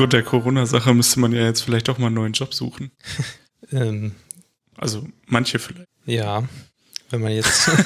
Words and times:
aufgrund 0.00 0.12
der 0.14 0.22
Corona-Sache 0.22 0.94
müsste 0.94 1.20
man 1.20 1.32
ja 1.32 1.44
jetzt 1.44 1.60
vielleicht 1.62 1.90
auch 1.90 1.98
mal 1.98 2.06
einen 2.06 2.14
neuen 2.16 2.32
Job 2.32 2.54
suchen. 2.54 2.90
Ähm, 3.72 4.16
Also 4.76 5.06
manche 5.26 5.58
vielleicht. 5.60 5.86
ja, 6.06 6.48
wenn 7.10 7.20
man 7.20 7.30
jetzt. 7.32 7.70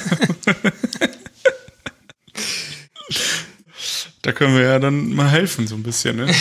Da 4.23 4.31
können 4.31 4.55
wir 4.55 4.63
ja 4.63 4.79
dann 4.79 5.13
mal 5.13 5.29
helfen, 5.29 5.67
so 5.67 5.75
ein 5.75 5.83
bisschen, 5.83 6.15
ne? 6.15 6.33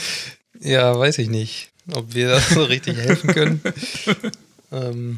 ja, 0.60 0.98
weiß 0.98 1.16
ich 1.18 1.30
nicht, 1.30 1.70
ob 1.92 2.12
wir 2.14 2.28
da 2.28 2.40
so 2.40 2.64
richtig 2.64 2.98
helfen 2.98 3.32
können. 3.32 3.60
ähm, 4.70 5.16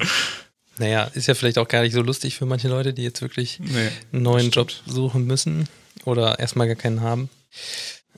naja, 0.78 1.04
ist 1.14 1.26
ja 1.26 1.34
vielleicht 1.34 1.58
auch 1.58 1.66
gar 1.66 1.82
nicht 1.82 1.94
so 1.94 2.02
lustig 2.02 2.36
für 2.36 2.46
manche 2.46 2.68
Leute, 2.68 2.92
die 2.94 3.02
jetzt 3.02 3.22
wirklich 3.22 3.58
Nee. 3.58 3.88
einen 4.12 4.22
neuen 4.22 4.50
Job 4.50 4.70
suchen 4.86 5.26
müssen 5.26 5.68
oder 6.04 6.38
erstmal 6.38 6.68
gar 6.68 6.76
keinen 6.76 7.00
haben. 7.00 7.28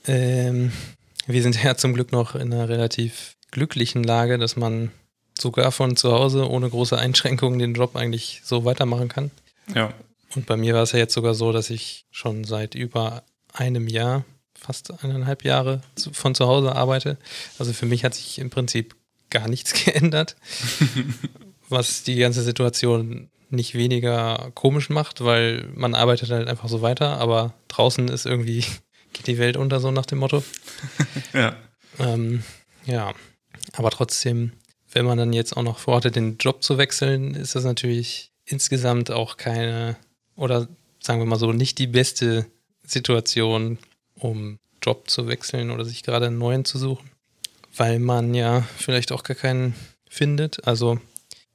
Ähm, 0.05 0.71
wir 1.27 1.41
sind 1.43 1.61
ja 1.61 1.75
zum 1.75 1.93
Glück 1.93 2.11
noch 2.11 2.35
in 2.35 2.53
einer 2.53 2.69
relativ 2.69 3.35
glücklichen 3.51 4.03
Lage, 4.03 4.37
dass 4.37 4.55
man 4.55 4.91
sogar 5.37 5.71
von 5.71 5.95
zu 5.95 6.11
Hause 6.11 6.49
ohne 6.49 6.69
große 6.69 6.97
Einschränkungen 6.97 7.59
den 7.59 7.73
Job 7.73 7.95
eigentlich 7.95 8.41
so 8.43 8.65
weitermachen 8.65 9.09
kann. 9.09 9.31
Ja. 9.73 9.93
Und 10.35 10.45
bei 10.45 10.57
mir 10.57 10.73
war 10.73 10.83
es 10.83 10.91
ja 10.91 10.99
jetzt 10.99 11.13
sogar 11.13 11.33
so, 11.33 11.51
dass 11.51 11.69
ich 11.69 12.05
schon 12.11 12.43
seit 12.43 12.75
über 12.75 13.23
einem 13.53 13.87
Jahr, 13.87 14.25
fast 14.59 15.03
eineinhalb 15.03 15.43
Jahre 15.43 15.81
von 16.11 16.33
zu 16.33 16.47
Hause 16.47 16.75
arbeite. 16.75 17.17
Also 17.59 17.73
für 17.73 17.85
mich 17.85 18.03
hat 18.03 18.15
sich 18.15 18.39
im 18.39 18.49
Prinzip 18.49 18.95
gar 19.29 19.47
nichts 19.47 19.73
geändert, 19.85 20.35
was 21.69 22.03
die 22.03 22.15
ganze 22.15 22.41
Situation 22.41 23.29
nicht 23.49 23.75
weniger 23.75 24.51
komisch 24.55 24.89
macht, 24.89 25.23
weil 25.23 25.69
man 25.73 25.95
arbeitet 25.95 26.31
halt 26.31 26.47
einfach 26.49 26.67
so 26.67 26.81
weiter, 26.81 27.17
aber 27.17 27.53
draußen 27.69 28.09
ist 28.09 28.25
irgendwie, 28.25 28.65
geht 29.17 29.27
die 29.27 29.37
Welt 29.37 29.57
unter, 29.57 29.79
so 29.79 29.91
nach 29.91 30.05
dem 30.05 30.19
Motto. 30.19 30.43
Ja. 31.33 31.55
Ähm, 31.99 32.43
ja, 32.85 33.13
aber 33.73 33.91
trotzdem, 33.91 34.53
wenn 34.91 35.05
man 35.05 35.17
dann 35.17 35.33
jetzt 35.33 35.57
auch 35.57 35.63
noch 35.63 35.79
vorhatte, 35.79 36.11
den 36.11 36.37
Job 36.37 36.63
zu 36.63 36.77
wechseln, 36.77 37.33
ist 37.35 37.55
das 37.55 37.63
natürlich 37.63 38.31
insgesamt 38.45 39.11
auch 39.11 39.37
keine, 39.37 39.97
oder 40.35 40.67
sagen 40.99 41.19
wir 41.19 41.25
mal 41.25 41.39
so, 41.39 41.51
nicht 41.51 41.77
die 41.79 41.87
beste 41.87 42.45
Situation, 42.85 43.77
um 44.15 44.59
Job 44.81 45.09
zu 45.09 45.27
wechseln 45.27 45.71
oder 45.71 45.85
sich 45.85 46.03
gerade 46.03 46.27
einen 46.27 46.37
neuen 46.37 46.65
zu 46.65 46.77
suchen, 46.77 47.11
weil 47.75 47.99
man 47.99 48.33
ja 48.33 48.61
vielleicht 48.77 49.11
auch 49.11 49.23
gar 49.23 49.35
keinen 49.35 49.75
findet. 50.09 50.65
Also, 50.67 50.99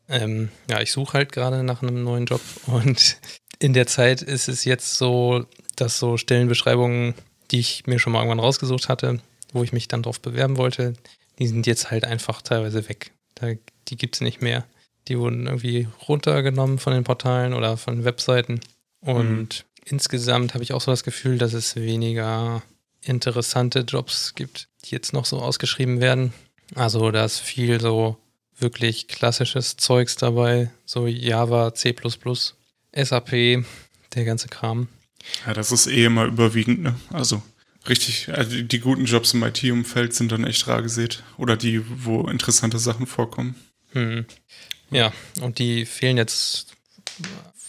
ähm, 0.08 0.50
ja, 0.68 0.80
ich 0.80 0.92
suche 0.92 1.14
halt 1.14 1.32
gerade 1.32 1.62
nach 1.62 1.82
einem 1.82 2.04
neuen 2.04 2.26
Job 2.26 2.42
und 2.66 3.16
in 3.58 3.72
der 3.72 3.86
Zeit 3.86 4.22
ist 4.22 4.48
es 4.48 4.64
jetzt 4.64 4.96
so, 4.96 5.46
dass 5.76 5.98
so 5.98 6.16
Stellenbeschreibungen, 6.16 7.14
die 7.52 7.60
ich 7.60 7.86
mir 7.86 7.98
schon 7.98 8.12
mal 8.12 8.20
irgendwann 8.20 8.40
rausgesucht 8.40 8.88
hatte, 8.88 9.20
wo 9.52 9.62
ich 9.62 9.72
mich 9.72 9.88
dann 9.88 10.02
drauf 10.02 10.20
bewerben 10.20 10.56
wollte, 10.56 10.94
die 11.38 11.46
sind 11.46 11.66
jetzt 11.66 11.90
halt 11.90 12.04
einfach 12.04 12.42
teilweise 12.42 12.88
weg. 12.88 13.12
Da, 13.34 13.52
die 13.88 13.96
gibt 13.96 14.16
es 14.16 14.20
nicht 14.20 14.42
mehr. 14.42 14.64
Die 15.08 15.18
wurden 15.18 15.46
irgendwie 15.46 15.88
runtergenommen 16.08 16.78
von 16.78 16.92
den 16.92 17.04
Portalen 17.04 17.54
oder 17.54 17.76
von 17.76 18.04
Webseiten. 18.04 18.60
Und 19.00 19.64
insgesamt 19.84 20.54
habe 20.54 20.64
ich 20.64 20.72
auch 20.72 20.80
so 20.80 20.90
das 20.90 21.04
Gefühl, 21.04 21.38
dass 21.38 21.52
es 21.52 21.76
weniger 21.76 22.62
interessante 23.00 23.80
Jobs 23.80 24.34
gibt, 24.34 24.68
die 24.84 24.92
jetzt 24.92 25.12
noch 25.12 25.24
so 25.24 25.40
ausgeschrieben 25.40 26.00
werden. 26.00 26.32
Also 26.74 27.10
da 27.10 27.24
ist 27.24 27.40
viel 27.40 27.80
so 27.80 28.16
wirklich 28.58 29.08
klassisches 29.08 29.76
Zeugs 29.76 30.16
dabei, 30.16 30.70
so 30.86 31.06
Java, 31.06 31.74
C++, 31.74 31.94
SAP, 32.94 33.64
der 34.14 34.24
ganze 34.24 34.48
Kram. 34.48 34.88
Ja, 35.46 35.54
das 35.54 35.72
ist 35.72 35.86
eh 35.86 36.04
immer 36.04 36.24
überwiegend, 36.26 36.82
ne? 36.82 36.94
Also 37.10 37.42
richtig, 37.88 38.28
also 38.32 38.62
die- 38.62 38.78
guten 38.80 39.04
Jobs 39.06 39.34
im 39.34 39.42
IT-Umfeld 39.42 40.14
sind 40.14 40.32
dann 40.32 40.44
echt 40.44 40.66
rar 40.68 40.82
gesät. 40.82 41.22
Oder 41.38 41.56
die, 41.56 41.82
wo 42.04 42.28
interessante 42.28 42.78
Sachen 42.78 43.06
vorkommen. 43.06 43.54
Hm. 43.92 44.24
Ja, 44.90 45.12
und 45.40 45.58
die 45.58 45.86
fehlen 45.86 46.16
jetzt 46.16 46.74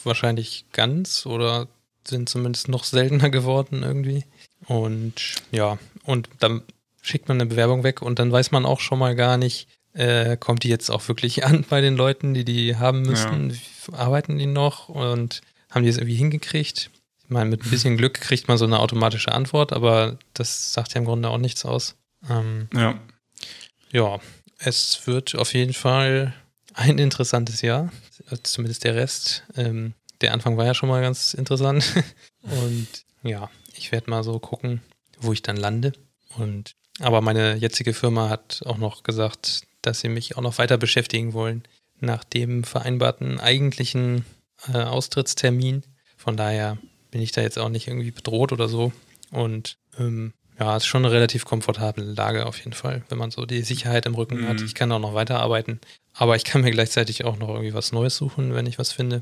wahrscheinlich 0.04 0.66
ganz 0.72 1.26
oder 1.26 1.68
sind 2.06 2.30
zumindest 2.30 2.68
noch 2.68 2.84
seltener 2.84 3.30
geworden 3.32 3.84
irgendwie. 3.84 4.26
Und 4.66 5.14
ja, 5.52 5.78
und 6.04 6.30
dann 6.40 6.62
schickt 7.02 7.28
man 7.28 7.38
eine 7.40 7.50
Bewerbung 7.50 7.84
weg 7.84 8.02
und 8.02 8.20
dann 8.20 8.32
weiß 8.32 8.52
man 8.52 8.66
auch 8.66 8.80
schon 8.80 9.00
mal 9.00 9.16
gar 9.16 9.38
nicht, 9.38 9.68
äh, 9.94 10.38
kommt 10.38 10.64
die 10.64 10.70
jetzt 10.70 10.90
auch 10.90 11.08
wirklich 11.08 11.44
an 11.46 11.66
bei 11.70 11.82
den 11.82 11.96
Leuten, 11.96 12.34
die 12.34 12.46
die 12.46 12.76
haben 12.78 13.02
müssten? 13.02 13.54
Wie- 13.54 13.94
Arbeiten 13.94 14.38
die 14.38 14.46
noch 14.46 14.88
und 14.90 15.42
haben 15.70 15.84
die 15.84 15.90
es 15.90 15.98
irgendwie 15.98 16.16
hingekriegt? 16.16 16.90
Ich 17.24 17.30
meine, 17.30 17.50
mit 17.50 17.64
ein 17.64 17.70
bisschen 17.70 17.98
Glück 17.98 18.16
kriegt 18.16 18.48
man 18.48 18.58
so 18.58 18.66
eine 18.66 18.80
automatische 18.80 19.32
Antwort, 19.32 19.74
aber 19.74 20.18
das 20.34 20.74
sagt 20.74 20.94
ja 20.94 21.00
im 21.00 21.06
Grunde 21.06 21.30
auch 21.30 21.38
nichts 21.38 21.66
aus. 21.66 21.96
Ähm, 22.30 22.68
Ja. 22.74 23.00
ja, 23.92 24.20
es 24.60 25.08
wird 25.08 25.36
auf 25.36 25.54
jeden 25.54 25.74
Fall 25.74 26.34
ein 26.74 26.98
interessantes 27.00 27.62
Jahr. 27.62 27.92
Zumindest 28.44 28.84
der 28.84 28.96
Rest. 28.96 29.44
Ähm, 29.56 29.94
der 30.22 30.34
Anfang 30.34 30.58
war 30.58 30.66
ja 30.66 30.74
schon 30.74 30.90
mal 30.90 31.02
ganz 31.02 31.34
interessant. 31.34 31.86
Und 32.42 32.88
ja, 33.24 33.50
ich 33.76 33.92
werde 33.92 34.10
mal 34.10 34.24
so 34.24 34.40
gucken, 34.40 34.82
wo 35.20 35.34
ich 35.34 35.42
dann 35.42 35.58
lande. 35.58 35.94
Und 36.38 36.76
aber 37.00 37.22
meine 37.22 37.56
jetzige 37.56 37.94
Firma 37.94 38.30
hat 38.30 38.62
auch 38.66 38.78
noch 38.78 39.04
gesagt, 39.04 39.64
dass 39.82 40.00
sie 40.00 40.10
mich 40.10 40.38
auch 40.38 40.42
noch 40.42 40.58
weiter 40.58 40.78
beschäftigen 40.78 41.34
wollen 41.34 41.64
nach 42.00 42.24
dem 42.24 42.64
vereinbarten 42.64 43.40
eigentlichen 43.40 44.26
äh, 44.72 44.78
Austrittstermin. 44.78 45.84
Von 46.18 46.38
daher 46.38 46.78
bin 47.14 47.22
ich 47.22 47.32
da 47.32 47.42
jetzt 47.42 47.60
auch 47.60 47.70
nicht 47.70 47.88
irgendwie 47.88 48.10
bedroht 48.10 48.52
oder 48.52 48.68
so. 48.68 48.92
Und 49.30 49.78
ähm, 50.00 50.34
ja, 50.60 50.76
es 50.76 50.84
ist 50.84 50.88
schon 50.88 51.06
eine 51.06 51.14
relativ 51.14 51.46
komfortable 51.46 52.04
Lage 52.04 52.48
auf 52.48 52.58
jeden 52.58 52.74
Fall, 52.74 53.04
wenn 53.10 53.20
man 53.20 53.30
so 53.30 53.46
die 53.46 53.62
Sicherheit 53.62 54.08
im 54.08 54.16
Rücken 54.16 54.48
hat. 54.48 54.60
Mhm. 54.60 54.66
Ich 54.66 54.74
kann 54.74 54.92
auch 54.92 55.00
noch 55.00 55.14
weiterarbeiten, 55.14 55.80
aber 56.14 56.36
ich 56.36 56.44
kann 56.44 56.62
mir 56.62 56.72
gleichzeitig 56.72 57.24
auch 57.24 57.38
noch 57.38 57.50
irgendwie 57.50 57.76
was 57.76 57.92
Neues 57.92 58.16
suchen, 58.16 58.56
wenn 58.56 58.66
ich 58.66 58.80
was 58.80 58.92
finde. 58.92 59.22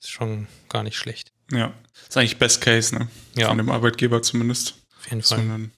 Ist 0.00 0.10
schon 0.10 0.48
gar 0.68 0.82
nicht 0.82 0.98
schlecht. 0.98 1.32
Ja. 1.50 1.72
Ist 2.06 2.16
eigentlich 2.18 2.36
Best 2.36 2.60
Case, 2.60 2.94
ne? 2.94 3.08
Ja. 3.36 3.48
Von 3.48 3.56
dem 3.56 3.70
Arbeitgeber 3.70 4.20
zumindest. 4.20 4.74
Auf 4.98 5.10
jeden 5.10 5.22
Fall. 5.22 5.38
Sondern 5.38 5.72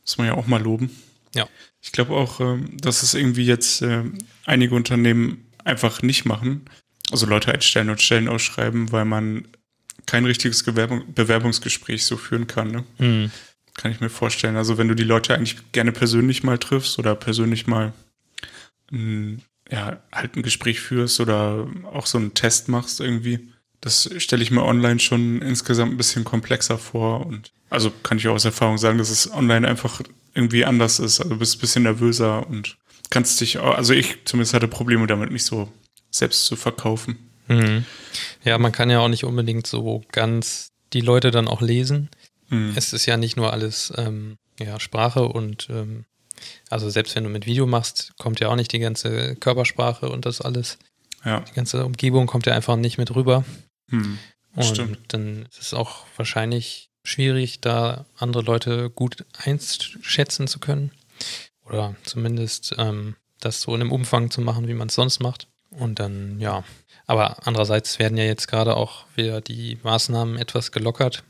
muss 0.00 0.16
man 0.16 0.28
ja 0.28 0.34
auch 0.34 0.46
mal 0.46 0.62
loben. 0.62 0.90
Ja. 1.34 1.46
Ich 1.82 1.92
glaube 1.92 2.14
auch, 2.14 2.40
ähm, 2.40 2.74
dass 2.80 3.02
es 3.02 3.12
irgendwie 3.12 3.44
jetzt 3.44 3.82
ähm, 3.82 4.16
einige 4.46 4.74
Unternehmen 4.74 5.46
einfach 5.62 6.00
nicht 6.00 6.24
machen. 6.24 6.64
Also 7.10 7.26
Leute 7.26 7.52
einstellen 7.52 7.90
und 7.90 8.00
Stellen 8.00 8.28
ausschreiben, 8.28 8.92
weil 8.92 9.04
man 9.04 9.46
kein 10.10 10.24
richtiges 10.24 10.64
Gewerbung, 10.64 11.04
Bewerbungsgespräch 11.14 12.04
so 12.04 12.16
führen 12.16 12.48
kann. 12.48 12.72
Ne? 12.72 12.84
Mhm. 12.98 13.30
Kann 13.74 13.92
ich 13.92 14.00
mir 14.00 14.10
vorstellen. 14.10 14.56
Also 14.56 14.76
wenn 14.76 14.88
du 14.88 14.96
die 14.96 15.04
Leute 15.04 15.34
eigentlich 15.34 15.70
gerne 15.70 15.92
persönlich 15.92 16.42
mal 16.42 16.58
triffst 16.58 16.98
oder 16.98 17.14
persönlich 17.14 17.68
mal 17.68 17.92
ein, 18.90 19.42
ja, 19.70 20.02
halt 20.10 20.34
ein 20.34 20.42
Gespräch 20.42 20.80
führst 20.80 21.20
oder 21.20 21.68
auch 21.92 22.06
so 22.06 22.18
einen 22.18 22.34
Test 22.34 22.68
machst 22.68 22.98
irgendwie, 22.98 23.52
das 23.80 24.10
stelle 24.18 24.42
ich 24.42 24.50
mir 24.50 24.64
online 24.64 24.98
schon 24.98 25.40
insgesamt 25.42 25.92
ein 25.92 25.96
bisschen 25.96 26.24
komplexer 26.24 26.76
vor. 26.76 27.24
Und 27.24 27.52
also 27.70 27.92
kann 28.02 28.18
ich 28.18 28.26
auch 28.26 28.34
aus 28.34 28.44
Erfahrung 28.44 28.78
sagen, 28.78 28.98
dass 28.98 29.10
es 29.10 29.32
online 29.32 29.68
einfach 29.68 30.02
irgendwie 30.34 30.64
anders 30.64 30.98
ist. 30.98 31.20
Also 31.20 31.34
du 31.34 31.38
bist 31.38 31.56
ein 31.56 31.60
bisschen 31.60 31.84
nervöser 31.84 32.48
und 32.48 32.78
kannst 33.10 33.40
dich, 33.40 33.58
auch, 33.58 33.76
also 33.76 33.94
ich 33.94 34.24
zumindest 34.24 34.54
hatte 34.54 34.66
Probleme 34.66 35.06
damit, 35.06 35.30
mich 35.30 35.44
so 35.44 35.70
selbst 36.10 36.46
zu 36.46 36.56
verkaufen. 36.56 37.29
Mhm. 37.50 37.84
Ja, 38.44 38.58
man 38.58 38.72
kann 38.72 38.90
ja 38.90 39.00
auch 39.00 39.08
nicht 39.08 39.24
unbedingt 39.24 39.66
so 39.66 40.02
ganz 40.12 40.70
die 40.92 41.00
Leute 41.00 41.30
dann 41.30 41.48
auch 41.48 41.60
lesen. 41.60 42.08
Mhm. 42.48 42.72
Es 42.76 42.92
ist 42.92 43.06
ja 43.06 43.16
nicht 43.16 43.36
nur 43.36 43.52
alles 43.52 43.92
ähm, 43.96 44.36
ja, 44.58 44.78
Sprache 44.80 45.24
und 45.24 45.68
ähm, 45.70 46.04
also 46.70 46.88
selbst 46.88 47.14
wenn 47.16 47.24
du 47.24 47.30
mit 47.30 47.46
Video 47.46 47.66
machst, 47.66 48.12
kommt 48.18 48.40
ja 48.40 48.48
auch 48.48 48.56
nicht 48.56 48.72
die 48.72 48.78
ganze 48.78 49.36
Körpersprache 49.36 50.08
und 50.08 50.26
das 50.26 50.40
alles. 50.40 50.78
Ja, 51.24 51.40
Die 51.40 51.52
ganze 51.52 51.84
Umgebung 51.84 52.26
kommt 52.26 52.46
ja 52.46 52.54
einfach 52.54 52.76
nicht 52.76 52.96
mit 52.98 53.14
rüber. 53.14 53.44
hm. 53.90 54.18
Und 54.56 54.64
Stimmt. 54.64 54.98
dann 55.08 55.46
ist 55.50 55.60
es 55.60 55.74
auch 55.74 56.06
wahrscheinlich 56.16 56.90
schwierig, 57.04 57.60
da 57.60 58.04
andere 58.16 58.42
Leute 58.42 58.90
gut 58.90 59.24
einschätzen 59.38 60.48
zu 60.48 60.58
können. 60.58 60.90
Oder 61.64 61.94
zumindest 62.02 62.74
ähm, 62.78 63.14
das 63.38 63.60
so 63.60 63.74
in 63.74 63.80
einem 63.80 63.92
Umfang 63.92 64.30
zu 64.30 64.40
machen, 64.40 64.66
wie 64.66 64.74
man 64.74 64.88
es 64.88 64.94
sonst 64.94 65.20
macht. 65.20 65.46
Und 65.70 66.00
dann, 66.00 66.40
ja. 66.40 66.64
Aber 67.10 67.44
andererseits 67.44 67.98
werden 67.98 68.16
ja 68.16 68.22
jetzt 68.22 68.46
gerade 68.46 68.76
auch 68.76 69.04
wieder 69.16 69.40
die 69.40 69.80
Maßnahmen 69.82 70.36
etwas 70.36 70.70
gelockert. 70.70 71.24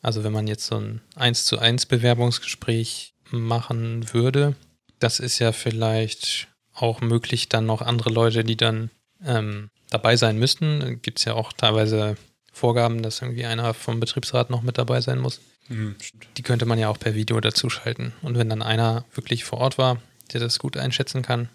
Also 0.00 0.24
wenn 0.24 0.32
man 0.32 0.46
jetzt 0.46 0.64
so 0.64 0.76
ein 0.76 1.02
1 1.14 1.44
zu 1.44 1.58
1 1.58 1.84
Bewerbungsgespräch 1.84 3.12
machen 3.30 4.14
würde, 4.14 4.54
das 4.98 5.20
ist 5.20 5.38
ja 5.38 5.52
vielleicht 5.52 6.48
auch 6.72 7.02
möglich, 7.02 7.50
dann 7.50 7.66
noch 7.66 7.82
andere 7.82 8.08
Leute, 8.08 8.44
die 8.44 8.56
dann 8.56 8.88
ähm, 9.22 9.68
dabei 9.90 10.16
sein 10.16 10.38
müssten. 10.38 11.02
Gibt 11.02 11.18
es 11.18 11.26
ja 11.26 11.34
auch 11.34 11.52
teilweise 11.52 12.16
Vorgaben, 12.50 13.02
dass 13.02 13.20
irgendwie 13.20 13.44
einer 13.44 13.74
vom 13.74 14.00
Betriebsrat 14.00 14.48
noch 14.48 14.62
mit 14.62 14.78
dabei 14.78 15.02
sein 15.02 15.18
muss. 15.18 15.42
Hm, 15.66 15.96
stimmt. 16.00 16.28
Die 16.38 16.42
könnte 16.42 16.64
man 16.64 16.78
ja 16.78 16.88
auch 16.88 16.98
per 16.98 17.14
Video 17.14 17.38
dazuschalten. 17.40 18.14
Und 18.22 18.38
wenn 18.38 18.48
dann 18.48 18.62
einer 18.62 19.04
wirklich 19.12 19.44
vor 19.44 19.58
Ort 19.58 19.76
war, 19.76 19.98
der 20.32 20.40
das 20.40 20.58
gut 20.58 20.78
einschätzen 20.78 21.20
kann, 21.20 21.50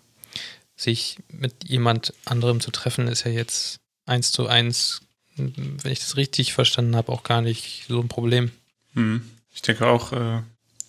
sich 0.76 1.18
mit 1.30 1.68
jemand 1.68 2.14
anderem 2.26 2.60
zu 2.60 2.72
treffen, 2.72 3.08
ist 3.08 3.24
ja 3.24 3.32
jetzt 3.32 3.80
eins 4.06 4.32
zu 4.32 4.48
eins, 4.48 5.02
wenn 5.38 5.92
ich 5.92 6.00
das 6.00 6.18
richtig 6.18 6.54
verstanden 6.54 6.96
habe, 6.96 7.12
auch 7.12 7.24
gar 7.24 7.42
nicht 7.42 7.86
so 7.88 8.00
ein 8.00 8.08
Problem. 8.08 8.52
Hm. 8.94 9.22
Ich 9.54 9.62
denke 9.62 9.88
auch, 9.88 10.12
äh, 10.12 10.42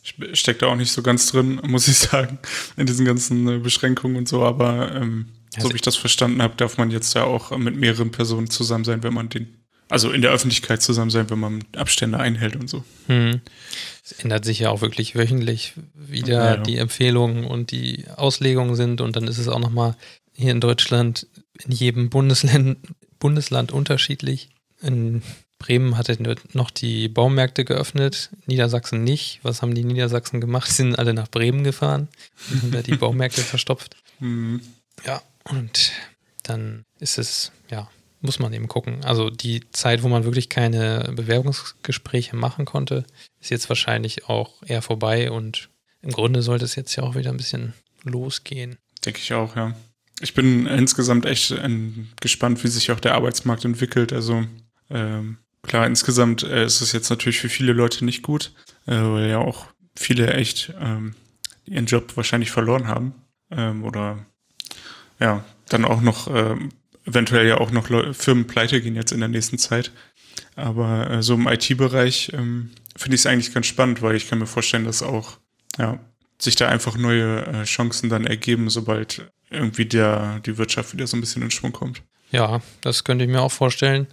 Ich 0.02 0.38
stecke 0.38 0.60
da 0.60 0.66
auch 0.66 0.76
nicht 0.76 0.92
so 0.92 1.02
ganz 1.02 1.30
drin, 1.30 1.60
muss 1.64 1.88
ich 1.88 1.98
sagen, 1.98 2.38
in 2.76 2.86
diesen 2.86 3.04
ganzen 3.04 3.48
äh, 3.48 3.58
Beschränkungen 3.58 4.16
und 4.16 4.28
so, 4.28 4.44
aber 4.44 4.94
ähm, 4.94 5.26
so 5.58 5.70
wie 5.70 5.76
ich 5.76 5.82
das 5.82 5.96
verstanden 5.96 6.42
habe, 6.42 6.54
darf 6.56 6.76
man 6.76 6.90
jetzt 6.90 7.14
ja 7.14 7.24
auch 7.24 7.56
mit 7.56 7.76
mehreren 7.76 8.10
Personen 8.10 8.50
zusammen 8.50 8.84
sein, 8.84 9.02
wenn 9.02 9.14
man 9.14 9.28
den, 9.28 9.56
also 9.88 10.10
in 10.10 10.22
der 10.22 10.32
Öffentlichkeit 10.32 10.82
zusammen 10.82 11.10
sein, 11.10 11.30
wenn 11.30 11.38
man 11.38 11.64
Abstände 11.76 12.18
einhält 12.18 12.56
und 12.56 12.68
so. 12.68 12.84
Hm. 13.06 13.40
Es 14.04 14.12
ändert 14.12 14.44
sich 14.44 14.60
ja 14.60 14.70
auch 14.70 14.80
wirklich 14.80 15.16
wöchentlich, 15.16 15.74
wie 15.94 16.22
da 16.22 16.54
ja. 16.54 16.56
die 16.56 16.76
Empfehlungen 16.76 17.44
und 17.44 17.70
die 17.70 18.04
Auslegungen 18.16 18.74
sind 18.74 19.00
und 19.00 19.16
dann 19.16 19.28
ist 19.28 19.38
es 19.38 19.48
auch 19.48 19.58
nochmal 19.58 19.96
hier 20.32 20.52
in 20.52 20.60
Deutschland 20.60 21.26
in 21.64 21.72
jedem 21.72 22.10
Bundesland, 22.10 22.78
Bundesland 23.18 23.72
unterschiedlich. 23.72 24.50
In 24.82 25.22
Bremen 25.58 25.96
hatte 25.96 26.18
noch 26.52 26.70
die 26.70 27.08
Baumärkte 27.08 27.64
geöffnet, 27.64 28.30
Niedersachsen 28.46 29.04
nicht. 29.04 29.40
Was 29.42 29.62
haben 29.62 29.74
die 29.74 29.84
Niedersachsen 29.84 30.40
gemacht? 30.40 30.68
Sie 30.68 30.76
sind 30.76 30.98
alle 30.98 31.14
nach 31.14 31.28
Bremen 31.28 31.64
gefahren 31.64 32.08
und 32.50 32.62
haben 32.62 32.72
da 32.72 32.82
die 32.82 32.96
Baumärkte 32.96 33.40
verstopft. 33.40 33.96
Mhm. 34.20 34.60
Ja, 35.04 35.22
und 35.44 35.92
dann 36.42 36.84
ist 37.00 37.18
es, 37.18 37.52
ja, 37.70 37.88
muss 38.26 38.38
man 38.38 38.52
eben 38.52 38.69
gucken. 38.69 39.05
Also 39.05 39.31
die 39.31 39.62
Zeit, 39.70 40.02
wo 40.02 40.08
man 40.08 40.25
wirklich 40.25 40.50
keine 40.50 41.12
Bewerbungsgespräche 41.17 42.37
machen 42.37 42.67
konnte, 42.67 43.05
ist 43.40 43.50
jetzt 43.50 43.69
wahrscheinlich 43.70 44.28
auch 44.28 44.62
eher 44.67 44.82
vorbei 44.82 45.31
und 45.31 45.70
im 46.02 46.11
Grunde 46.11 46.43
sollte 46.43 46.64
es 46.64 46.75
jetzt 46.75 46.94
ja 46.96 47.05
auch 47.05 47.14
wieder 47.14 47.31
ein 47.31 47.38
bisschen 47.38 47.73
losgehen. 48.02 48.76
Denke 49.05 49.20
ich 49.20 49.32
auch, 49.32 49.56
ja. 49.56 49.75
Ich 50.20 50.34
bin 50.34 50.67
insgesamt 50.67 51.26
echt 51.26 51.50
ähm, 51.50 52.08
gespannt, 52.20 52.62
wie 52.64 52.69
sich 52.69 52.90
auch 52.90 53.00
der 53.00 53.14
Arbeitsmarkt 53.14 53.64
entwickelt. 53.64 54.12
Also 54.12 54.44
ähm, 54.90 55.38
klar, 55.62 55.87
insgesamt 55.87 56.43
äh, 56.43 56.64
ist 56.64 56.81
es 56.81 56.93
jetzt 56.93 57.11
natürlich 57.11 57.38
für 57.38 57.49
viele 57.49 57.73
Leute 57.73 58.05
nicht 58.05 58.23
gut, 58.23 58.52
äh, 58.87 58.94
weil 58.94 59.28
ja 59.28 59.38
auch 59.38 59.67
viele 59.94 60.32
echt 60.32 60.73
ähm, 60.81 61.14
ihren 61.67 61.87
Job 61.87 62.17
wahrscheinlich 62.17 62.50
verloren 62.50 62.88
haben 62.88 63.14
ähm, 63.50 63.84
oder 63.84 64.25
ja, 65.19 65.44
dann 65.69 65.84
auch 65.84 66.00
noch 66.00 66.28
äh, 66.28 66.56
eventuell 67.06 67.46
ja 67.46 67.58
auch 67.58 67.70
noch 67.70 67.88
Firmen 68.14 68.46
pleite 68.46 68.80
gehen 68.80 68.96
jetzt 68.96 69.12
in 69.12 69.20
der 69.20 69.28
nächsten 69.28 69.58
Zeit. 69.58 69.92
Aber 70.54 71.10
äh, 71.10 71.22
so 71.22 71.34
im 71.34 71.46
IT-Bereich 71.46 72.32
ähm, 72.34 72.70
finde 72.96 73.14
ich 73.14 73.22
es 73.22 73.26
eigentlich 73.26 73.54
ganz 73.54 73.66
spannend, 73.66 74.02
weil 74.02 74.16
ich 74.16 74.28
kann 74.28 74.38
mir 74.38 74.46
vorstellen, 74.46 74.84
dass 74.84 75.02
auch 75.02 75.38
ja, 75.78 75.98
sich 76.38 76.56
da 76.56 76.68
einfach 76.68 76.96
neue 76.96 77.46
äh, 77.46 77.64
Chancen 77.64 78.08
dann 78.08 78.26
ergeben, 78.26 78.70
sobald 78.70 79.30
irgendwie 79.50 79.86
der, 79.86 80.40
die 80.40 80.58
Wirtschaft 80.58 80.92
wieder 80.92 81.06
so 81.06 81.16
ein 81.16 81.20
bisschen 81.20 81.42
in 81.42 81.50
Schwung 81.50 81.72
kommt. 81.72 82.02
Ja, 82.32 82.60
das 82.80 83.04
könnte 83.04 83.24
ich 83.24 83.30
mir 83.30 83.40
auch 83.40 83.52
vorstellen. 83.52 84.08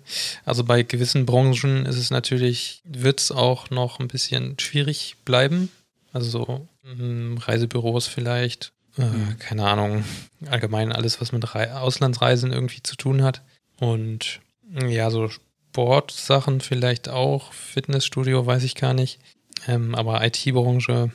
Also 0.45 0.63
bei 0.63 0.83
gewissen 0.83 1.25
Branchen 1.25 1.85
ist 1.85 1.97
es 1.97 2.11
natürlich, 2.11 2.81
wird 2.85 3.19
es 3.19 3.31
auch 3.31 3.69
noch 3.71 3.99
ein 3.99 4.07
bisschen 4.07 4.59
schwierig 4.59 5.15
bleiben. 5.25 5.69
Also 6.11 6.29
so 6.29 6.67
hm, 6.83 7.37
Reisebüros 7.39 8.05
vielleicht, 8.07 8.72
äh, 8.97 9.05
mhm. 9.05 9.39
keine 9.39 9.65
Ahnung, 9.65 10.03
allgemein 10.49 10.91
alles, 10.91 11.21
was 11.21 11.31
mit 11.31 11.55
Re 11.55 11.79
Auslandsreisen 11.79 12.51
irgendwie 12.51 12.83
zu 12.83 12.95
tun 12.95 13.23
hat. 13.23 13.41
Und 13.79 14.39
ja, 14.87 15.09
so 15.09 15.29
Sportsachen 15.73 16.61
vielleicht 16.61 17.09
auch, 17.09 17.53
Fitnessstudio 17.53 18.45
weiß 18.45 18.63
ich 18.63 18.75
gar 18.75 18.93
nicht. 18.93 19.19
Ähm, 19.67 19.95
aber 19.95 20.23
IT-Branche, 20.25 21.11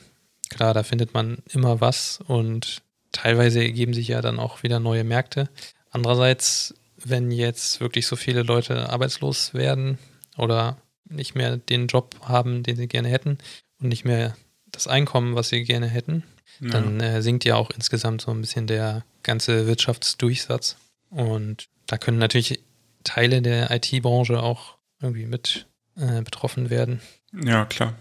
klar, 0.49 0.73
da 0.73 0.83
findet 0.83 1.13
man 1.13 1.37
immer 1.49 1.81
was 1.81 2.19
und 2.27 2.81
teilweise 3.11 3.61
ergeben 3.61 3.93
sich 3.93 4.09
ja 4.09 4.21
dann 4.21 4.39
auch 4.39 4.63
wieder 4.63 4.79
neue 4.79 5.03
Märkte. 5.03 5.49
Andererseits, 5.91 6.73
wenn 6.97 7.31
jetzt 7.31 7.79
wirklich 7.79 8.07
so 8.07 8.15
viele 8.15 8.43
Leute 8.43 8.89
arbeitslos 8.89 9.53
werden 9.53 9.97
oder 10.37 10.77
nicht 11.05 11.35
mehr 11.35 11.57
den 11.57 11.87
Job 11.87 12.15
haben, 12.21 12.63
den 12.63 12.75
sie 12.75 12.87
gerne 12.87 13.09
hätten 13.09 13.37
und 13.79 13.89
nicht 13.89 14.05
mehr 14.05 14.35
das 14.71 14.87
Einkommen, 14.87 15.35
was 15.35 15.49
sie 15.49 15.63
gerne 15.63 15.87
hätten, 15.87 16.23
ja. 16.59 16.69
dann 16.69 16.99
äh, 16.99 17.21
sinkt 17.21 17.45
ja 17.45 17.55
auch 17.55 17.71
insgesamt 17.71 18.21
so 18.21 18.31
ein 18.31 18.41
bisschen 18.41 18.67
der 18.67 19.03
ganze 19.23 19.67
Wirtschaftsdurchsatz. 19.67 20.77
Und 21.09 21.67
da 21.87 21.97
können 21.97 22.17
natürlich 22.17 22.59
Teile 23.03 23.41
der 23.41 23.71
IT-Branche 23.71 24.41
auch 24.41 24.77
irgendwie 25.01 25.25
mit 25.25 25.67
äh, 25.95 26.21
betroffen 26.21 26.69
werden. 26.69 27.01
Ja, 27.33 27.65
klar. 27.65 27.95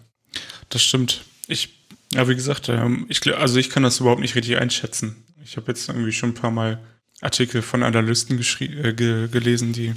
Das 0.69 0.83
stimmt. 0.83 1.25
Ich 1.47 1.79
ja, 2.12 2.29
wie 2.29 2.35
gesagt, 2.35 2.69
ähm, 2.69 3.06
ich, 3.09 3.37
also 3.37 3.59
ich 3.59 3.71
kann 3.71 3.83
das 3.83 4.00
überhaupt 4.00 4.21
nicht 4.21 4.35
richtig 4.35 4.56
einschätzen. 4.56 5.25
Ich 5.45 5.56
habe 5.56 5.69
jetzt 5.69 5.89
irgendwie 5.89 6.12
schon 6.12 6.31
ein 6.31 6.35
paar 6.35 6.50
Mal 6.50 6.79
Artikel 7.21 7.62
von 7.62 7.83
Analysten 7.83 8.39
äh, 8.39 8.93
ge 8.95 9.29
gelesen, 9.29 9.73
die 9.73 9.95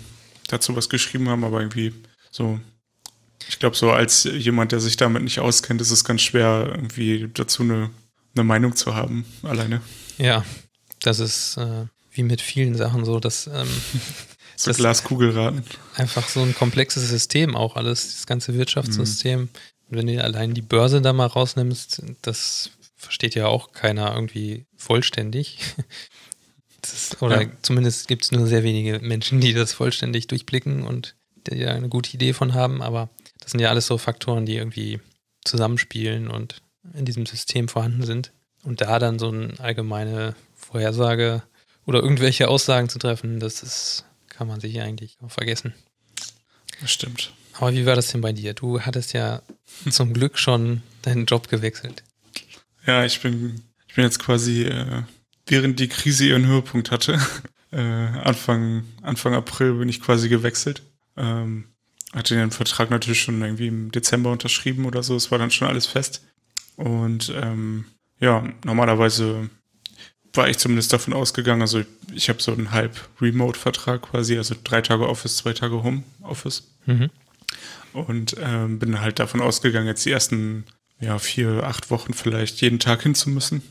dazu 0.48 0.76
was 0.76 0.90
geschrieben 0.90 1.30
haben, 1.30 1.44
aber 1.44 1.62
irgendwie 1.62 1.94
so, 2.30 2.60
ich 3.48 3.60
glaube, 3.60 3.76
so 3.76 3.92
als 3.92 4.24
jemand, 4.24 4.72
der 4.72 4.80
sich 4.80 4.98
damit 4.98 5.24
nicht 5.24 5.40
auskennt, 5.40 5.80
ist 5.82 5.92
es 5.92 6.04
ganz 6.04 6.22
schwer, 6.22 6.68
irgendwie 6.70 7.30
dazu 7.34 7.64
eine, 7.64 7.90
eine 8.36 8.44
Meinung 8.44 8.76
zu 8.76 8.96
haben, 8.96 9.26
alleine. 9.44 9.82
Ja, 10.18 10.46
das 11.02 11.20
ist 11.20 11.58
äh, 11.58 11.86
wie 12.12 12.24
mit 12.24 12.42
vielen 12.42 12.76
Sachen 12.76 13.06
so, 13.06 13.20
dass 13.20 13.48
ähm, 13.48 13.68
so 14.56 14.70
das 14.70 14.78
Glaskugelraten. 14.78 15.64
Einfach 15.96 16.28
so 16.28 16.42
ein 16.42 16.56
komplexes 16.56 17.10
System 17.10 17.56
auch 17.56 17.76
alles, 17.76 18.16
das 18.16 18.28
ganze 18.28 18.54
Wirtschaftssystem. 18.54 19.42
Mhm 19.42 19.50
wenn 19.92 20.08
du 20.08 20.24
allein 20.24 20.54
die 20.54 20.62
Börse 20.62 21.02
da 21.02 21.14
mal 21.14 21.28
rausnimmst, 21.28 22.02
das 22.22 22.72
versteht 22.96 23.36
ja 23.36 23.48
auch 23.48 23.74
keiner 23.74 24.14
irgendwie 24.16 24.66
vollständig. 24.76 25.60
Das, 26.84 27.22
oder 27.22 27.44
ja. 27.44 27.50
zumindest 27.62 28.08
gibt 28.08 28.24
es 28.24 28.32
nur 28.32 28.48
sehr 28.48 28.64
wenige 28.64 28.98
Menschen, 29.02 29.40
die 29.40 29.54
das 29.54 29.72
vollständig 29.72 30.26
durchblicken 30.26 30.82
und 30.82 31.16
die 31.46 31.60
da 31.60 31.76
eine 31.76 31.90
gute 31.90 32.12
Idee 32.12 32.34
von 32.34 32.56
haben. 32.56 32.82
Aber 32.82 33.12
das 33.40 33.52
sind 33.52 33.60
ja 33.60 33.70
alles 33.70 33.86
so 33.86 34.00
Faktoren, 34.00 34.48
die 34.48 34.56
irgendwie 34.56 35.00
zusammenspielen 35.46 36.28
und 36.28 36.64
in 36.94 37.06
diesem 37.06 37.26
System 37.26 37.68
vorhanden 37.68 38.04
sind. 38.04 38.32
Und 38.64 38.82
da 38.82 39.00
dann 39.00 39.20
so 39.20 39.30
eine 39.30 39.54
allgemeine 39.60 40.36
Vorhersage 40.56 41.44
oder 41.86 42.02
irgendwelche 42.02 42.48
Aussagen 42.48 42.90
zu 42.90 43.00
treffen, 43.00 43.40
das 43.40 43.64
ist, 43.64 44.06
kann 44.30 44.48
man 44.48 44.60
sich 44.60 44.80
eigentlich 44.82 45.18
auch 45.24 45.32
vergessen. 45.32 45.74
Das 46.80 46.92
stimmt. 46.92 47.34
Aber 47.54 47.74
wie 47.74 47.86
war 47.86 47.96
das 47.96 48.08
denn 48.12 48.22
bei 48.22 48.34
dir? 48.34 48.54
Du 48.54 48.82
hattest 48.82 49.14
ja 49.14 49.42
zum 49.90 50.14
Glück 50.14 50.38
schon 50.38 50.82
deinen 51.02 51.26
Job 51.26 51.48
gewechselt. 51.50 52.04
Ja, 52.86 53.06
ich 53.06 53.22
bin, 53.22 53.62
ich 53.88 53.96
bin 53.96 54.04
jetzt 54.04 54.20
quasi, 54.20 54.64
äh, 54.64 55.04
während 55.48 55.80
die 55.80 55.88
Krise 55.88 56.26
ihren 56.26 56.46
Höhepunkt 56.46 56.92
hatte, 56.92 57.20
äh, 57.72 57.78
Anfang, 57.78 58.84
Anfang 59.02 59.34
April 59.34 59.74
bin 59.74 59.90
ich 59.90 60.02
quasi 60.02 60.30
gewechselt. 60.30 60.84
Ähm, 61.18 61.66
hatte 62.14 62.36
den 62.36 62.52
Vertrag 62.52 62.90
natürlich 62.90 63.22
schon 63.22 63.42
irgendwie 63.42 63.68
im 63.68 63.92
Dezember 63.92 64.32
unterschrieben 64.32 64.86
oder 64.86 65.02
so. 65.02 65.16
Es 65.16 65.32
war 65.32 65.40
dann 65.40 65.52
schon 65.52 65.68
alles 65.68 65.86
fest. 65.86 66.26
Und 66.76 67.34
ähm, 67.36 67.86
ja, 68.20 68.44
normalerweise 68.64 69.50
war 70.34 70.48
ich 70.48 70.58
zumindest 70.58 70.94
davon 70.94 71.14
ausgegangen, 71.14 71.62
also 71.62 71.80
ich, 71.80 71.88
ich 72.14 72.30
habe 72.30 72.42
so 72.42 72.54
einen 72.54 72.72
halb 72.72 73.10
Remote-Vertrag 73.20 74.04
quasi, 74.04 74.38
also 74.38 74.56
drei 74.64 74.82
Tage 74.82 75.08
Office, 75.08 75.38
zwei 75.38 75.54
Tage 75.54 75.84
Home-Office. 75.84 76.72
Mhm. 76.86 77.10
Und 77.94 78.36
ähm, 78.40 78.80
bin 78.80 79.02
halt 79.02 79.20
davon 79.20 79.42
ausgegangen, 79.42 79.88
jetzt 79.88 80.06
die 80.06 80.12
ersten 80.12 80.66
ja, 81.02 81.20
vier, 81.20 81.64
acht 81.64 81.92
Wochen 81.92 82.14
vielleicht 82.14 82.62
jeden 82.62 82.80
Tag 82.80 83.04
hinzumüssen. 83.04 83.62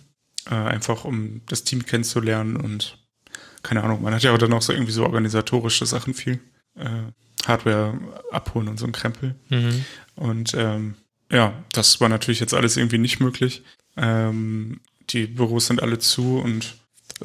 Äh, 0.50 0.54
einfach 0.54 1.04
um 1.04 1.42
das 1.46 1.64
Team 1.64 1.86
kennenzulernen 1.86 2.56
und 2.56 2.98
keine 3.62 3.82
Ahnung, 3.82 4.02
man 4.02 4.14
hat 4.14 4.22
ja 4.22 4.32
auch 4.32 4.38
dann 4.38 4.52
auch 4.52 4.62
so 4.62 4.72
irgendwie 4.72 4.92
so 4.92 5.04
organisatorische 5.04 5.86
Sachen 5.86 6.14
viel. 6.14 6.40
Äh, 6.76 7.12
Hardware 7.46 7.98
abholen 8.30 8.68
und 8.68 8.78
so 8.78 8.86
ein 8.86 8.92
Krempel. 8.92 9.34
Mhm. 9.48 9.84
Und 10.16 10.54
ähm, 10.54 10.94
ja, 11.30 11.52
das 11.72 12.00
war 12.00 12.08
natürlich 12.08 12.40
jetzt 12.40 12.54
alles 12.54 12.76
irgendwie 12.76 12.98
nicht 12.98 13.20
möglich. 13.20 13.62
Ähm, 13.96 14.80
die 15.10 15.26
Büros 15.26 15.66
sind 15.66 15.82
alle 15.82 15.98
zu 15.98 16.38
und 16.38 16.76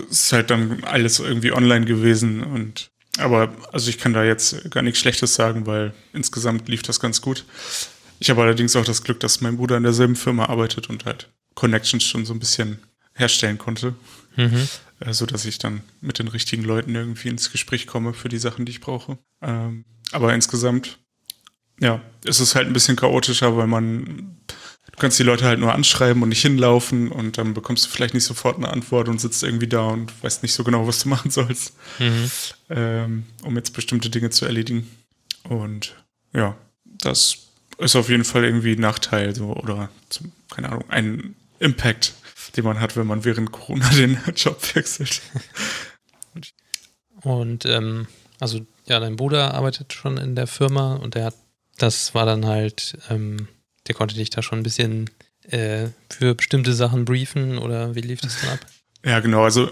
es 0.09 0.23
ist 0.23 0.33
halt 0.33 0.49
dann 0.49 0.83
alles 0.83 1.19
irgendwie 1.19 1.51
online 1.51 1.85
gewesen 1.85 2.43
und 2.43 2.89
aber 3.17 3.55
also 3.71 3.89
ich 3.89 3.97
kann 3.97 4.13
da 4.13 4.25
jetzt 4.25 4.69
gar 4.71 4.83
nichts 4.83 4.99
Schlechtes 4.99 5.35
sagen, 5.35 5.65
weil 5.65 5.93
insgesamt 6.11 6.67
lief 6.67 6.81
das 6.81 6.99
ganz 6.99 7.21
gut. 7.21 7.45
Ich 8.19 8.29
habe 8.29 8.41
allerdings 8.41 8.75
auch 8.75 8.83
das 8.83 9.03
Glück, 9.03 9.21
dass 9.21 9.41
mein 9.41 9.55
Bruder 9.57 9.77
in 9.77 9.83
derselben 9.83 10.17
Firma 10.17 10.45
arbeitet 10.45 10.89
und 10.89 11.05
halt 11.05 11.29
Connections 11.53 12.03
schon 12.03 12.25
so 12.25 12.33
ein 12.33 12.39
bisschen 12.39 12.79
herstellen 13.13 13.57
konnte. 13.57 13.95
Mhm. 14.35 14.67
Äh, 14.99 15.13
so 15.13 15.25
dass 15.25 15.45
ich 15.45 15.57
dann 15.57 15.81
mit 16.01 16.19
den 16.19 16.27
richtigen 16.27 16.63
Leuten 16.63 16.95
irgendwie 16.95 17.29
ins 17.29 17.51
Gespräch 17.51 17.87
komme 17.87 18.13
für 18.13 18.29
die 18.29 18.37
Sachen, 18.37 18.65
die 18.65 18.71
ich 18.71 18.81
brauche. 18.81 19.17
Ähm, 19.41 19.85
aber 20.11 20.33
insgesamt, 20.33 20.99
ja, 21.79 22.01
ist 22.23 22.39
es 22.39 22.55
halt 22.55 22.67
ein 22.67 22.73
bisschen 22.73 22.95
chaotischer, 22.95 23.55
weil 23.57 23.67
man 23.67 24.37
du 24.95 25.01
kannst 25.01 25.19
die 25.19 25.23
Leute 25.23 25.45
halt 25.45 25.59
nur 25.59 25.73
anschreiben 25.73 26.23
und 26.23 26.29
nicht 26.29 26.41
hinlaufen 26.41 27.11
und 27.11 27.37
dann 27.37 27.53
bekommst 27.53 27.85
du 27.85 27.89
vielleicht 27.89 28.13
nicht 28.13 28.23
sofort 28.23 28.57
eine 28.57 28.69
Antwort 28.69 29.09
und 29.09 29.19
sitzt 29.19 29.43
irgendwie 29.43 29.67
da 29.67 29.87
und 29.87 30.11
weißt 30.23 30.41
nicht 30.41 30.53
so 30.53 30.63
genau, 30.63 30.87
was 30.87 30.99
du 30.99 31.09
machen 31.09 31.31
sollst, 31.31 31.73
mhm. 31.99 32.31
ähm, 32.69 33.25
um 33.43 33.55
jetzt 33.55 33.73
bestimmte 33.73 34.09
Dinge 34.09 34.29
zu 34.29 34.45
erledigen. 34.45 34.89
Und 35.43 35.95
ja, 36.33 36.55
das 36.85 37.37
ist 37.77 37.95
auf 37.95 38.09
jeden 38.09 38.23
Fall 38.23 38.45
irgendwie 38.45 38.73
ein 38.73 38.81
Nachteil 38.81 39.35
so, 39.35 39.53
oder 39.53 39.89
zum, 40.09 40.31
keine 40.49 40.69
Ahnung, 40.69 40.85
ein 40.89 41.35
Impact, 41.59 42.13
den 42.55 42.63
man 42.63 42.79
hat, 42.79 42.95
wenn 42.95 43.07
man 43.07 43.25
während 43.25 43.51
Corona 43.51 43.89
den 43.95 44.17
Job 44.35 44.75
wechselt. 44.75 45.21
Und 47.21 47.65
ähm, 47.65 48.07
also 48.39 48.65
ja, 48.85 48.99
dein 48.99 49.15
Bruder 49.15 49.53
arbeitet 49.53 49.93
schon 49.93 50.17
in 50.17 50.35
der 50.35 50.47
Firma 50.47 50.95
und 50.95 51.15
der 51.15 51.25
hat, 51.25 51.35
das 51.77 52.13
war 52.15 52.25
dann 52.25 52.45
halt 52.45 52.97
ähm, 53.09 53.47
der 53.87 53.95
konnte 53.95 54.15
dich 54.15 54.29
da 54.29 54.41
schon 54.41 54.59
ein 54.59 54.63
bisschen 54.63 55.09
äh, 55.43 55.87
für 56.09 56.35
bestimmte 56.35 56.73
Sachen 56.73 57.05
briefen 57.05 57.57
oder 57.57 57.95
wie 57.95 58.01
lief 58.01 58.21
das 58.21 58.41
dann 58.41 58.51
ab? 58.51 58.59
Ja, 59.05 59.19
genau. 59.19 59.43
Also 59.43 59.69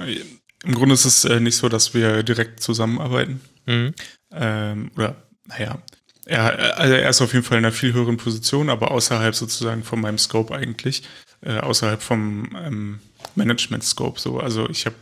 im 0.63 0.75
Grunde 0.75 0.93
ist 0.93 1.05
es 1.05 1.25
äh, 1.25 1.39
nicht 1.39 1.55
so, 1.55 1.67
dass 1.67 1.95
wir 1.95 2.21
direkt 2.21 2.61
zusammenarbeiten. 2.61 3.41
Mhm. 3.65 3.95
Ähm, 4.31 4.91
oder, 4.95 5.15
naja, 5.47 5.81
er, 6.25 6.77
also 6.77 6.93
er 6.93 7.09
ist 7.09 7.19
auf 7.19 7.33
jeden 7.33 7.43
Fall 7.43 7.57
in 7.57 7.65
einer 7.65 7.73
viel 7.73 7.93
höheren 7.93 8.17
Position, 8.17 8.69
aber 8.69 8.91
außerhalb 8.91 9.33
sozusagen 9.33 9.83
von 9.83 9.99
meinem 9.99 10.19
Scope 10.19 10.53
eigentlich, 10.53 11.01
äh, 11.41 11.57
außerhalb 11.57 12.03
vom 12.03 12.55
ähm, 12.63 12.99
Management-Scope. 13.33 14.19
So, 14.19 14.39
also 14.39 14.69
ich 14.69 14.85
habe 14.85 14.95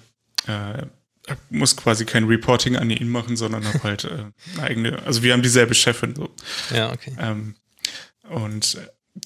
äh, 0.48 0.86
muss 1.50 1.75
quasi 1.78 2.06
kein 2.06 2.25
Reporting 2.25 2.75
an 2.75 2.90
ihn 2.90 3.10
machen, 3.10 3.38
sondern 3.38 3.66
habe 3.66 3.84
halt 3.84 4.06
äh, 4.06 4.25
eine 4.54 4.63
eigene, 4.63 5.04
also 5.04 5.24
wir 5.24 5.34
haben 5.34 5.44
dieselbe 5.44 5.74
Chefin 5.74 6.16
so. 6.16 6.30
Ja, 6.74 6.92
okay. 6.92 7.16
Ähm, 7.20 7.56
und 8.30 8.78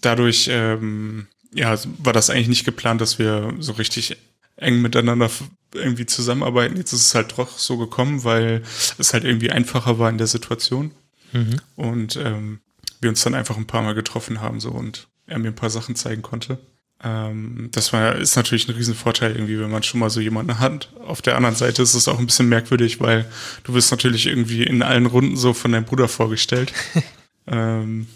dadurch, 0.02 0.48
ähm, 0.52 1.28
ja, 1.54 1.78
war 2.00 2.14
das 2.14 2.30
eigentlich 2.30 2.48
nicht 2.48 2.66
geplant, 2.66 3.02
dass 3.02 3.20
wir 3.20 3.54
so 3.60 3.74
richtig 3.74 4.18
eng 4.58 4.82
miteinander 4.82 5.30
irgendwie 5.74 6.06
zusammenarbeiten. 6.06 6.78
Jetzt 6.78 6.94
ist 6.94 7.06
es 7.08 7.16
halt 7.16 7.38
doch 7.38 7.58
so 7.58 7.78
gekommen, 7.78 8.24
weil 8.24 8.64
es 8.98 9.14
halt 9.14 9.24
irgendwie 9.24 9.52
einfacher 9.52 10.00
war 10.00 10.10
in 10.10 10.18
der 10.18 10.28
Situation. 10.28 10.92
Mhm. 11.34 11.62
Und 11.76 12.16
ähm, 12.18 12.60
wir 13.02 13.10
uns 13.10 13.22
dann 13.22 13.36
einfach 13.36 13.58
ein 13.58 13.68
paar 13.68 13.82
Mal 13.82 13.94
getroffen 13.94 14.42
haben 14.42 14.60
so 14.60 14.72
und 14.72 15.08
er 15.28 15.40
mir 15.40 15.50
ein 15.50 15.56
paar 15.56 15.70
Sachen 15.70 15.96
zeigen 15.96 16.22
konnte. 16.22 16.58
Ähm, 17.04 17.70
das 17.72 17.94
war, 17.94 18.16
ist 18.16 18.36
natürlich 18.36 18.68
ein 18.68 18.76
Riesenvorteil 18.76 19.34
irgendwie, 19.34 19.60
wenn 19.60 19.70
man 19.70 19.84
schon 19.84 20.00
mal 20.00 20.10
so 20.10 20.20
jemanden 20.22 20.60
hat. 20.60 20.94
Auf 21.06 21.22
der 21.22 21.36
anderen 21.36 21.56
Seite 21.56 21.82
ist 21.82 21.94
es 21.94 22.08
auch 22.08 22.20
ein 22.20 22.26
bisschen 22.26 22.50
merkwürdig, 22.50 23.00
weil 23.00 23.30
du 23.64 23.74
wirst 23.74 23.92
natürlich 23.92 24.28
irgendwie 24.28 24.64
in 24.64 24.82
allen 24.82 25.06
Runden 25.06 25.36
so 25.36 25.54
von 25.54 25.72
deinem 25.72 25.86
Bruder 25.86 26.08
vorgestellt. 26.08 26.74
ähm, 27.48 28.08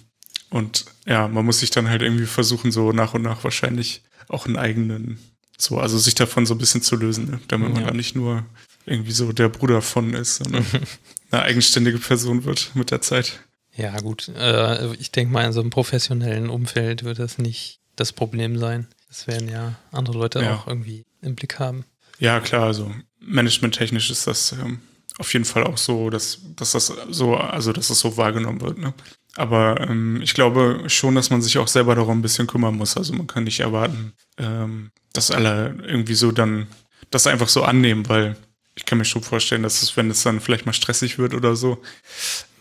und 0.50 0.86
ja, 1.06 1.28
man 1.28 1.46
muss 1.46 1.60
sich 1.60 1.70
dann 1.70 1.90
halt 1.90 2.02
irgendwie 2.02 2.26
versuchen, 2.26 2.72
so 2.72 2.92
nach 2.92 3.14
und 3.14 3.22
nach 3.22 3.44
wahrscheinlich 3.44 4.02
auch 4.28 4.46
einen 4.46 4.58
eigenen, 4.58 5.20
so, 5.58 5.78
also 5.78 5.98
sich 5.98 6.16
davon 6.16 6.46
so 6.46 6.56
ein 6.56 6.60
bisschen 6.60 6.82
zu 6.82 6.96
lösen, 6.96 7.30
ne? 7.30 7.40
damit 7.48 7.72
man 7.74 7.82
ja. 7.82 7.88
dann 7.88 7.98
nicht 7.98 8.16
nur 8.16 8.46
irgendwie 8.86 9.12
so 9.12 9.32
der 9.34 9.50
Bruder 9.50 9.82
von 9.82 10.14
ist, 10.14 10.38
sondern 10.38 10.66
eine 11.32 11.44
eigenständige 11.44 12.00
Person 12.00 12.46
wird 12.46 12.72
mit 12.74 12.92
der 12.92 13.02
Zeit. 13.02 13.40
Ja, 13.76 13.98
gut. 14.00 14.30
Äh, 14.36 14.94
ich 14.96 15.12
denke 15.12 15.32
mal, 15.32 15.46
in 15.46 15.54
so 15.54 15.62
einem 15.62 15.70
professionellen 15.70 16.50
Umfeld 16.50 17.04
wird 17.04 17.20
das 17.20 17.38
nicht 17.38 17.80
das 18.00 18.14
Problem 18.14 18.58
sein. 18.58 18.88
Das 19.08 19.28
werden 19.28 19.50
ja 19.50 19.76
andere 19.92 20.18
Leute 20.18 20.42
ja. 20.42 20.56
auch 20.56 20.68
irgendwie 20.68 21.06
im 21.22 21.36
Blick 21.36 21.60
haben. 21.60 21.86
Ja, 22.20 22.40
klar, 22.40 22.64
also 22.64 22.94
managementtechnisch 23.20 24.10
ist 24.10 24.28
das 24.28 24.52
ähm, 24.54 24.80
auf 25.18 25.34
jeden 25.34 25.46
Fall 25.46 25.66
auch 25.66 25.78
so, 25.78 26.10
dass, 26.10 26.40
dass 26.56 26.72
das 26.72 26.94
so, 27.10 27.36
also 27.36 27.74
dass 27.74 27.90
das 27.90 28.00
so 28.00 28.18
wahrgenommen 28.18 28.62
wird. 28.62 28.78
Ne? 28.78 28.94
Aber 29.36 29.80
ähm, 29.82 30.22
ich 30.22 30.34
glaube 30.34 30.84
schon, 30.88 31.16
dass 31.16 31.30
man 31.30 31.42
sich 31.42 31.58
auch 31.58 31.68
selber 31.68 31.96
darum 31.96 32.20
ein 32.20 32.22
bisschen 32.22 32.48
kümmern 32.48 32.76
muss. 32.76 32.98
Also 32.98 33.14
man 33.14 33.28
kann 33.28 33.44
nicht 33.44 33.60
erwarten, 33.60 34.14
ähm, 34.38 34.92
dass 35.14 35.32
alle 35.32 35.78
irgendwie 35.86 36.16
so 36.16 36.32
dann 36.32 36.68
das 37.10 37.28
einfach 37.28 37.50
so 37.50 37.64
annehmen, 37.64 38.08
weil 38.08 38.36
ich 38.76 38.86
kann 38.86 38.98
mir 38.98 39.06
schon 39.06 39.24
vorstellen, 39.24 39.64
dass 39.64 39.82
es, 39.82 39.98
wenn 39.98 40.10
es 40.10 40.24
dann 40.24 40.40
vielleicht 40.40 40.66
mal 40.66 40.74
stressig 40.74 41.18
wird 41.18 41.34
oder 41.34 41.56
so, 41.56 41.82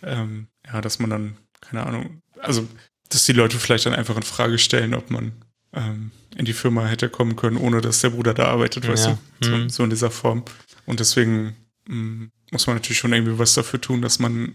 ähm, 0.02 0.48
ja, 0.66 0.80
dass 0.80 0.98
man 0.98 1.10
dann, 1.10 1.36
keine 1.60 1.86
Ahnung, 1.86 2.22
also 2.40 2.66
dass 3.08 3.24
die 3.24 3.32
Leute 3.32 3.58
vielleicht 3.58 3.86
dann 3.86 3.94
einfach 3.94 4.16
in 4.16 4.22
Frage 4.22 4.58
stellen, 4.58 4.94
ob 4.94 5.10
man 5.10 5.32
ähm, 5.72 6.10
in 6.36 6.44
die 6.44 6.52
Firma 6.52 6.86
hätte 6.86 7.08
kommen 7.08 7.36
können, 7.36 7.56
ohne 7.56 7.80
dass 7.80 8.00
der 8.00 8.10
Bruder 8.10 8.34
da 8.34 8.46
arbeitet, 8.46 8.86
weißt 8.86 9.06
ja. 9.06 9.18
du? 9.40 9.46
So, 9.46 9.52
hm. 9.52 9.70
so, 9.70 9.84
in 9.84 9.90
dieser 9.90 10.10
Form. 10.10 10.44
Und 10.86 11.00
deswegen 11.00 11.56
mh, 11.86 11.94
mm, 11.94 12.30
muss 12.50 12.66
man 12.66 12.76
natürlich 12.76 12.98
schon 12.98 13.12
irgendwie 13.12 13.38
was 13.38 13.54
dafür 13.54 13.80
tun, 13.80 14.02
dass 14.02 14.18
man 14.18 14.54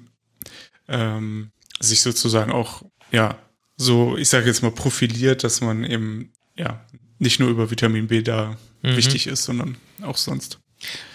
ähm, 0.87 1.51
sich 1.79 2.01
sozusagen 2.01 2.51
auch, 2.51 2.83
ja, 3.11 3.37
so, 3.75 4.17
ich 4.17 4.29
sage 4.29 4.47
jetzt 4.47 4.61
mal, 4.61 4.71
profiliert, 4.71 5.43
dass 5.43 5.61
man 5.61 5.83
eben, 5.83 6.31
ja, 6.55 6.85
nicht 7.19 7.39
nur 7.39 7.49
über 7.49 7.71
Vitamin 7.71 8.07
B 8.07 8.21
da 8.21 8.57
mhm. 8.81 8.95
wichtig 8.97 9.27
ist, 9.27 9.43
sondern 9.43 9.77
auch 10.01 10.17
sonst. 10.17 10.59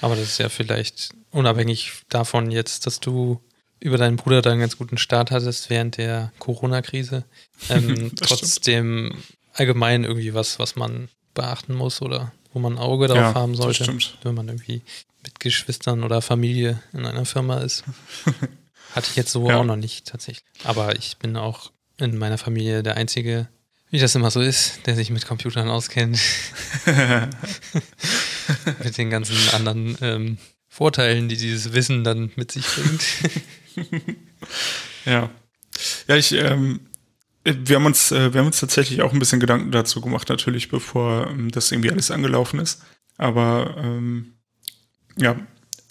Aber 0.00 0.16
das 0.16 0.24
ist 0.24 0.38
ja 0.38 0.48
vielleicht 0.48 1.10
unabhängig 1.30 1.92
davon 2.08 2.50
jetzt, 2.50 2.86
dass 2.86 3.00
du 3.00 3.40
über 3.80 3.98
deinen 3.98 4.16
Bruder 4.16 4.42
da 4.42 4.50
einen 4.50 4.60
ganz 4.60 4.76
guten 4.76 4.98
Start 4.98 5.30
hattest 5.30 5.70
während 5.70 5.96
der 5.96 6.32
Corona-Krise. 6.38 7.24
Ähm, 7.68 8.12
trotzdem 8.20 9.12
stimmt. 9.12 9.26
allgemein 9.54 10.04
irgendwie 10.04 10.34
was, 10.34 10.58
was 10.58 10.76
man 10.76 11.08
beachten 11.34 11.74
muss 11.74 12.02
oder 12.02 12.32
wo 12.52 12.58
man 12.58 12.74
ein 12.74 12.78
Auge 12.78 13.08
drauf 13.08 13.18
ja, 13.18 13.34
haben 13.34 13.54
sollte, 13.54 13.86
wenn 14.22 14.34
man 14.34 14.48
irgendwie 14.48 14.82
mit 15.22 15.40
Geschwistern 15.40 16.02
oder 16.02 16.22
Familie 16.22 16.82
in 16.92 17.06
einer 17.06 17.24
Firma 17.24 17.58
ist. 17.58 17.84
Hatte 18.94 19.08
ich 19.10 19.16
jetzt 19.16 19.32
so 19.32 19.48
ja. 19.48 19.58
auch 19.58 19.64
noch 19.64 19.76
nicht 19.76 20.06
tatsächlich. 20.06 20.44
Aber 20.64 20.96
ich 20.96 21.18
bin 21.18 21.36
auch 21.36 21.72
in 21.98 22.16
meiner 22.16 22.38
Familie 22.38 22.82
der 22.82 22.96
Einzige, 22.96 23.48
wie 23.90 23.98
das 23.98 24.14
immer 24.14 24.30
so 24.30 24.40
ist, 24.40 24.86
der 24.86 24.94
sich 24.94 25.10
mit 25.10 25.26
Computern 25.26 25.68
auskennt. 25.68 26.18
mit 28.82 28.96
den 28.96 29.10
ganzen 29.10 29.36
anderen 29.54 29.98
ähm, 30.00 30.38
Vorteilen, 30.78 31.28
die 31.28 31.36
dieses 31.36 31.72
Wissen 31.72 32.04
dann 32.04 32.30
mit 32.36 32.52
sich 32.52 32.64
bringt. 32.64 33.02
ja. 35.04 35.28
Ja, 36.06 36.16
ich, 36.16 36.30
ähm, 36.32 36.78
wir 37.42 37.74
haben 37.74 37.86
uns, 37.86 38.12
äh, 38.12 38.32
wir 38.32 38.38
haben 38.38 38.46
uns 38.46 38.60
tatsächlich 38.60 39.02
auch 39.02 39.12
ein 39.12 39.18
bisschen 39.18 39.40
Gedanken 39.40 39.72
dazu 39.72 40.00
gemacht, 40.00 40.28
natürlich, 40.28 40.68
bevor 40.68 41.26
ähm, 41.30 41.50
das 41.50 41.72
irgendwie 41.72 41.90
alles 41.90 42.12
angelaufen 42.12 42.60
ist. 42.60 42.80
Aber 43.16 43.74
ähm, 43.76 44.34
ja, 45.16 45.34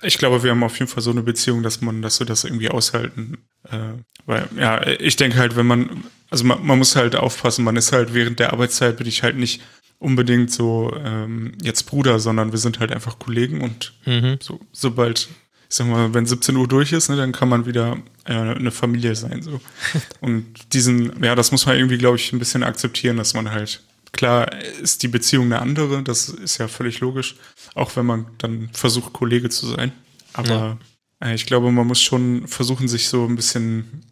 ich 0.04 0.18
glaube, 0.18 0.44
wir 0.44 0.52
haben 0.52 0.64
auf 0.64 0.80
jeden 0.80 0.90
Fall 0.90 1.04
so 1.04 1.12
eine 1.12 1.22
Beziehung, 1.22 1.64
dass 1.64 1.82
man, 1.82 2.02
dass 2.02 2.20
wir 2.20 2.26
das 2.26 2.46
irgendwie 2.46 2.70
aushalten. 2.70 3.40
Äh, 3.70 4.02
weil, 4.26 4.48
ja, 4.56 4.88
ich 4.88 5.18
denke 5.18 5.38
halt, 5.38 5.58
wenn 5.58 5.68
man, 5.68 6.06
also 6.30 6.46
man, 6.46 6.66
man 6.66 6.78
muss 6.78 6.96
halt 6.96 7.18
aufpassen, 7.18 7.66
man 7.66 7.76
ist 7.76 7.92
halt 7.92 8.14
während 8.14 8.40
der 8.40 8.54
Arbeitszeit 8.54 8.96
bin 8.96 9.08
ich 9.08 9.22
halt 9.22 9.36
nicht 9.36 9.62
unbedingt 10.00 10.52
so 10.52 10.94
ähm, 11.04 11.54
jetzt 11.62 11.84
Bruder, 11.84 12.20
sondern 12.20 12.52
wir 12.52 12.60
sind 12.60 12.80
halt 12.80 12.92
einfach 12.92 13.20
Kollegen 13.20 13.62
und 13.62 13.94
mhm. 14.06 14.38
so, 14.42 14.60
sobald 14.72 15.30
ich 15.70 15.76
sag 15.76 15.88
mal, 15.88 16.14
wenn 16.14 16.26
17 16.26 16.56
Uhr 16.56 16.68
durch 16.68 16.94
ist, 16.94 17.10
ne, 17.10 17.18
dann 17.18 17.34
kann 17.34 17.50
man 17.50 17.66
wieder 17.66 17.98
äh, 18.24 18.34
eine 18.34 18.72
Familie 18.72 19.16
sein. 19.16 19.42
So. 19.42 19.60
Und 20.22 20.74
diesen, 20.74 21.22
ja, 21.24 21.36
das 21.36 21.52
muss 21.52 21.66
man 21.66 21.76
irgendwie, 21.76 21.98
glaube 21.98 22.16
ich, 22.16 22.32
ein 22.32 22.40
bisschen 22.40 22.64
akzeptieren, 22.64 23.18
dass 23.18 23.34
man 23.34 23.52
halt, 23.52 23.84
klar 24.14 24.50
ist 24.82 25.04
die 25.04 25.10
Beziehung 25.10 25.46
eine 25.46 25.60
andere, 25.60 26.04
das 26.04 26.30
ist 26.30 26.58
ja 26.58 26.70
völlig 26.70 27.02
logisch, 27.02 27.36
auch 27.76 27.96
wenn 27.98 28.06
man 28.06 28.28
dann 28.38 28.70
versucht, 28.72 29.12
Kollege 29.12 29.50
zu 29.50 29.68
sein. 29.68 29.92
Aber 30.32 30.78
ja. 31.22 31.28
äh, 31.28 31.36
ich 31.36 31.46
glaube, 31.46 31.70
man 31.72 31.88
muss 31.88 32.02
schon 32.02 32.48
versuchen, 32.48 32.88
sich 32.88 33.10
so 33.10 33.26
ein 33.26 33.36
bisschen 33.36 34.04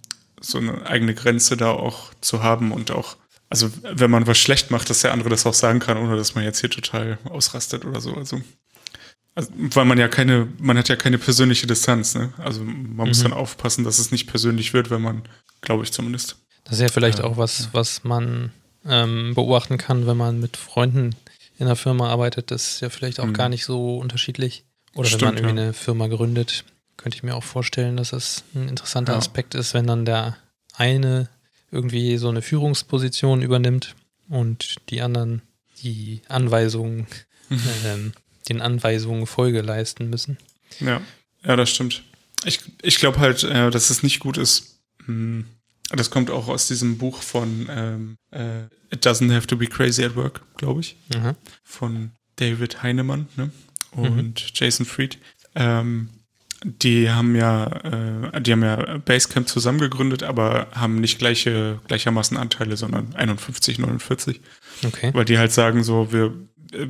so 0.42 0.58
eine 0.58 0.86
eigene 0.86 1.15
Grenze 1.15 1.56
da 1.56 1.72
auch 1.72 2.13
zu 2.20 2.44
haben 2.44 2.74
und 2.74 2.92
auch, 2.92 3.15
also 3.50 3.70
wenn 3.84 4.12
man 4.12 4.28
was 4.28 4.38
schlecht 4.38 4.72
macht, 4.72 4.90
dass 4.90 5.02
der 5.02 5.12
andere 5.14 5.30
das 5.30 5.46
auch 5.46 5.54
sagen 5.54 5.80
kann, 5.80 5.98
ohne 5.98 6.16
dass 6.18 6.36
man 6.36 6.44
jetzt 6.44 6.60
hier 6.60 6.70
total 6.70 7.20
ausrastet 7.25 7.86
oder 7.86 8.02
so. 8.02 8.14
Also 8.14 8.42
also, 9.36 9.52
weil 9.54 9.84
man 9.84 9.98
ja 9.98 10.08
keine, 10.08 10.48
man 10.60 10.78
hat 10.78 10.88
ja 10.88 10.96
keine 10.96 11.18
persönliche 11.18 11.68
Distanz, 11.68 12.16
ne? 12.16 12.34
Also 12.38 12.64
man 12.64 12.74
mhm. 12.74 13.08
muss 13.10 13.22
dann 13.22 13.34
aufpassen, 13.34 13.84
dass 13.84 14.00
es 14.00 14.12
nicht 14.12 14.28
persönlich 14.28 14.74
wird, 14.74 14.90
wenn 14.90 15.02
man, 15.02 15.24
glaube 15.60 15.84
ich 15.84 15.92
zumindest. 15.92 16.38
Das 16.64 16.75
ist 16.75 16.82
ja 16.82 16.88
vielleicht 16.88 17.20
ja, 17.20 17.25
auch 17.25 17.36
was, 17.36 17.70
was 17.74 18.06
man 18.06 18.54
ähm, 18.86 19.34
beobachten 19.36 19.78
kann, 19.78 20.08
wenn 20.08 20.16
man 20.16 20.40
mit 20.40 20.56
Freunden 20.56 21.16
in 21.58 21.66
einer 21.66 21.75
Firma 21.75 22.10
arbeitet. 22.10 22.50
Das 22.50 22.68
ist 22.68 22.80
ja 22.80 22.90
vielleicht 22.90 23.20
auch 23.20 23.25
mhm. 23.25 23.34
gar 23.34 23.50
nicht 23.50 23.66
so 23.66 23.98
unterschiedlich. 23.98 24.64
Oder 24.96 25.10
Stimmt, 25.10 25.22
wenn 25.22 25.28
man 25.28 25.38
irgendwie 25.38 25.58
ja. 25.58 25.64
eine 25.64 25.74
Firma 25.74 26.08
gründet, 26.08 26.64
könnte 26.96 27.18
ich 27.18 27.24
mir 27.24 27.36
auch 27.36 27.44
vorstellen, 27.44 27.98
dass 27.98 28.12
das 28.12 28.46
ein 28.56 28.70
interessanter 28.70 29.14
ja. 29.14 29.20
Aspekt 29.20 29.54
ist, 29.54 29.74
wenn 29.74 29.86
dann 29.86 30.06
der 30.06 30.38
eine 30.75 31.28
irgendwie 31.75 32.17
so 32.17 32.29
eine 32.29 32.41
Führungsposition 32.41 33.41
übernimmt 33.41 33.96
und 34.29 34.77
die 34.89 35.01
anderen 35.01 35.41
die 35.84 36.22
Anweisungen 36.29 37.08
mhm. 37.50 37.62
ähm, 37.86 38.13
den 38.50 38.62
Anweisungen 38.62 39.27
Folge 39.27 39.62
leisten 39.62 40.10
müssen. 40.10 40.38
Ja, 40.79 41.01
ja, 41.44 41.55
das 41.55 41.70
stimmt. 41.70 42.03
Ich, 42.46 42.60
ich 42.82 42.98
glaube 42.98 43.20
halt, 43.20 43.44
äh, 43.44 43.70
dass 43.70 43.89
es 43.89 44.03
nicht 44.03 44.20
gut 44.20 44.38
ist. 44.38 44.79
Hm, 45.05 45.46
das 45.89 46.10
kommt 46.10 46.29
auch 46.32 46.48
aus 46.48 46.67
diesem 46.67 46.98
Buch 46.98 47.22
von 47.22 47.67
ähm, 47.70 48.17
äh, 48.32 48.63
It 48.91 49.05
Doesn't 49.05 49.34
Have 49.34 49.48
to 49.48 49.58
Be 49.58 49.67
Crazy 49.67 50.03
at 50.03 50.15
Work, 50.15 50.41
glaube 50.58 50.82
ich. 50.82 50.96
Mhm. 51.13 51.36
Von 51.63 52.12
David 52.38 52.82
Heinemann 52.84 53.27
ne? 53.36 53.51
und 53.91 54.44
mhm. 54.44 54.51
Jason 54.53 54.86
Fried. 54.86 55.17
Ähm, 55.53 56.10
die 56.68 57.12
haben 57.12 57.36
ja, 57.36 57.68
äh, 58.34 58.42
die 58.42 58.52
haben 58.52 58.64
ja 58.64 58.98
Basecamp 58.98 59.48
zusammen 59.48 59.80
gegründet, 59.80 60.24
aber 60.24 60.68
haben 60.72 61.00
nicht 61.00 61.20
gleiche, 61.20 61.80
gleichermaßen 61.88 62.38
Anteile, 62.38 62.76
sondern 62.76 63.14
51, 63.14 63.78
49. 63.78 64.42
Okay. 64.84 65.12
Weil 65.14 65.26
die 65.26 65.38
halt 65.38 65.52
sagen 65.52 65.84
so, 65.84 66.12
wir, 66.12 66.34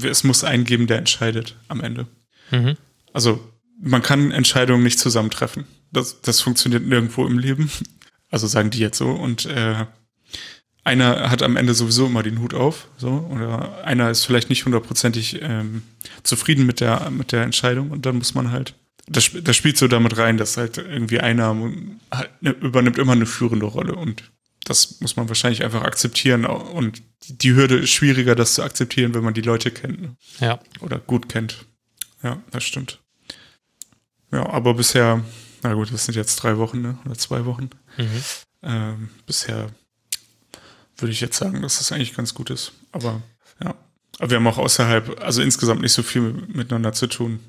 es 0.03 0.23
muss 0.23 0.43
einen 0.43 0.63
geben, 0.63 0.87
der 0.87 0.97
entscheidet 0.97 1.57
am 1.67 1.81
Ende. 1.81 2.07
Mhm. 2.51 2.77
Also 3.11 3.39
man 3.81 4.01
kann 4.01 4.31
Entscheidungen 4.31 4.83
nicht 4.83 4.99
zusammentreffen. 4.99 5.65
Das, 5.91 6.21
das 6.21 6.41
funktioniert 6.41 6.85
nirgendwo 6.85 7.27
im 7.27 7.37
Leben. 7.37 7.69
Also 8.31 8.47
sagen 8.47 8.69
die 8.69 8.79
jetzt 8.79 8.97
so. 8.97 9.11
Und 9.11 9.45
äh, 9.45 9.85
einer 10.85 11.29
hat 11.29 11.41
am 11.43 11.57
Ende 11.57 11.73
sowieso 11.73 12.05
immer 12.05 12.23
den 12.23 12.39
Hut 12.39 12.53
auf, 12.53 12.87
so, 12.97 13.27
oder 13.33 13.83
einer 13.83 14.11
ist 14.11 14.23
vielleicht 14.23 14.49
nicht 14.49 14.65
hundertprozentig 14.65 15.41
ähm, 15.41 15.81
zufrieden 16.23 16.65
mit 16.65 16.79
der, 16.79 17.09
mit 17.09 17.31
der 17.31 17.41
Entscheidung 17.41 17.89
und 17.89 18.05
dann 18.05 18.17
muss 18.17 18.35
man 18.35 18.51
halt, 18.51 18.75
das, 19.07 19.31
das 19.33 19.55
spielt 19.55 19.77
so 19.77 19.87
damit 19.87 20.17
rein, 20.17 20.37
dass 20.37 20.57
halt 20.57 20.77
irgendwie 20.77 21.19
einer 21.19 21.55
halt, 22.11 22.41
ne, 22.41 22.51
übernimmt 22.51 22.97
immer 22.97 23.13
eine 23.13 23.25
führende 23.25 23.65
Rolle 23.65 23.95
und 23.95 24.31
das 24.63 24.99
muss 24.99 25.15
man 25.15 25.29
wahrscheinlich 25.29 25.63
einfach 25.63 25.83
akzeptieren. 25.83 26.43
Und 26.45 27.03
die 27.27 27.53
Hürde 27.53 27.77
ist 27.77 27.91
schwieriger, 27.91 28.33
das 28.33 28.55
zu 28.55 28.63
akzeptieren, 28.63 29.13
wenn 29.13 29.23
man 29.23 29.35
die 29.35 29.41
Leute 29.41 29.69
kennt. 29.69 30.01
Ne? 30.01 30.15
Ja. 30.39 30.59
Oder 30.81 30.97
gut 30.97 31.29
kennt. 31.29 31.65
Ja, 32.23 32.41
das 32.49 32.63
stimmt. 32.63 32.99
Ja, 34.31 34.49
aber 34.49 34.73
bisher, 34.73 35.23
na 35.61 35.73
gut, 35.75 35.93
das 35.93 36.05
sind 36.05 36.15
jetzt 36.15 36.37
drei 36.37 36.57
Wochen 36.57 36.81
ne? 36.81 36.97
oder 37.05 37.15
zwei 37.15 37.45
Wochen. 37.45 37.69
Mhm. 37.97 38.23
Ähm, 38.63 39.09
bisher 39.27 39.69
würde 40.97 41.11
ich 41.11 41.21
jetzt 41.21 41.37
sagen, 41.37 41.61
dass 41.61 41.77
das 41.77 41.91
eigentlich 41.91 42.15
ganz 42.15 42.33
gut 42.33 42.49
ist. 42.49 42.71
Aber 42.91 43.21
ja, 43.63 43.75
aber 44.17 44.29
wir 44.29 44.37
haben 44.37 44.47
auch 44.47 44.57
außerhalb, 44.57 45.21
also 45.21 45.43
insgesamt 45.43 45.81
nicht 45.81 45.93
so 45.93 46.01
viel 46.01 46.21
miteinander 46.21 46.93
zu 46.93 47.05
tun, 47.07 47.39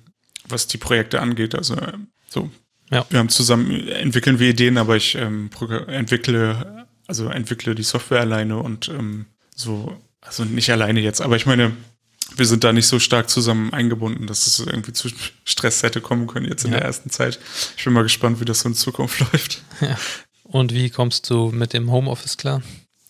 was 0.49 0.67
die 0.67 0.79
Projekte 0.79 1.21
angeht. 1.21 1.55
Also 1.55 1.75
äh, 1.75 1.93
so, 2.29 2.51
ja. 2.91 3.07
wir 3.11 3.19
haben 3.19 3.29
zusammen 3.29 3.89
entwickeln 3.89 4.39
wir 4.39 4.51
Ideen, 4.51 4.79
aber 4.79 4.97
ich 4.97 5.15
ähm, 5.15 5.51
entwickle, 5.89 6.87
also 7.07 7.29
entwickle 7.29 7.75
die 7.75 7.83
Software 7.83 8.21
alleine 8.21 8.59
und 8.59 8.89
ähm, 8.89 9.27
so, 9.55 9.97
also 10.21 10.45
nicht 10.45 10.71
alleine 10.71 11.01
jetzt, 11.01 11.21
aber 11.21 11.37
ich 11.37 11.47
meine, 11.47 11.73
wir 12.35 12.47
sind 12.47 12.65
da 12.65 12.73
nicht 12.73 12.87
so 12.87 12.99
stark 12.99 13.31
zusammen 13.31 13.73
eingebunden, 13.73 14.27
dass 14.27 14.47
es 14.47 14.59
irgendwie 14.59 14.93
zu 14.93 15.09
Stress 15.45 15.83
hätte 15.83 16.01
kommen 16.01 16.27
können 16.27 16.47
jetzt 16.47 16.65
in 16.65 16.73
ja. 16.73 16.79
der 16.79 16.87
ersten 16.87 17.11
Zeit. 17.11 17.39
Ich 17.77 17.85
bin 17.85 17.93
mal 17.93 18.03
gespannt, 18.03 18.41
wie 18.41 18.45
das 18.45 18.61
so 18.61 18.69
in 18.69 18.75
Zukunft 18.75 19.21
läuft. 19.33 19.63
Ja. 19.81 19.97
Und 20.43 20.73
wie 20.73 20.91
kommst 20.91 21.29
du 21.31 21.51
mit 21.51 21.73
dem 21.73 21.91
Homeoffice 21.91 22.37
klar? 22.37 22.63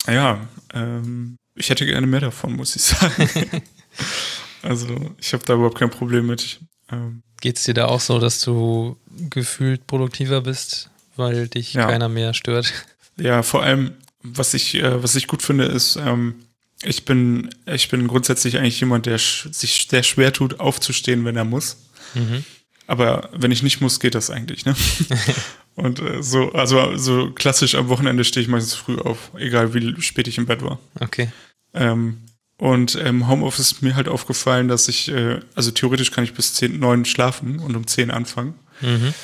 Ja, 0.06 0.46
ähm, 0.74 1.36
ich 1.54 1.70
hätte 1.70 1.86
gerne 1.86 2.06
mehr 2.06 2.20
davon, 2.20 2.54
muss 2.54 2.76
ich 2.76 2.82
sagen. 2.82 3.28
also 4.62 5.14
ich 5.18 5.32
habe 5.32 5.44
da 5.44 5.54
überhaupt 5.54 5.78
kein 5.78 5.90
Problem 5.90 6.26
mit. 6.26 6.60
Ähm, 6.90 7.22
Geht 7.40 7.58
es 7.58 7.64
dir 7.64 7.74
da 7.74 7.86
auch 7.86 8.00
so, 8.00 8.18
dass 8.18 8.40
du 8.40 8.96
gefühlt 9.30 9.86
produktiver 9.86 10.40
bist, 10.40 10.90
weil 11.16 11.48
dich 11.48 11.74
ja. 11.74 11.86
keiner 11.86 12.08
mehr 12.08 12.34
stört? 12.34 12.72
Ja, 13.18 13.42
vor 13.42 13.62
allem, 13.62 13.92
was 14.22 14.54
ich, 14.54 14.74
äh, 14.74 15.02
was 15.02 15.14
ich 15.14 15.26
gut 15.26 15.42
finde, 15.42 15.64
ist, 15.64 15.96
ähm, 15.96 16.34
ich 16.82 17.04
bin, 17.04 17.50
ich 17.66 17.88
bin 17.88 18.06
grundsätzlich 18.06 18.58
eigentlich 18.58 18.80
jemand, 18.80 19.06
der 19.06 19.18
sich 19.18 19.86
sehr 19.90 20.02
schwer 20.02 20.32
tut, 20.32 20.60
aufzustehen, 20.60 21.24
wenn 21.24 21.36
er 21.36 21.44
muss. 21.44 21.78
Mhm. 22.14 22.44
Aber 22.86 23.30
wenn 23.32 23.50
ich 23.50 23.62
nicht 23.62 23.80
muss, 23.80 23.98
geht 23.98 24.14
das 24.14 24.30
eigentlich, 24.30 24.64
ne? 24.64 24.76
Und 25.74 26.00
äh, 26.00 26.22
so, 26.22 26.52
also 26.52 26.96
so 26.96 27.30
klassisch 27.32 27.74
am 27.74 27.88
Wochenende 27.88 28.24
stehe 28.24 28.42
ich 28.42 28.48
meistens 28.48 28.74
früh 28.74 28.98
auf, 28.98 29.30
egal 29.36 29.74
wie 29.74 30.00
spät 30.00 30.28
ich 30.28 30.38
im 30.38 30.46
Bett 30.46 30.62
war. 30.62 30.78
Okay. 31.00 31.28
Ähm, 31.74 32.18
und 32.58 32.94
im 32.94 33.06
ähm, 33.06 33.28
Homeoffice 33.28 33.72
ist 33.72 33.82
mir 33.82 33.96
halt 33.96 34.08
aufgefallen, 34.08 34.68
dass 34.68 34.88
ich, 34.88 35.08
äh, 35.10 35.40
also 35.54 35.70
theoretisch 35.70 36.10
kann 36.10 36.24
ich 36.24 36.32
bis 36.32 36.54
10, 36.54 36.78
9 36.78 37.04
schlafen 37.04 37.58
und 37.58 37.76
um 37.76 37.86
10 37.86 38.10
anfangen. 38.10 38.54
Mhm. 38.80 39.14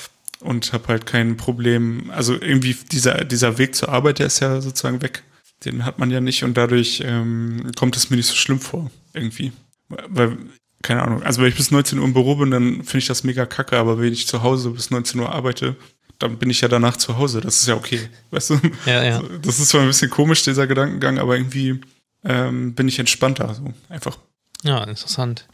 Und 0.41 0.73
habe 0.73 0.89
halt 0.89 1.07
kein 1.07 1.37
Problem, 1.37 2.11
also 2.11 2.35
irgendwie 2.35 2.77
dieser, 2.91 3.25
dieser 3.25 3.59
Weg 3.59 3.75
zur 3.75 3.89
Arbeit, 3.91 4.19
der 4.19 4.27
ist 4.27 4.41
ja 4.41 4.61
sozusagen 4.61 5.01
weg. 5.01 5.23
Den 5.65 5.85
hat 5.85 5.99
man 5.99 6.11
ja 6.11 6.21
nicht 6.21 6.43
und 6.43 6.57
dadurch 6.57 7.01
ähm, 7.05 7.71
kommt 7.77 7.97
es 7.97 8.11
mir 8.11 8.17
nicht 8.17 8.27
so 8.27 8.35
schlimm 8.35 8.59
vor, 8.59 8.91
irgendwie. 9.15 9.53
Weil, 9.89 10.37
keine 10.83 11.03
Ahnung, 11.03 11.23
also 11.23 11.41
wenn 11.41 11.49
ich 11.49 11.57
bis 11.57 11.71
19 11.71 12.01
Uhr 12.01 12.05
im 12.05 12.12
Büro 12.12 12.35
bin, 12.35 12.51
dann 12.51 12.83
finde 12.83 12.99
ich 12.99 13.07
das 13.07 13.23
mega 13.23 13.47
kacke, 13.47 13.79
aber 13.79 14.01
wenn 14.01 14.12
ich 14.12 14.27
zu 14.27 14.43
Hause 14.43 14.71
bis 14.71 14.91
19 14.91 15.21
Uhr 15.21 15.33
arbeite, 15.33 15.77
dann 16.19 16.39
bin 16.39 16.51
ich 16.51 16.61
ja 16.61 16.69
danach 16.69 16.97
zu 16.97 17.17
Hause. 17.17 17.41
Das 17.41 17.61
ist 17.61 17.69
ja 17.69 17.77
okay. 17.77 18.01
Weißt 18.33 18.51
du? 18.51 18.61
Ja, 18.85 19.05
ja. 19.05 19.23
Das 19.43 19.61
ist 19.61 19.69
zwar 19.69 19.83
ein 19.83 19.87
bisschen 19.87 20.11
komisch, 20.11 20.43
dieser 20.43 20.67
Gedankengang, 20.67 21.19
aber 21.19 21.37
irgendwie 21.37 21.81
ähm, 22.25 22.75
bin 22.75 22.88
ich 22.88 22.99
entspannter. 22.99 23.55
So 23.55 23.73
einfach. 23.88 24.19
Ja, 24.62 24.85
interessant. 24.85 25.49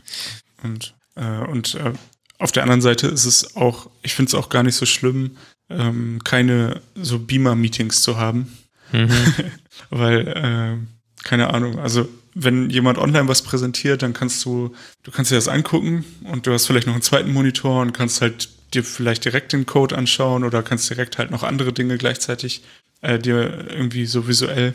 Und, 0.62 0.94
äh, 1.14 1.44
und 1.46 1.74
äh, 1.74 1.92
auf 2.38 2.52
der 2.52 2.62
anderen 2.62 2.82
Seite 2.82 3.08
ist 3.08 3.24
es 3.24 3.56
auch, 3.56 3.90
ich 4.02 4.14
finde 4.14 4.28
es 4.28 4.34
auch 4.34 4.48
gar 4.48 4.62
nicht 4.62 4.76
so 4.76 4.86
schlimm, 4.86 5.36
ähm, 5.70 6.20
keine 6.24 6.80
so 6.94 7.18
Beamer-Meetings 7.18 8.02
zu 8.02 8.16
haben. 8.16 8.56
Mhm. 8.92 9.10
Weil, 9.90 10.28
äh, 10.28 11.24
keine 11.24 11.52
Ahnung, 11.52 11.78
also 11.78 12.08
wenn 12.34 12.70
jemand 12.70 12.98
online 12.98 13.26
was 13.26 13.42
präsentiert, 13.42 14.02
dann 14.02 14.12
kannst 14.12 14.44
du, 14.44 14.74
du 15.02 15.10
kannst 15.10 15.30
dir 15.30 15.36
das 15.36 15.48
angucken 15.48 16.04
und 16.24 16.46
du 16.46 16.52
hast 16.52 16.66
vielleicht 16.66 16.86
noch 16.86 16.94
einen 16.94 17.02
zweiten 17.02 17.32
Monitor 17.32 17.82
und 17.82 17.92
kannst 17.92 18.20
halt 18.20 18.48
dir 18.74 18.84
vielleicht 18.84 19.24
direkt 19.24 19.52
den 19.52 19.66
Code 19.66 19.96
anschauen 19.96 20.44
oder 20.44 20.62
kannst 20.62 20.88
direkt 20.88 21.18
halt 21.18 21.30
noch 21.30 21.42
andere 21.42 21.72
Dinge 21.72 21.98
gleichzeitig 21.98 22.62
äh, 23.00 23.18
dir 23.18 23.66
irgendwie 23.70 24.06
so 24.06 24.28
visuell 24.28 24.74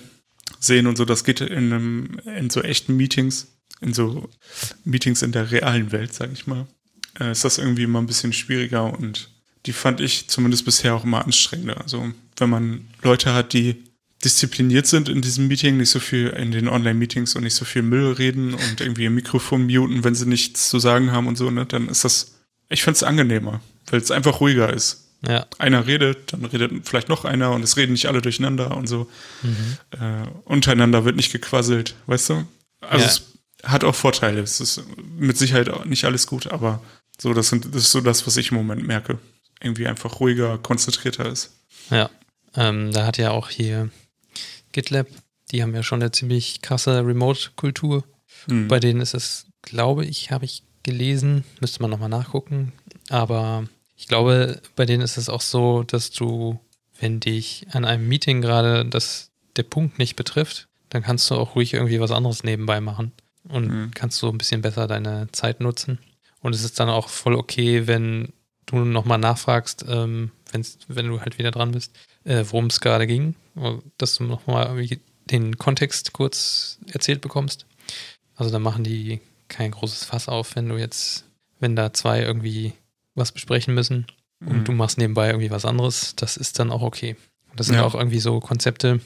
sehen 0.60 0.88
und 0.88 0.98
so. 0.98 1.06
Das 1.06 1.24
geht 1.24 1.42
in, 1.42 1.74
einem, 1.74 2.20
in 2.26 2.50
so 2.50 2.62
echten 2.62 2.96
Meetings, 2.96 3.48
in 3.82 3.94
so 3.94 4.30
Meetings 4.84 5.22
in 5.22 5.32
der 5.32 5.52
realen 5.52 5.92
Welt, 5.92 6.14
sag 6.14 6.32
ich 6.32 6.48
mal, 6.48 6.68
äh, 7.20 7.32
ist 7.32 7.44
das 7.44 7.58
irgendwie 7.58 7.84
immer 7.84 8.00
ein 8.00 8.08
bisschen 8.08 8.34
schwieriger 8.34 8.98
und 8.98 9.30
die 9.66 9.74
fand 9.74 10.02
ich 10.02 10.28
zumindest 10.28 10.66
bisher 10.66 10.94
auch 10.96 11.06
immer 11.06 11.24
anstrengender. 11.24 11.82
Also 11.82 12.12
wenn 12.38 12.50
man 12.50 12.88
Leute 13.02 13.34
hat, 13.34 13.54
die 13.54 13.84
diszipliniert 14.24 14.88
sind 14.88 15.10
in 15.10 15.22
diesem 15.22 15.48
Meeting, 15.48 15.78
nicht 15.78 15.90
so 15.90 16.00
viel 16.00 16.28
in 16.28 16.52
den 16.52 16.70
Online-Meetings 16.70 17.36
und 17.36 17.44
nicht 17.44 17.56
so 17.56 17.66
viel 17.66 17.82
Müll 17.82 18.14
reden 18.14 18.54
und 18.54 18.80
irgendwie 18.80 19.06
im 19.06 19.16
Mikrofon 19.16 19.68
muten, 19.68 20.04
wenn 20.04 20.16
sie 20.16 20.26
nichts 20.26 20.70
zu 20.70 20.80
sagen 20.80 21.12
haben 21.12 21.28
und 21.28 21.38
so, 21.38 21.52
ne, 21.52 21.66
dann 21.66 21.90
ist 21.90 22.06
das, 22.06 22.40
ich 22.70 22.84
finde 22.84 22.96
es 22.96 23.04
angenehmer 23.04 23.62
weil 23.88 24.00
es 24.00 24.12
einfach 24.12 24.40
ruhiger 24.40 24.72
ist. 24.72 25.03
Ja. 25.26 25.46
Einer 25.58 25.88
redet, 25.88 26.34
dann 26.34 26.44
redet 26.46 26.88
vielleicht 26.88 27.10
noch 27.10 27.24
einer 27.24 27.52
und 27.52 27.64
es 27.64 27.78
reden 27.78 27.94
nicht 27.94 28.08
alle 28.08 28.22
durcheinander 28.22 28.76
und 28.76 28.88
so. 28.88 29.10
Mhm. 29.42 29.78
Äh, 29.92 30.28
untereinander 30.44 31.06
wird 31.06 31.16
nicht 31.16 31.32
gequasselt, 31.32 31.96
weißt 32.08 32.30
du? 32.30 32.46
Also 32.82 33.06
ja. 33.06 33.10
es 33.10 33.22
hat 33.64 33.84
auch 33.84 33.96
Vorteile. 33.96 34.42
Es 34.42 34.60
ist 34.60 34.84
mit 35.18 35.38
Sicherheit 35.38 35.86
nicht 35.86 36.04
alles 36.04 36.28
gut, 36.28 36.48
aber 36.48 36.84
so, 37.20 37.34
das, 37.34 37.50
sind, 37.50 37.74
das 37.74 37.84
ist 37.84 37.92
so 37.92 38.02
das, 38.02 38.28
was 38.28 38.36
ich 38.38 38.52
im 38.52 38.58
Moment 38.58 38.86
merke. 38.86 39.18
Irgendwie 39.62 39.88
einfach 39.88 40.20
ruhiger, 40.20 40.58
konzentrierter 40.58 41.26
ist. 41.26 41.52
Ja. 41.90 42.10
Ähm, 42.56 42.92
da 42.92 43.06
hat 43.06 43.18
ja 43.18 43.32
auch 43.32 43.50
hier 43.50 43.90
GitLab, 44.74 45.08
die 45.52 45.64
haben 45.64 45.74
ja 45.74 45.84
schon 45.84 46.02
eine 46.02 46.12
ziemlich 46.12 46.62
krasse 46.62 47.06
Remote-Kultur. 47.06 48.04
Mhm. 48.48 48.68
Bei 48.68 48.80
denen 48.80 49.00
ist 49.00 49.14
es, 49.14 49.46
glaube 49.62 50.06
ich, 50.06 50.32
habe 50.32 50.44
ich 50.46 50.64
gelesen, 50.84 51.46
müsste 51.62 51.82
man 51.82 51.92
nochmal 51.92 52.10
nachgucken, 52.10 52.74
aber 53.10 53.66
ich 53.96 54.08
glaube, 54.08 54.62
bei 54.76 54.86
denen 54.86 55.04
ist 55.04 55.18
es 55.18 55.30
auch 55.30 55.42
so, 55.42 55.84
dass 55.84 56.12
du, 56.12 56.60
wenn 57.00 57.20
dich 57.20 57.68
an 57.72 57.86
einem 57.86 58.08
Meeting 58.08 58.42
gerade 58.42 58.86
das, 58.86 59.32
der 59.56 59.64
Punkt 59.64 60.00
nicht 60.00 60.16
betrifft, 60.16 60.68
dann 60.90 61.04
kannst 61.04 61.30
du 61.30 61.36
auch 61.36 61.56
ruhig 61.56 61.74
irgendwie 61.74 62.00
was 62.00 62.12
anderes 62.12 62.44
nebenbei 62.44 62.82
machen 62.82 63.12
und 63.48 63.68
mhm. 63.68 63.92
kannst 63.92 64.20
so 64.20 64.30
ein 64.30 64.38
bisschen 64.38 64.62
besser 64.62 64.88
deine 64.88 65.28
Zeit 65.32 65.60
nutzen. 65.60 66.00
Und 66.42 66.54
es 66.54 66.64
ist 66.64 66.80
dann 66.80 66.90
auch 66.90 67.10
voll 67.10 67.36
okay, 67.36 67.88
wenn 67.88 68.34
du 68.66 68.78
nochmal 68.80 69.18
nachfragst, 69.18 69.86
ähm, 69.88 70.32
wenn 70.52 71.08
du 71.08 71.22
halt 71.22 71.38
wieder 71.38 71.52
dran 71.52 71.72
bist, 71.72 71.98
äh, 72.24 72.44
worum 72.50 72.68
es 72.68 72.80
gerade 72.80 73.08
ging, 73.08 73.36
dass 73.98 74.16
du 74.16 74.24
nochmal 74.24 74.88
den 75.26 75.58
Kontext 75.58 76.14
kurz 76.14 76.80
erzählt 76.92 77.22
bekommst. 77.22 77.66
Also 78.36 78.52
da 78.52 78.60
machen 78.60 78.84
die 78.84 79.20
kein 79.48 79.72
großes 79.72 80.04
Fass 80.06 80.28
auf, 80.28 80.56
wenn 80.56 80.70
du 80.70 80.78
jetzt, 80.78 81.26
wenn 81.60 81.76
da 81.76 81.94
zwei 81.94 82.22
irgendwie 82.22 82.74
was 83.16 83.32
besprechen 83.32 83.74
müssen 83.74 84.06
und 84.46 84.60
mhm. 84.60 84.64
du 84.66 84.72
machst 84.72 84.98
nebenbei 84.98 85.28
irgendwie 85.28 85.52
was 85.52 85.66
anderes, 85.66 86.16
das 86.16 86.38
ist 86.38 86.60
dann 86.60 86.72
auch 86.72 86.82
okay. 86.82 87.16
das 87.56 87.68
sind 87.68 87.76
ja. 87.76 87.84
auch 87.84 87.96
irgendwie 87.96 88.20
so 88.20 88.40
Konzepte, 88.40 89.00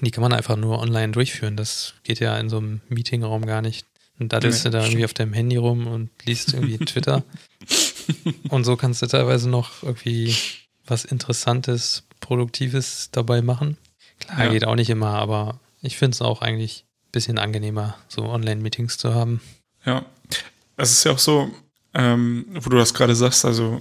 die 0.00 0.10
kann 0.10 0.22
man 0.22 0.32
einfach 0.32 0.56
nur 0.56 0.78
online 0.78 1.12
durchführen. 1.12 1.56
Das 1.56 1.94
geht 2.02 2.20
ja 2.20 2.38
in 2.38 2.48
so 2.48 2.58
einem 2.58 2.80
Meetingraum 2.88 3.44
gar 3.46 3.62
nicht. 3.62 3.86
Und 4.18 4.32
da 4.32 4.38
nee, 4.38 4.50
du 4.50 4.70
da 4.70 4.84
irgendwie 4.84 5.04
auf 5.04 5.14
deinem 5.14 5.32
Handy 5.32 5.56
rum 5.56 5.86
und 5.86 6.10
liest 6.24 6.54
irgendwie 6.54 6.78
Twitter. 6.84 7.24
und 8.48 8.64
so 8.64 8.76
kannst 8.76 9.02
du 9.02 9.06
teilweise 9.06 9.48
noch 9.48 9.82
irgendwie 9.82 10.36
was 10.86 11.04
Interessantes, 11.04 12.04
Produktives 12.20 13.10
dabei 13.12 13.42
machen. 13.42 13.76
Klar, 14.20 14.44
ja. 14.44 14.52
geht 14.52 14.64
auch 14.64 14.76
nicht 14.76 14.90
immer, 14.90 15.14
aber 15.14 15.60
ich 15.80 15.96
finde 15.96 16.14
es 16.14 16.22
auch 16.22 16.42
eigentlich 16.42 16.84
ein 17.06 17.12
bisschen 17.12 17.38
angenehmer, 17.38 17.96
so 18.08 18.24
Online-Meetings 18.24 18.98
zu 18.98 19.14
haben. 19.14 19.40
Ja, 19.84 20.04
es 20.76 20.92
ist 20.92 21.04
ja 21.04 21.12
auch 21.12 21.18
so, 21.18 21.50
ähm, 21.94 22.46
wo 22.54 22.70
du 22.70 22.76
das 22.76 22.94
gerade 22.94 23.14
sagst, 23.14 23.44
also 23.44 23.80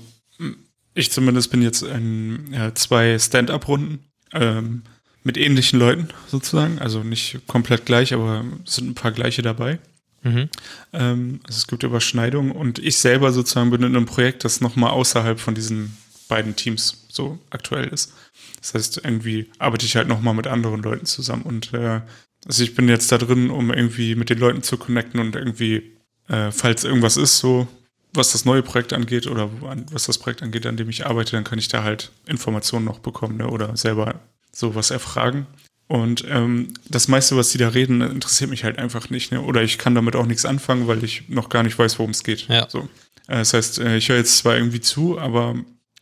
ich 0.93 1.11
zumindest 1.11 1.51
bin 1.51 1.61
jetzt 1.61 1.83
in 1.83 2.51
ja, 2.51 2.73
zwei 2.75 3.17
Stand-up-Runden 3.17 3.99
ähm, 4.33 4.83
mit 5.23 5.37
ähnlichen 5.37 5.79
Leuten 5.79 6.09
sozusagen, 6.27 6.79
also 6.79 7.03
nicht 7.03 7.41
komplett 7.47 7.85
gleich, 7.85 8.13
aber 8.13 8.43
es 8.65 8.75
sind 8.75 8.89
ein 8.89 8.95
paar 8.95 9.11
gleiche 9.11 9.41
dabei. 9.41 9.79
Mhm. 10.23 10.49
Ähm, 10.93 11.39
also 11.43 11.57
es 11.57 11.67
gibt 11.67 11.83
Überschneidungen 11.83 12.51
und 12.51 12.79
ich 12.79 12.97
selber 12.97 13.31
sozusagen 13.31 13.71
bin 13.71 13.83
in 13.83 13.95
einem 13.95 14.05
Projekt, 14.05 14.43
das 14.43 14.61
nochmal 14.61 14.91
außerhalb 14.91 15.39
von 15.39 15.55
diesen 15.55 15.97
beiden 16.27 16.55
Teams 16.55 17.05
so 17.09 17.39
aktuell 17.49 17.87
ist. 17.87 18.13
Das 18.59 18.73
heißt, 18.73 19.01
irgendwie 19.03 19.49
arbeite 19.59 19.85
ich 19.85 19.95
halt 19.95 20.07
nochmal 20.07 20.33
mit 20.33 20.47
anderen 20.47 20.81
Leuten 20.81 21.05
zusammen 21.05 21.43
und 21.43 21.73
äh, 21.73 22.01
also 22.47 22.63
ich 22.63 22.73
bin 22.73 22.89
jetzt 22.89 23.11
da 23.11 23.17
drin, 23.19 23.51
um 23.51 23.71
irgendwie 23.71 24.15
mit 24.15 24.29
den 24.29 24.39
Leuten 24.39 24.63
zu 24.63 24.77
connecten 24.77 25.19
und 25.19 25.35
irgendwie, 25.35 25.95
äh, 26.27 26.51
falls 26.51 26.83
irgendwas 26.83 27.17
ist, 27.17 27.37
so 27.37 27.67
was 28.13 28.31
das 28.33 28.45
neue 28.45 28.63
Projekt 28.63 28.93
angeht 28.93 29.27
oder 29.27 29.49
was 29.91 30.05
das 30.05 30.17
Projekt 30.17 30.43
angeht, 30.43 30.65
an 30.65 30.77
dem 30.77 30.89
ich 30.89 31.05
arbeite, 31.05 31.31
dann 31.31 31.43
kann 31.43 31.59
ich 31.59 31.67
da 31.67 31.83
halt 31.83 32.11
Informationen 32.25 32.85
noch 32.85 32.99
bekommen 32.99 33.37
ne? 33.37 33.47
oder 33.47 33.75
selber 33.77 34.21
sowas 34.51 34.91
erfragen. 34.91 35.47
Und 35.87 36.25
ähm, 36.29 36.73
das 36.89 37.07
meiste, 37.07 37.35
was 37.35 37.49
die 37.49 37.57
da 37.57 37.69
reden, 37.69 38.01
interessiert 38.01 38.49
mich 38.49 38.63
halt 38.63 38.79
einfach 38.79 39.09
nicht. 39.09 39.31
Ne? 39.31 39.41
Oder 39.41 39.61
ich 39.61 39.77
kann 39.77 39.95
damit 39.95 40.15
auch 40.15 40.25
nichts 40.25 40.45
anfangen, 40.45 40.87
weil 40.87 41.03
ich 41.03 41.27
noch 41.27 41.49
gar 41.49 41.63
nicht 41.63 41.77
weiß, 41.77 41.99
worum 41.99 42.11
es 42.11 42.23
geht. 42.23 42.47
Ja. 42.47 42.69
So. 42.69 42.87
Äh, 43.27 43.39
das 43.39 43.53
heißt, 43.53 43.79
äh, 43.79 43.97
ich 43.97 44.07
höre 44.09 44.17
jetzt 44.17 44.37
zwar 44.37 44.55
irgendwie 44.55 44.79
zu, 44.79 45.19
aber 45.19 45.55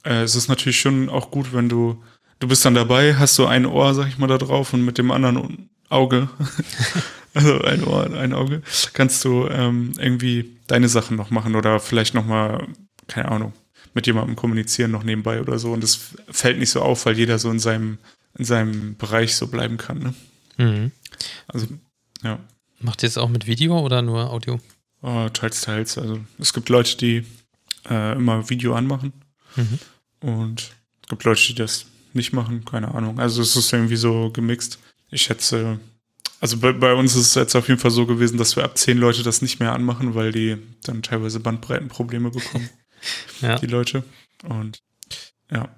äh, 0.03 0.21
es 0.21 0.35
ist 0.35 0.47
natürlich 0.47 0.79
schon 0.79 1.09
auch 1.09 1.31
gut, 1.31 1.53
wenn 1.53 1.69
du 1.69 2.03
du 2.39 2.47
bist 2.47 2.65
dann 2.65 2.73
dabei, 2.73 3.15
hast 3.15 3.35
so 3.35 3.45
ein 3.45 3.65
Ohr, 3.65 3.93
sag 3.93 4.07
ich 4.07 4.17
mal, 4.17 4.27
da 4.27 4.37
drauf 4.37 4.73
und 4.73 4.83
mit 4.83 4.97
dem 4.97 5.11
anderen 5.11 5.69
Auge, 5.89 6.29
also 7.33 7.61
ein 7.61 7.83
Ohr, 7.83 8.11
ein 8.13 8.33
Auge, 8.33 8.61
kannst 8.93 9.23
du 9.25 9.47
ähm, 9.47 9.93
irgendwie 9.97 10.57
deine 10.67 10.89
Sachen 10.89 11.17
noch 11.17 11.29
machen 11.29 11.55
oder 11.55 11.79
vielleicht 11.79 12.13
noch 12.13 12.25
mal, 12.25 12.67
keine 13.07 13.29
Ahnung, 13.29 13.53
mit 13.93 14.07
jemandem 14.07 14.35
kommunizieren 14.35 14.91
noch 14.91 15.03
nebenbei 15.03 15.41
oder 15.41 15.59
so. 15.59 15.71
Und 15.71 15.83
das 15.83 15.99
fällt 16.29 16.59
nicht 16.59 16.69
so 16.69 16.81
auf, 16.81 17.05
weil 17.05 17.17
jeder 17.17 17.39
so 17.39 17.49
in 17.51 17.59
seinem, 17.59 17.97
in 18.37 18.45
seinem 18.45 18.95
Bereich 18.97 19.35
so 19.35 19.47
bleiben 19.47 19.77
kann. 19.77 19.99
Ne? 19.99 20.13
Mhm. 20.57 20.91
Also, 21.47 21.67
ja. 22.23 22.39
Macht 22.79 23.03
ihr 23.03 23.07
es 23.07 23.17
auch 23.17 23.29
mit 23.29 23.47
Video 23.47 23.79
oder 23.79 24.01
nur 24.01 24.31
Audio? 24.31 24.59
Oh, 25.01 25.29
teils, 25.29 25.61
teils. 25.61 25.97
Also 25.97 26.19
es 26.37 26.53
gibt 26.53 26.69
Leute, 26.69 26.97
die 26.97 27.25
äh, 27.89 28.15
immer 28.15 28.49
Video 28.49 28.75
anmachen. 28.75 29.13
Mhm. 29.55 29.79
Und 30.21 30.71
es 31.01 31.09
gibt 31.09 31.23
Leute, 31.23 31.41
die 31.47 31.55
das 31.55 31.85
nicht 32.13 32.33
machen, 32.33 32.65
keine 32.65 32.93
Ahnung. 32.93 33.19
Also 33.19 33.41
es 33.41 33.55
ist 33.55 33.71
irgendwie 33.71 33.95
so 33.95 34.29
gemixt. 34.31 34.79
Ich 35.09 35.23
schätze, 35.23 35.79
also 36.39 36.57
bei, 36.57 36.71
bei 36.73 36.93
uns 36.93 37.15
ist 37.15 37.27
es 37.27 37.35
jetzt 37.35 37.55
auf 37.55 37.67
jeden 37.67 37.79
Fall 37.79 37.91
so 37.91 38.05
gewesen, 38.05 38.37
dass 38.37 38.55
wir 38.55 38.63
ab 38.63 38.77
zehn 38.77 38.97
Leute 38.97 39.23
das 39.23 39.41
nicht 39.41 39.59
mehr 39.59 39.73
anmachen, 39.73 40.15
weil 40.15 40.31
die 40.31 40.57
dann 40.83 41.01
teilweise 41.03 41.39
Bandbreitenprobleme 41.39 42.31
bekommen, 42.31 42.69
Ja. 43.41 43.57
die 43.57 43.67
Leute. 43.67 44.03
Und 44.43 44.81
ja, 45.51 45.69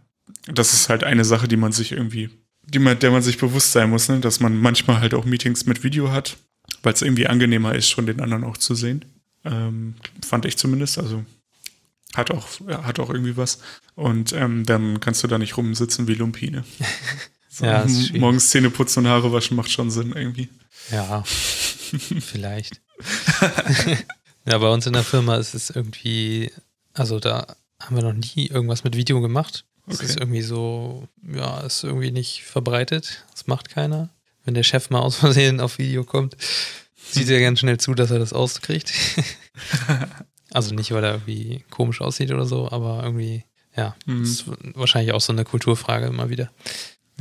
das 0.46 0.74
ist 0.74 0.90
halt 0.90 1.04
eine 1.04 1.26
Sache, 1.26 1.48
die 1.48 1.58
man 1.58 1.72
sich 1.72 1.92
irgendwie, 1.92 2.30
die 2.64 2.80
man, 2.80 2.98
der 3.00 3.12
man 3.12 3.22
sich 3.22 3.38
bewusst 3.38 3.72
sein 3.72 3.90
muss, 3.90 4.10
ne? 4.10 4.20
dass 4.20 4.40
man 4.40 4.60
manchmal 4.60 5.00
halt 5.00 5.14
auch 5.14 5.26
Meetings 5.26 5.66
mit 5.66 5.84
Video 5.84 6.12
hat, 6.12 6.38
weil 6.84 6.94
es 6.94 7.02
irgendwie 7.02 7.28
angenehmer 7.28 7.76
ist, 7.76 7.90
schon 7.90 8.06
den 8.06 8.22
anderen 8.22 8.44
auch 8.44 8.58
zu 8.58 8.76
sehen. 8.76 9.06
Ähm, 9.46 9.96
fand 10.26 10.46
ich 10.46 10.58
zumindest. 10.58 10.98
Also 11.00 11.24
hat 12.14 12.32
auch, 12.32 12.48
ja, 12.68 12.84
hat 12.84 13.00
auch 13.00 13.10
irgendwie 13.10 13.38
was. 13.38 13.60
Und 13.96 14.34
ähm, 14.34 14.66
dann 14.66 15.00
kannst 15.00 15.24
du 15.24 15.28
da 15.28 15.38
nicht 15.38 15.58
rumsitzen 15.58 16.08
wie 16.08 16.16
Lumpine. 16.16 16.64
So, 17.54 17.66
Ja, 17.66 17.86
morgens 18.14 18.50
Zähne 18.50 18.70
putzen 18.70 19.00
und 19.00 19.08
Haare 19.12 19.34
waschen 19.34 19.58
macht 19.58 19.70
schon 19.70 19.92
Sinn 19.92 20.14
irgendwie. 20.16 20.48
Ja, 20.90 21.24
vielleicht. 22.22 22.80
ja, 24.46 24.58
bei 24.58 24.70
uns 24.70 24.86
in 24.88 24.94
der 24.94 25.04
Firma 25.04 25.36
ist 25.36 25.54
es 25.54 25.70
irgendwie, 25.70 26.50
also 26.94 27.20
da 27.20 27.46
haben 27.82 27.96
wir 27.96 28.04
noch 28.04 28.14
nie 28.14 28.48
irgendwas 28.48 28.84
mit 28.84 28.96
Video 28.96 29.20
gemacht. 29.22 29.66
Es 29.88 29.96
Okay. 29.98 30.06
ist 30.06 30.20
irgendwie 30.20 30.44
so, 30.44 31.08
ja, 31.34 31.60
ist 31.62 31.84
irgendwie 31.84 32.12
nicht 32.12 32.44
verbreitet. 32.44 33.26
Das 33.32 33.48
macht 33.48 33.70
keiner. 33.70 34.10
Wenn 34.46 34.54
der 34.54 34.64
Chef 34.64 34.90
mal 34.90 35.00
aus 35.00 35.16
Versehen 35.18 35.60
auf 35.60 35.78
Video 35.78 36.04
kommt, 36.04 36.38
sieht 37.12 37.30
er 37.30 37.42
ganz 37.42 37.60
schnell 37.60 37.80
zu, 37.80 37.94
dass 37.96 38.12
er 38.12 38.20
das 38.20 38.32
auskriegt. 38.34 38.94
also 40.52 40.74
nicht, 40.74 40.92
weil 40.92 41.04
er 41.04 41.14
irgendwie 41.16 41.64
komisch 41.70 42.02
aussieht 42.02 42.32
oder 42.32 42.46
so, 42.46 42.72
aber 42.72 43.04
irgendwie, 43.04 43.44
ja, 43.76 43.96
Mhm. 44.06 44.24
ist 44.24 44.46
wahrscheinlich 44.76 45.14
auch 45.14 45.22
so 45.22 45.34
eine 45.34 45.44
Kulturfrage 45.44 46.06
immer 46.08 46.30
wieder. 46.30 46.52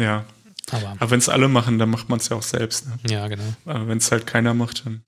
Ja. 0.00 0.24
Aber 0.72 0.96
Aber 0.98 1.10
wenn 1.10 1.18
es 1.18 1.28
alle 1.28 1.48
machen, 1.48 1.78
dann 1.78 1.90
macht 1.90 2.08
man 2.08 2.18
es 2.20 2.28
ja 2.28 2.36
auch 2.36 2.42
selbst. 2.42 2.86
Ne? 2.86 2.98
ja, 3.10 3.26
genau. 3.28 3.42
Aber 3.64 3.88
wenn 3.88 3.98
es 3.98 4.10
halt 4.12 4.26
keiner 4.26 4.54
macht, 4.54 4.86
dann. 4.86 5.02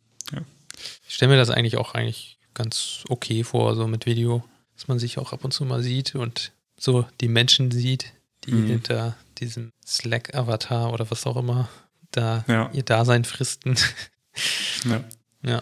Ich 1.06 1.14
stelle 1.14 1.32
mir 1.32 1.38
das 1.38 1.50
eigentlich 1.50 1.76
auch 1.76 1.94
eigentlich 1.94 2.38
ganz 2.54 3.04
okay 3.08 3.44
vor, 3.44 3.74
so 3.76 3.86
mit 3.86 4.06
Video, 4.06 4.42
dass 4.76 4.88
man 4.88 4.98
sich 4.98 5.18
auch 5.18 5.32
ab 5.32 5.44
und 5.44 5.52
zu 5.52 5.64
mal 5.64 5.82
sieht 5.82 6.14
und 6.14 6.52
so 6.78 7.06
die 7.20 7.28
Menschen 7.28 7.70
sieht, 7.70 8.12
die 8.44 8.52
Mhm. 8.52 8.66
hinter 8.66 9.16
diesem 9.38 9.70
Slack-Avatar 9.86 10.92
oder 10.92 11.08
was 11.10 11.26
auch 11.26 11.36
immer 11.36 11.68
da 12.10 12.44
Ja. 12.48 12.70
ihr 12.72 12.82
Dasein 12.82 13.24
fristen. 13.24 13.76
Ja. 14.84 15.04
Ja. 15.44 15.60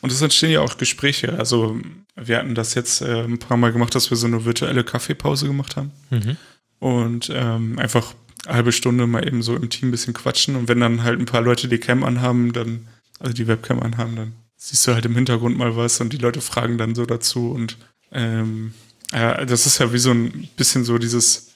Und 0.00 0.10
es 0.12 0.22
entstehen 0.22 0.50
ja 0.50 0.60
auch 0.62 0.78
Gespräche. 0.78 1.38
Also 1.38 1.78
wir 2.16 2.38
hatten 2.38 2.54
das 2.54 2.72
jetzt 2.74 3.02
äh, 3.02 3.22
ein 3.22 3.38
paar 3.38 3.58
Mal 3.58 3.70
gemacht, 3.70 3.94
dass 3.94 4.08
wir 4.08 4.16
so 4.16 4.26
eine 4.26 4.46
virtuelle 4.46 4.82
Kaffeepause 4.82 5.46
gemacht 5.46 5.76
haben. 5.76 5.92
Mhm. 6.08 6.36
Und 6.78 7.30
ähm, 7.30 7.78
einfach 7.78 8.14
halbe 8.46 8.72
Stunde 8.72 9.06
mal 9.06 9.26
eben 9.26 9.42
so 9.42 9.54
im 9.56 9.70
Team 9.70 9.88
ein 9.88 9.90
bisschen 9.92 10.14
quatschen. 10.14 10.56
Und 10.56 10.68
wenn 10.68 10.80
dann 10.80 11.02
halt 11.02 11.18
ein 11.18 11.26
paar 11.26 11.42
Leute 11.42 11.68
die 11.68 11.78
Cam 11.78 12.04
anhaben, 12.04 12.52
dann, 12.52 12.88
also 13.18 13.32
die 13.32 13.46
Webcam 13.46 13.80
anhaben, 13.80 14.16
dann 14.16 14.32
siehst 14.56 14.86
du 14.86 14.94
halt 14.94 15.06
im 15.06 15.14
Hintergrund 15.14 15.56
mal 15.56 15.76
was 15.76 16.00
und 16.00 16.12
die 16.12 16.18
Leute 16.18 16.40
fragen 16.40 16.78
dann 16.78 16.94
so 16.94 17.06
dazu. 17.06 17.50
Und 17.50 17.76
ähm, 18.12 18.74
ja, 19.12 19.44
das 19.44 19.66
ist 19.66 19.78
ja 19.78 19.92
wie 19.92 19.98
so 19.98 20.10
ein 20.10 20.48
bisschen 20.56 20.84
so 20.84 20.98
dieses, 20.98 21.50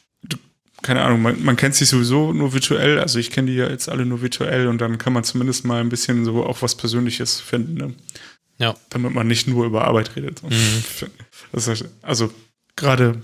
keine 0.83 1.03
Ahnung, 1.03 1.23
man, 1.23 1.42
man 1.42 1.57
kennt 1.57 1.75
sich 1.75 1.88
sowieso 1.88 2.33
nur 2.33 2.53
virtuell, 2.53 2.99
also 2.99 3.18
ich 3.18 3.31
kenne 3.31 3.51
die 3.51 3.57
ja 3.57 3.68
jetzt 3.68 3.88
alle 3.88 4.05
nur 4.05 4.23
virtuell 4.23 4.68
und 4.68 4.81
dann 4.81 4.99
kann 4.99 5.12
man 5.12 5.25
zumindest 5.25 5.64
mal 5.64 5.81
ein 5.81 5.88
bisschen 5.88 6.25
so 6.25 6.44
auch 6.44 6.62
was 6.62 6.75
Persönliches 6.77 7.40
finden, 7.40 7.75
ne? 7.75 7.94
Ja. 8.59 8.75
Damit 8.90 9.12
man 9.12 9.27
nicht 9.27 9.49
nur 9.49 9.66
über 9.66 9.85
Arbeit 9.85 10.14
redet. 10.14 10.42
Mhm. 10.42 10.85
Ist, 11.53 11.85
also 12.03 12.33
gerade 12.77 13.20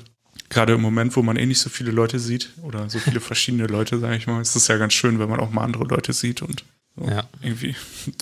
gerade 0.50 0.74
im 0.74 0.82
Moment, 0.82 1.16
wo 1.16 1.22
man 1.22 1.36
eh 1.36 1.46
nicht 1.46 1.60
so 1.60 1.70
viele 1.70 1.90
Leute 1.92 2.18
sieht 2.18 2.50
oder 2.62 2.90
so 2.90 2.98
viele 2.98 3.20
verschiedene 3.20 3.66
Leute, 3.66 3.98
sage 3.98 4.16
ich 4.16 4.26
mal, 4.26 4.40
ist 4.42 4.56
es 4.56 4.68
ja 4.68 4.76
ganz 4.76 4.92
schön, 4.92 5.18
wenn 5.18 5.30
man 5.30 5.40
auch 5.40 5.50
mal 5.50 5.64
andere 5.64 5.84
Leute 5.84 6.12
sieht 6.12 6.42
und 6.42 6.64
so 6.96 7.08
Ja. 7.08 7.28
irgendwie 7.40 7.74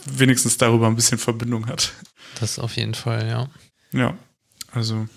wenigstens 0.07 0.57
darüber 0.59 0.87
ein 0.87 0.95
bisschen 0.97 1.19
Verbindung 1.19 1.67
hat. 1.67 1.93
Das 2.39 2.59
auf 2.59 2.77
jeden 2.77 2.95
Fall, 2.95 3.27
ja. 3.27 3.49
Ja, 3.93 4.17
also 4.73 5.09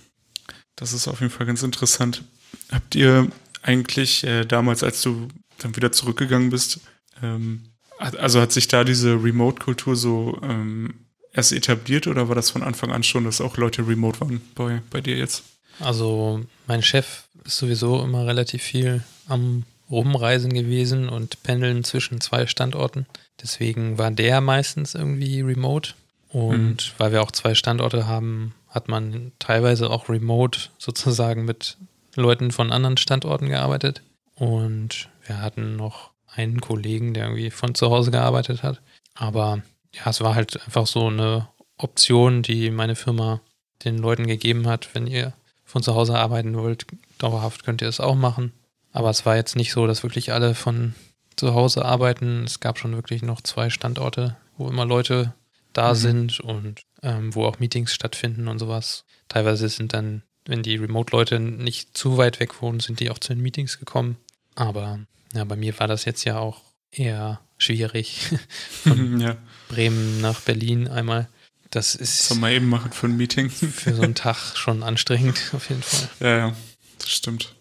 das 0.76 0.94
ist 0.94 1.08
auf 1.08 1.20
jeden 1.20 1.32
Fall 1.32 1.46
ganz 1.46 1.62
interessant. 1.62 2.24
Habt 2.72 2.96
ihr 2.96 3.30
eigentlich 3.62 4.24
äh, 4.24 4.46
damals, 4.46 4.82
als 4.84 5.02
du 5.02 5.28
dann 5.60 5.76
wieder 5.76 5.92
zurückgegangen 5.92 6.50
bist, 6.50 6.80
ähm, 7.22 7.66
also 8.00 8.42
hat 8.42 8.52
sich 8.52 8.68
da 8.68 8.84
diese 8.84 9.22
Remote-Kultur 9.22 9.96
so 9.96 10.40
ähm, 10.42 11.06
erst 11.34 11.52
etabliert 11.52 12.08
oder 12.08 12.30
war 12.30 12.36
das 12.36 12.50
von 12.50 12.64
Anfang 12.64 12.92
an 12.92 13.04
schon, 13.04 13.26
dass 13.26 13.42
auch 13.42 13.58
Leute 13.58 13.88
remote 13.88 14.20
waren 14.22 14.42
bei, 14.56 14.82
bei 14.90 15.02
dir 15.02 15.18
jetzt? 15.18 15.44
Also 15.84 16.42
mein 16.68 16.84
Chef 16.84 17.24
ist 17.46 17.58
sowieso 17.58 18.02
immer 18.04 18.26
relativ 18.26 18.62
viel 18.64 19.04
am 19.28 19.64
Rumreisen 19.90 20.54
gewesen 20.54 21.10
und 21.10 21.44
pendeln 21.44 21.84
zwischen 21.84 22.22
zwei 22.22 22.48
Standorten. 22.48 23.06
Deswegen 23.42 23.98
war 23.98 24.12
der 24.12 24.42
meistens 24.42 24.96
irgendwie 24.96 25.42
remote. 25.42 25.94
Und 26.30 26.94
weil 26.98 27.12
wir 27.12 27.22
auch 27.22 27.32
zwei 27.32 27.56
Standorte 27.56 28.08
haben, 28.08 28.54
hat 28.70 28.88
man 28.88 29.34
teilweise 29.40 29.90
auch 29.90 30.08
remote 30.08 30.70
sozusagen 30.78 31.44
mit 31.44 31.78
Leuten 32.16 32.52
von 32.52 32.72
anderen 32.72 32.98
Standorten 32.98 33.50
gearbeitet. 33.50 34.02
Und 34.36 35.10
wir 35.26 35.42
hatten 35.42 35.76
noch 35.76 36.12
einen 36.34 36.62
Kollegen, 36.62 37.14
der 37.14 37.26
irgendwie 37.26 37.52
von 37.52 37.76
zu 37.76 37.90
Hause 37.90 38.12
gearbeitet 38.12 38.64
hat. 38.64 38.82
Aber 39.14 39.62
ja, 39.94 40.10
es 40.10 40.22
war 40.22 40.36
halt 40.36 40.62
einfach 40.64 40.88
so 40.88 41.08
eine 41.08 41.50
Option, 41.78 42.44
die 42.44 42.72
meine 42.72 42.96
Firma 42.96 43.42
den 43.84 43.98
Leuten 43.98 44.28
gegeben 44.28 44.68
hat, 44.68 44.94
wenn 44.94 45.08
ihr 45.08 45.34
von 45.72 45.82
zu 45.84 45.96
Hause 45.96 46.18
arbeiten 46.20 46.56
wollt, 46.56 46.86
dauerhaft 47.18 47.64
könnt 47.64 47.82
ihr 47.82 47.88
es 47.88 48.00
auch 48.00 48.16
machen. 48.16 48.52
Aber 48.92 49.10
es 49.10 49.26
war 49.26 49.36
jetzt 49.38 49.56
nicht 49.56 49.72
so, 49.72 49.88
dass 49.88 50.04
wirklich 50.04 50.34
alle 50.34 50.54
von 50.54 50.96
zu 51.38 51.54
Hause 51.54 51.86
arbeiten. 51.86 52.44
Es 52.44 52.60
gab 52.60 52.78
schon 52.78 52.94
wirklich 52.94 53.22
noch 53.22 53.40
zwei 53.42 53.70
Standorte, 53.70 54.36
wo 54.58 54.68
immer 54.68 54.86
Leute 54.86 55.34
da 55.72 55.92
Mhm. 55.94 55.96
sind 55.98 56.40
und 56.42 56.82
ähm, 57.02 57.34
wo 57.34 57.46
auch 57.46 57.60
Meetings 57.60 57.94
stattfinden 57.94 58.50
und 58.50 58.60
sowas. 58.60 59.06
Teilweise 59.30 59.70
sind 59.70 59.94
dann, 59.94 60.24
wenn 60.46 60.62
die 60.62 60.76
Remote-Leute 60.76 61.40
nicht 61.40 61.98
zu 61.98 62.18
weit 62.18 62.42
weg 62.42 62.62
wohnen, 62.62 62.82
sind 62.82 63.00
die 63.00 63.10
auch 63.10 63.20
zu 63.20 63.34
den 63.34 63.42
Meetings 63.42 63.80
gekommen. 63.80 64.18
Aber 64.56 65.00
ja, 65.34 65.46
bei 65.46 65.56
mir 65.56 65.80
war 65.80 65.88
das 65.88 66.04
jetzt 66.04 66.26
ja 66.26 66.38
auch 66.38 66.62
eher 66.92 67.40
schwierig. 67.58 68.30
Von 68.84 69.22
ja, 69.22 69.38
Bremen 69.70 70.20
nach 70.20 70.42
Berlin 70.42 70.90
einmal. 70.90 71.30
Das 71.72 71.96
ist 71.96 72.28
soll 72.28 72.38
man 72.38 72.52
eben 72.52 72.68
machen 72.70 72.92
für 72.92 73.08
ein 73.08 73.18
Meeting. 73.18 73.50
für 73.50 73.94
so 73.94 74.02
einen 74.02 74.16
Tag 74.16 74.56
schon 74.56 74.84
anstrengend, 74.84 75.40
auf 75.54 75.70
jeden 75.70 75.82
Fall. 75.82 76.10
ja, 76.20 76.38
ja, 76.38 76.56
das 77.00 77.10
stimmt. 77.10 77.56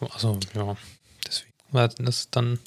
Also, 0.00 0.40
ja, 0.54 0.76
deswegen 1.26 1.52
war 1.70 1.88
das 1.88 2.30
dann, 2.30 2.58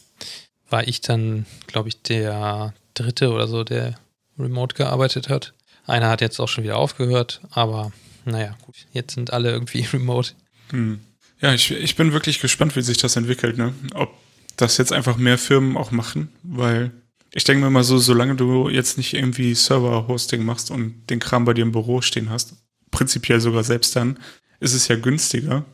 war 0.69 0.87
ich 0.87 1.01
dann, 1.01 1.47
glaube 1.65 1.89
ich, 1.89 2.03
der 2.03 2.75
dritte 2.93 3.31
oder 3.31 3.47
so, 3.47 3.63
der 3.63 3.99
remote 4.37 4.75
gearbeitet 4.75 5.29
hat. 5.29 5.53
Einer 5.87 6.09
hat 6.09 6.21
jetzt 6.21 6.39
auch 6.39 6.47
schon 6.47 6.63
wieder 6.63 6.77
aufgehört, 6.77 7.41
aber 7.49 7.91
naja, 8.25 8.55
gut, 8.65 8.75
jetzt 8.93 9.15
sind 9.15 9.33
alle 9.33 9.51
irgendwie 9.51 9.81
remote. 9.93 10.33
Hm. 10.69 11.01
Ja, 11.41 11.53
ich, 11.53 11.71
ich 11.71 11.95
bin 11.95 12.13
wirklich 12.13 12.39
gespannt, 12.39 12.75
wie 12.75 12.81
sich 12.81 12.97
das 12.97 13.15
entwickelt, 13.15 13.57
ne? 13.57 13.73
Ob 13.95 14.13
das 14.55 14.77
jetzt 14.77 14.93
einfach 14.93 15.17
mehr 15.17 15.39
Firmen 15.39 15.75
auch 15.75 15.91
machen, 15.91 16.29
weil 16.43 16.91
ich 17.33 17.43
denke 17.43 17.63
mir 17.63 17.71
mal 17.71 17.83
so, 17.83 17.97
solange 17.97 18.35
du 18.35 18.69
jetzt 18.69 18.97
nicht 18.97 19.13
irgendwie 19.13 19.55
Server-Hosting 19.55 20.43
machst 20.43 20.71
und 20.71 21.09
den 21.09 21.19
Kram 21.19 21.45
bei 21.45 21.53
dir 21.53 21.63
im 21.63 21.71
Büro 21.71 22.01
stehen 22.01 22.29
hast, 22.29 22.55
prinzipiell 22.91 23.39
sogar 23.39 23.63
selbst 23.63 23.95
dann, 23.95 24.19
ist 24.59 24.73
es 24.73 24.87
ja 24.87 24.95
günstiger, 24.95 25.65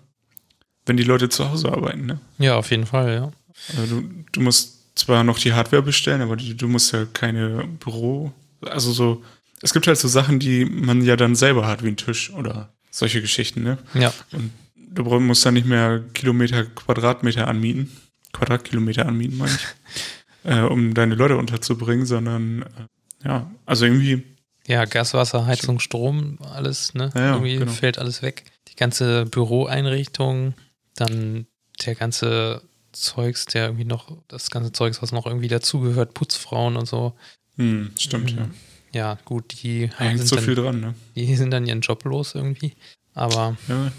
wenn 0.85 0.97
die 0.97 1.03
Leute 1.03 1.29
zu 1.29 1.49
Hause 1.49 1.71
arbeiten, 1.71 2.05
ne? 2.05 2.19
Ja, 2.37 2.55
auf 2.55 2.71
jeden 2.71 2.85
Fall, 2.85 3.13
ja. 3.13 3.31
Also 3.77 3.99
du, 3.99 4.09
du 4.31 4.41
musst 4.41 4.97
zwar 4.97 5.23
noch 5.23 5.37
die 5.37 5.53
Hardware 5.53 5.81
bestellen, 5.81 6.21
aber 6.21 6.37
du, 6.37 6.55
du 6.55 6.67
musst 6.67 6.93
ja 6.93 7.05
keine 7.05 7.67
Büro, 7.79 8.31
also 8.61 8.91
so, 8.91 9.23
es 9.61 9.73
gibt 9.73 9.87
halt 9.87 9.97
so 9.97 10.07
Sachen, 10.07 10.39
die 10.39 10.65
man 10.65 11.03
ja 11.03 11.15
dann 11.15 11.35
selber 11.35 11.67
hat, 11.67 11.83
wie 11.83 11.89
ein 11.89 11.97
Tisch 11.97 12.31
oder 12.31 12.73
solche 12.89 13.21
Geschichten, 13.21 13.63
ne? 13.63 13.77
Ja, 13.93 14.13
Und 14.31 14.51
du 14.75 15.03
musst 15.19 15.45
dann 15.45 15.53
nicht 15.53 15.67
mehr 15.67 16.01
Kilometer, 16.13 16.65
Quadratmeter 16.65 17.47
anmieten, 17.47 17.91
Quadratkilometer 18.33 19.05
anmieten, 19.05 19.37
meine 19.37 19.51
ich, 19.51 20.01
äh, 20.43 20.61
um 20.61 20.93
deine 20.93 21.15
Leute 21.15 21.37
unterzubringen, 21.37 22.05
sondern 22.05 22.63
äh, 22.63 23.25
ja, 23.27 23.51
also 23.65 23.85
irgendwie, 23.85 24.23
ja, 24.67 24.85
Gas, 24.85 25.13
Wasser, 25.13 25.45
Heizung, 25.45 25.79
Strom, 25.79 26.37
alles, 26.53 26.93
ne? 26.93 27.09
Ja, 27.15 27.33
Irgendwie 27.33 27.57
genau. 27.57 27.71
fällt 27.71 27.97
alles 27.97 28.21
weg. 28.21 28.43
Die 28.67 28.75
ganze 28.75 29.25
Büroeinrichtung, 29.25 30.53
dann 30.95 31.47
der 31.85 31.95
ganze 31.95 32.61
Zeugs, 32.91 33.45
der 33.45 33.65
irgendwie 33.65 33.85
noch, 33.85 34.17
das 34.27 34.49
ganze 34.51 34.71
Zeugs, 34.71 35.01
was 35.01 35.11
noch 35.11 35.25
irgendwie 35.25 35.47
dazugehört, 35.47 36.13
Putzfrauen 36.13 36.75
und 36.77 36.87
so. 36.87 37.13
Hm, 37.57 37.91
stimmt, 37.97 38.31
ja. 38.31 38.49
Ja, 38.93 39.17
gut, 39.25 39.61
die 39.63 39.87
Da 39.99 40.05
hängt 40.05 40.19
sind 40.19 40.27
so 40.27 40.35
dann, 40.35 40.45
viel 40.45 40.55
dran, 40.55 40.79
ne? 40.79 40.95
die 41.15 41.35
sind 41.35 41.51
dann 41.51 41.65
ihren 41.67 41.81
Job 41.81 42.03
los 42.05 42.33
irgendwie. 42.35 42.73
Aber, 43.13 43.57
Ja. 43.67 43.91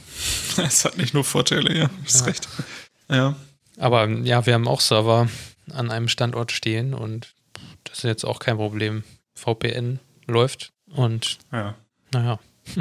Es 0.64 0.84
hat 0.84 0.98
nicht 0.98 1.14
nur 1.14 1.24
Vorteile, 1.24 1.76
ja. 1.76 1.90
Hast 2.04 2.20
Ja. 2.20 2.26
recht. 2.26 2.48
Ja. 3.08 3.36
aber 3.78 4.08
ja, 4.08 4.44
wir 4.46 4.54
haben 4.54 4.68
auch 4.68 4.80
Server 4.80 5.28
an 5.72 5.90
einem 5.90 6.08
Standort 6.08 6.52
stehen 6.52 6.94
und 6.94 7.34
das 7.84 7.98
ist 7.98 8.04
jetzt 8.04 8.24
auch 8.24 8.38
kein 8.38 8.56
Problem. 8.56 9.04
VPN 9.34 10.00
läuft 10.26 10.72
und 10.86 11.38
Ja. 11.52 11.74
naja, 12.12 12.38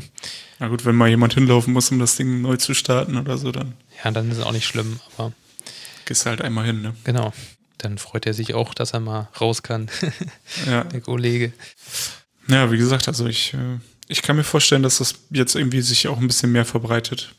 Na 0.60 0.68
gut, 0.68 0.86
wenn 0.86 0.96
mal 0.96 1.10
jemand 1.10 1.34
hinlaufen 1.34 1.74
muss, 1.74 1.90
um 1.92 2.00
das 2.00 2.16
Ding 2.18 2.42
neu 2.42 2.58
zu 2.58 2.74
starten 2.74 3.18
oder 3.18 3.38
so, 3.38 3.52
dann 3.52 3.74
ja, 4.04 4.12
dann 4.12 4.30
ist 4.30 4.38
es 4.38 4.44
auch 4.44 4.52
nicht 4.52 4.66
schlimm, 4.68 5.00
aber 5.18 5.32
gehst 6.06 6.26
halt 6.26 6.42
einmal 6.42 6.66
hin, 6.66 6.82
ne? 6.82 6.96
genau. 7.04 7.34
Dann 7.78 7.98
freut 7.98 8.26
er 8.26 8.34
sich 8.34 8.56
auch, 8.56 8.74
dass 8.74 8.92
er 8.92 9.00
mal 9.00 9.30
raus 9.40 9.64
kann, 9.64 9.90
Ja. 10.68 10.84
der 10.84 11.00
Kollege. 11.00 11.54
Ja, 12.50 12.72
wie 12.74 12.78
gesagt, 12.78 13.08
also 13.08 13.26
ich, 13.26 13.54
äh, 13.54 13.78
ich 14.10 14.22
kann 14.22 14.36
mir 14.36 14.44
vorstellen, 14.44 14.84
dass 14.84 14.98
das 14.98 15.16
jetzt 15.30 15.56
irgendwie 15.56 15.80
sich 15.82 16.08
auch 16.10 16.18
ein 16.18 16.28
bisschen 16.28 16.52
mehr 16.52 16.66
verbreitet. 16.66 17.34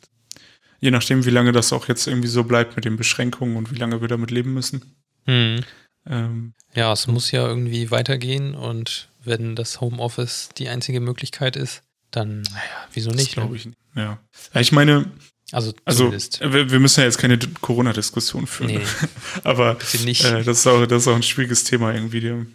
Je 0.80 0.90
nachdem, 0.90 1.26
wie 1.26 1.30
lange 1.30 1.52
das 1.52 1.74
auch 1.74 1.88
jetzt 1.88 2.06
irgendwie 2.06 2.28
so 2.28 2.44
bleibt 2.44 2.74
mit 2.74 2.86
den 2.86 2.96
Beschränkungen 2.96 3.56
und 3.56 3.70
wie 3.70 3.76
lange 3.78 4.00
wir 4.00 4.08
damit 4.08 4.30
leben 4.30 4.54
müssen. 4.54 4.96
Hm. 5.30 5.64
Ähm, 6.06 6.54
Ja, 6.74 6.92
es 6.92 7.06
muss 7.06 7.30
ja 7.30 7.46
irgendwie 7.46 7.90
weitergehen 7.90 8.54
und 8.54 9.08
wenn 9.22 9.54
das 9.54 9.80
Homeoffice 9.80 10.48
die 10.56 10.68
einzige 10.68 11.00
Möglichkeit 11.00 11.56
ist, 11.56 11.82
dann, 12.10 12.42
naja, 12.42 12.88
wieso 12.92 13.10
nicht? 13.10 13.32
glaube 13.34 13.50
ne? 13.50 13.56
ich 13.56 13.66
nicht. 13.66 13.78
Ja. 13.94 14.18
ja, 14.54 14.60
ich 14.60 14.72
meine, 14.72 15.10
Also, 15.52 15.72
also 15.84 16.04
zumindest. 16.04 16.40
wir, 16.40 16.70
wir 16.70 16.80
müssen 16.80 17.00
ja 17.00 17.06
jetzt 17.06 17.18
keine 17.18 17.38
Corona-Diskussion 17.38 18.46
führen. 18.46 18.72
Nee, 18.72 18.78
ne? 18.78 19.08
Aber 19.44 19.72
äh, 19.72 20.42
das, 20.44 20.58
ist 20.58 20.66
auch, 20.66 20.86
das 20.86 21.02
ist 21.02 21.08
auch 21.08 21.14
ein 21.16 21.22
schwieriges 21.22 21.64
Thema 21.64 21.92
irgendwie. 21.94 22.20
Der, 22.20 22.46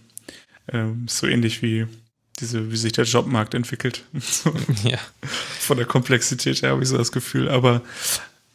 ähm, 0.73 1.05
so 1.07 1.27
ähnlich 1.27 1.61
wie 1.61 1.87
diese, 2.39 2.71
wie 2.71 2.77
sich 2.77 2.91
der 2.91 3.05
Jobmarkt 3.05 3.53
entwickelt. 3.53 4.03
Ja. 4.83 4.99
von 5.59 5.77
der 5.77 5.85
Komplexität 5.85 6.61
her 6.61 6.71
habe 6.71 6.83
ich 6.83 6.89
so 6.89 6.97
das 6.97 7.11
Gefühl. 7.11 7.49
Aber 7.49 7.81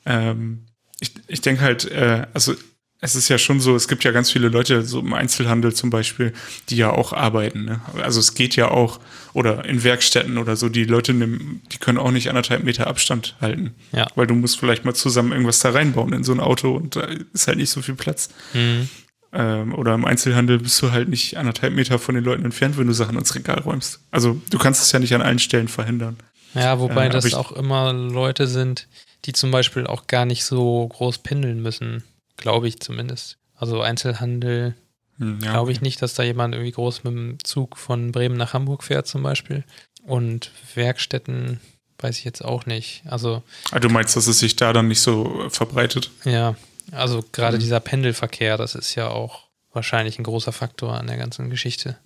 ähm, 0.04 0.66
ich, 1.00 1.12
ich 1.28 1.40
denke 1.40 1.62
halt, 1.62 1.84
äh, 1.86 2.26
also 2.34 2.54
es 3.02 3.14
ist 3.14 3.28
ja 3.28 3.38
schon 3.38 3.60
so, 3.60 3.74
es 3.74 3.88
gibt 3.88 4.04
ja 4.04 4.10
ganz 4.10 4.30
viele 4.30 4.48
Leute, 4.48 4.82
so 4.82 5.00
im 5.00 5.14
Einzelhandel 5.14 5.74
zum 5.74 5.88
Beispiel, 5.88 6.34
die 6.68 6.76
ja 6.76 6.90
auch 6.90 7.12
arbeiten. 7.12 7.64
Ne? 7.64 7.80
Also 8.02 8.20
es 8.20 8.34
geht 8.34 8.56
ja 8.56 8.70
auch, 8.70 9.00
oder 9.32 9.64
in 9.64 9.82
Werkstätten 9.82 10.36
oder 10.36 10.54
so, 10.56 10.68
die 10.68 10.84
Leute, 10.84 11.14
nehmen, 11.14 11.62
die 11.72 11.78
können 11.78 11.98
auch 11.98 12.10
nicht 12.10 12.28
anderthalb 12.28 12.62
Meter 12.62 12.86
Abstand 12.86 13.36
halten. 13.40 13.74
Ja. 13.92 14.06
Weil 14.16 14.26
du 14.26 14.34
musst 14.34 14.58
vielleicht 14.58 14.84
mal 14.84 14.94
zusammen 14.94 15.32
irgendwas 15.32 15.60
da 15.60 15.70
reinbauen 15.70 16.12
in 16.12 16.24
so 16.24 16.32
ein 16.32 16.40
Auto 16.40 16.76
und 16.76 16.96
da 16.96 17.06
ist 17.32 17.48
halt 17.48 17.56
nicht 17.56 17.70
so 17.70 17.80
viel 17.80 17.94
Platz. 17.94 18.28
Hm. 18.52 18.88
Ähm, 19.32 19.74
oder 19.74 19.94
im 19.94 20.04
Einzelhandel 20.04 20.58
bist 20.58 20.82
du 20.82 20.90
halt 20.90 21.08
nicht 21.08 21.36
anderthalb 21.38 21.72
Meter 21.72 21.98
von 21.98 22.14
den 22.14 22.24
Leuten 22.24 22.44
entfernt, 22.44 22.76
wenn 22.76 22.86
du 22.86 22.92
Sachen 22.92 23.16
ins 23.16 23.34
Regal 23.34 23.60
räumst. 23.60 24.00
Also 24.10 24.40
du 24.50 24.58
kannst 24.58 24.82
es 24.82 24.92
ja 24.92 24.98
nicht 24.98 25.14
an 25.14 25.22
allen 25.22 25.38
Stellen 25.38 25.68
verhindern. 25.68 26.16
Ja, 26.54 26.80
wobei 26.80 27.06
Äh, 27.06 27.10
das 27.10 27.32
auch 27.32 27.52
immer 27.52 27.92
Leute 27.92 28.46
sind, 28.46 28.88
die 29.24 29.32
zum 29.32 29.50
Beispiel 29.50 29.86
auch 29.86 30.06
gar 30.06 30.26
nicht 30.26 30.44
so 30.44 30.86
groß 30.88 31.18
pendeln 31.18 31.62
müssen, 31.62 32.02
glaube 32.40 32.66
ich 32.68 32.80
zumindest. 32.80 33.38
Also 33.54 33.80
Einzelhandel, 33.82 34.74
Hm, 35.18 35.38
ja, 35.42 35.52
glaube 35.52 35.70
ich 35.70 35.78
okay. 35.78 35.84
nicht, 35.86 36.00
dass 36.02 36.14
da 36.14 36.22
jemand 36.22 36.54
irgendwie 36.54 36.72
groß 36.72 37.04
mit 37.04 37.12
dem 37.12 37.38
Zug 37.44 37.76
von 37.76 38.10
Bremen 38.10 38.36
nach 38.36 38.54
Hamburg 38.54 38.82
fährt 38.82 39.06
zum 39.06 39.22
Beispiel. 39.22 39.64
Und 40.02 40.50
Werkstätten 40.74 41.60
weiß 41.98 42.16
ich 42.18 42.24
jetzt 42.24 42.42
auch 42.42 42.64
nicht. 42.64 43.02
Also 43.06 43.42
Ah, 43.70 43.78
du 43.80 43.90
meinst, 43.90 44.16
dass 44.16 44.26
es 44.26 44.38
sich 44.38 44.56
da 44.56 44.72
dann 44.72 44.88
nicht 44.88 45.02
so 45.02 45.44
äh, 45.44 45.50
verbreitet? 45.50 46.10
ja, 46.24 46.56
also 46.92 47.22
gerade 47.32 47.56
Mhm. 47.58 47.60
dieser 47.60 47.80
Pendelverkehr, 47.80 48.56
das 48.56 48.74
ist 48.74 48.94
ja 48.94 49.08
auch 49.08 49.48
wahrscheinlich 49.72 50.18
ein 50.18 50.24
großer 50.24 50.52
Faktor 50.52 50.94
an 50.98 51.06
der 51.06 51.18
ganzen 51.18 51.50
Geschichte. 51.50 51.98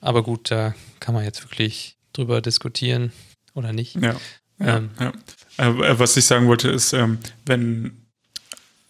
Aber 0.00 0.22
gut, 0.22 0.50
da 0.50 0.74
kann 1.00 1.14
man 1.14 1.24
jetzt 1.24 1.42
wirklich 1.42 1.96
drüber 2.12 2.42
diskutieren 2.42 3.10
oder 3.54 3.72
nicht. 3.72 3.94
Ja. 3.96 4.14
Ja, 4.60 4.76
Ähm. 4.76 4.90
ja. 5.00 5.12
Äh, 5.56 5.98
was 5.98 6.16
ich 6.18 6.26
sagen 6.26 6.46
wollte, 6.46 6.68
ist, 6.68 6.92
ähm, 6.92 7.18
wenn, 7.46 8.03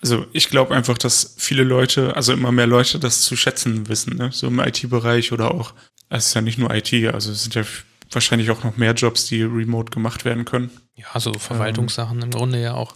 also 0.05 0.27
ich 0.33 0.51
glaube 0.51 0.75
einfach, 0.75 0.99
dass 0.99 1.35
viele 1.39 1.65
Leute, 1.65 2.15
also 2.15 2.35
immer 2.35 2.53
mehr 2.53 2.67
Leute 2.67 2.99
das 2.99 3.23
zu 3.23 3.37
schätzen 3.37 3.89
wissen, 3.89 4.17
ne? 4.17 4.31
so 4.33 4.49
im 4.49 4.61
IT-Bereich 4.61 5.33
oder 5.33 5.55
auch, 5.55 5.73
es 6.11 6.27
ist 6.27 6.35
ja 6.35 6.43
nicht 6.43 6.59
nur 6.59 6.71
IT, 6.75 6.93
also 7.07 7.33
es 7.33 7.43
sind 7.43 7.55
ja 7.55 7.65
wahrscheinlich 8.13 8.51
auch 8.51 8.63
noch 8.65 8.77
mehr 8.77 8.93
Jobs, 8.93 9.25
die 9.25 9.43
remote 9.43 9.91
gemacht 9.91 10.27
werden 10.27 10.45
können. 10.45 10.71
Ja, 10.95 11.19
so 11.19 11.33
Verwaltungssachen 11.33 12.21
im 12.21 12.31
Grunde 12.31 12.61
ja 12.61 12.75
auch. 12.75 12.95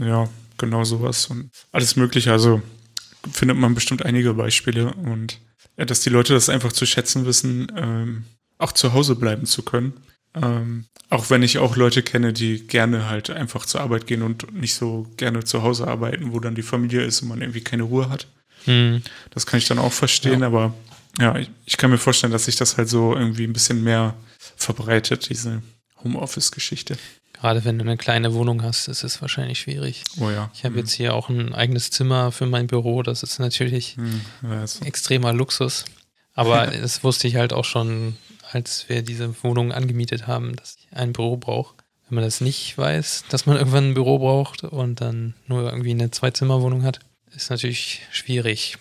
Ja, 0.00 0.30
genau 0.56 0.82
sowas 0.84 1.26
und 1.26 1.50
alles 1.72 1.94
Mögliche. 1.94 2.32
Also 2.32 2.62
findet 3.30 3.58
man 3.58 3.74
bestimmt 3.74 4.06
einige 4.06 4.32
Beispiele 4.32 4.94
und 4.94 5.38
ja, 5.76 5.84
dass 5.84 6.00
die 6.00 6.10
Leute 6.10 6.32
das 6.32 6.48
einfach 6.48 6.72
zu 6.72 6.86
schätzen 6.86 7.26
wissen, 7.26 7.70
ähm, 7.76 8.24
auch 8.56 8.72
zu 8.72 8.94
Hause 8.94 9.14
bleiben 9.14 9.44
zu 9.44 9.62
können. 9.62 9.92
Ähm, 10.42 10.84
auch 11.10 11.30
wenn 11.30 11.42
ich 11.42 11.58
auch 11.58 11.76
Leute 11.76 12.02
kenne, 12.02 12.32
die 12.32 12.66
gerne 12.66 13.08
halt 13.08 13.30
einfach 13.30 13.64
zur 13.66 13.80
Arbeit 13.80 14.06
gehen 14.06 14.22
und 14.22 14.52
nicht 14.54 14.74
so 14.74 15.06
gerne 15.16 15.44
zu 15.44 15.62
Hause 15.62 15.86
arbeiten, 15.86 16.32
wo 16.32 16.40
dann 16.40 16.54
die 16.54 16.62
Familie 16.62 17.02
ist 17.04 17.22
und 17.22 17.28
man 17.28 17.40
irgendwie 17.40 17.60
keine 17.62 17.84
Ruhe 17.84 18.08
hat. 18.10 18.26
Hm. 18.64 19.02
Das 19.30 19.46
kann 19.46 19.58
ich 19.58 19.66
dann 19.66 19.78
auch 19.78 19.92
verstehen, 19.92 20.40
Ja. 20.40 20.46
aber 20.48 20.74
ja, 21.20 21.36
ich, 21.36 21.48
ich 21.64 21.76
kann 21.76 21.90
mir 21.90 21.98
vorstellen, 21.98 22.32
dass 22.32 22.46
sich 22.46 22.56
das 22.56 22.76
halt 22.76 22.88
so 22.88 23.14
irgendwie 23.14 23.44
ein 23.44 23.52
bisschen 23.52 23.82
mehr 23.84 24.14
verbreitet, 24.56 25.28
diese 25.30 25.62
Homeoffice-Geschichte. 26.02 26.96
Gerade 27.32 27.64
wenn 27.64 27.78
du 27.78 27.84
eine 27.84 27.96
kleine 27.96 28.32
Wohnung 28.34 28.62
hast, 28.62 28.88
ist 28.88 29.04
es 29.04 29.20
wahrscheinlich 29.20 29.60
schwierig. 29.60 30.02
Oh 30.18 30.30
ja. 30.30 30.50
Ich 30.54 30.64
habe 30.64 30.78
jetzt 30.78 30.92
hier 30.92 31.14
auch 31.14 31.28
ein 31.28 31.54
eigenes 31.54 31.90
Zimmer 31.90 32.32
für 32.32 32.46
mein 32.46 32.66
Büro. 32.66 33.02
Das 33.02 33.22
ist 33.22 33.38
natürlich 33.38 33.96
Hm, 33.96 34.20
ja, 34.42 34.66
so. 34.66 34.84
extremer 34.84 35.32
Luxus. 35.32 35.84
Aber 36.34 36.66
das 36.82 37.04
wusste 37.04 37.28
ich 37.28 37.36
halt 37.36 37.52
auch 37.52 37.64
schon, 37.64 38.16
als 38.50 38.88
wir 38.88 39.02
diese 39.02 39.42
Wohnung 39.42 39.72
angemietet 39.72 40.26
haben, 40.26 40.56
dass 40.56 40.76
ich 40.78 40.96
ein 40.96 41.12
Büro 41.12 41.36
brauche. 41.36 41.74
Wenn 42.08 42.16
man 42.16 42.24
das 42.24 42.40
nicht 42.40 42.76
weiß, 42.78 43.24
dass 43.28 43.46
man 43.46 43.56
irgendwann 43.58 43.90
ein 43.90 43.94
Büro 43.94 44.18
braucht 44.18 44.64
und 44.64 45.00
dann 45.00 45.34
nur 45.46 45.70
irgendwie 45.70 45.90
eine 45.90 46.10
Zwei-Zimmer-Wohnung 46.10 46.82
hat, 46.82 47.00
ist 47.34 47.50
natürlich 47.50 48.02
schwierig. 48.10 48.78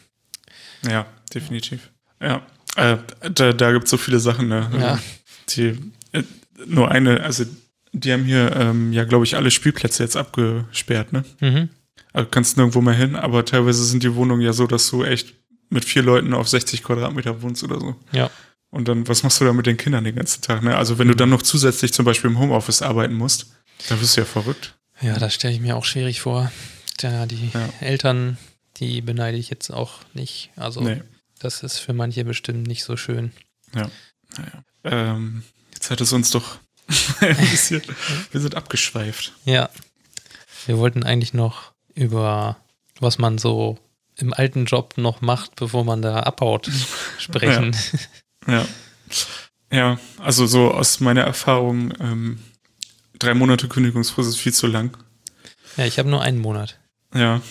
Ja, 0.88 1.06
definitiv. 1.34 1.92
Ja, 2.22 2.46
äh, 2.76 2.98
da, 3.34 3.54
da 3.54 3.72
gibt 3.72 3.86
es 3.86 3.92
so 3.92 3.98
viele 3.98 4.20
Sachen, 4.20 4.48
ne? 4.48 4.70
Ja. 4.80 5.00
Die, 5.50 5.92
äh, 6.12 6.24
nur 6.66 6.92
eine, 6.92 7.22
also 7.22 7.46
die 7.92 8.12
haben 8.12 8.26
hier 8.26 8.56
ähm, 8.56 8.94
ja, 8.94 9.04
glaube 9.06 9.26
ich, 9.26 9.36
alle 9.36 9.52
Spielplätze 9.52 10.04
jetzt 10.04 10.18
abgesperrt, 10.18 11.14
ne? 11.14 11.24
Mhm. 11.40 11.70
Also 12.14 12.26
du 12.26 12.32
kannst 12.32 12.58
nirgendwo 12.58 12.82
mehr 12.82 12.94
hin, 12.94 13.16
aber 13.16 13.46
teilweise 13.46 13.84
sind 13.84 14.04
die 14.04 14.16
Wohnungen 14.16 14.42
ja 14.42 14.54
so, 14.54 14.68
dass 14.68 14.90
du 14.90 15.04
echt 15.04 15.34
mit 15.70 15.86
vier 15.86 16.04
Leuten 16.04 16.34
auf 16.34 16.48
60 16.48 16.84
Quadratmeter 16.84 17.42
wohnst 17.42 17.64
oder 17.64 17.80
so. 17.80 17.96
Ja. 18.12 18.30
Und 18.76 18.90
dann, 18.90 19.08
was 19.08 19.24
machst 19.24 19.40
du 19.40 19.46
da 19.46 19.54
mit 19.54 19.66
den 19.68 19.78
Kindern 19.78 20.04
den 20.04 20.16
ganzen 20.16 20.42
Tag, 20.42 20.62
ne? 20.62 20.76
Also 20.76 20.98
wenn 21.00 21.08
du 21.08 21.16
dann 21.16 21.30
noch 21.30 21.42
zusätzlich 21.42 21.94
zum 21.94 22.04
Beispiel 22.04 22.30
im 22.30 22.38
Homeoffice 22.40 22.82
arbeiten 22.82 23.14
musst, 23.14 23.48
da 23.88 24.00
wirst 24.02 24.18
du 24.18 24.22
ja 24.22 24.26
verrückt. 24.26 24.76
Ja, 25.00 25.18
das 25.18 25.34
stelle 25.34 25.54
ich 25.54 25.62
mir 25.62 25.78
auch 25.78 25.86
schwierig 25.86 26.20
vor. 26.20 26.52
Ja, 27.00 27.26
die 27.26 27.52
Ja. 27.54 27.70
Eltern, 27.80 28.38
die 28.78 29.00
beneide 29.00 29.38
ich 29.38 29.50
jetzt 29.50 29.72
auch 29.72 30.00
nicht. 30.14 30.50
Also 30.58 30.82
Nee. 30.82 31.02
das 31.40 31.64
ist 31.64 31.78
für 31.80 31.94
manche 31.94 32.26
bestimmt 32.26 32.68
nicht 32.68 32.84
so 32.84 32.98
schön. 32.98 33.32
Naja. 33.74 33.90
Ähm, 34.84 35.44
jetzt 35.74 35.90
hat 35.90 36.02
es 36.02 36.12
uns 36.12 36.32
doch 36.32 36.58
ein 37.22 37.38
bisschen, 37.38 37.82
wir 38.32 38.42
sind 38.42 38.56
abgeschweift. 38.56 39.32
Ja. 39.46 39.70
Wir 40.66 40.78
wollten 40.80 41.04
eigentlich 41.04 41.34
noch 41.34 41.72
über, 41.94 42.58
was 43.00 43.20
man 43.20 43.38
so 43.38 43.80
im 44.18 44.34
alten 44.34 44.66
Job 44.66 44.96
noch 44.98 45.22
macht, 45.22 45.56
bevor 45.56 45.86
man 45.86 46.02
da 46.02 46.20
abhaut, 46.22 46.70
sprechen. 47.20 47.72
Ja. 47.74 48.00
Ja, 49.72 50.00
also 50.20 50.46
so 50.46 50.72
aus 50.72 51.00
meiner 51.00 51.22
Erfahrung, 51.24 51.94
ähm, 52.00 52.40
drei 53.20 53.34
Monate 53.34 53.68
Kündigungsfrist 53.68 54.30
ist 54.30 54.38
viel 54.38 54.54
zu 54.54 54.68
lang. 54.68 54.96
Ja, 55.78 55.86
ich 55.86 56.00
habe 56.00 56.10
nur 56.10 56.22
einen 56.22 56.40
Monat. 56.40 56.80
Ja. 57.14 57.42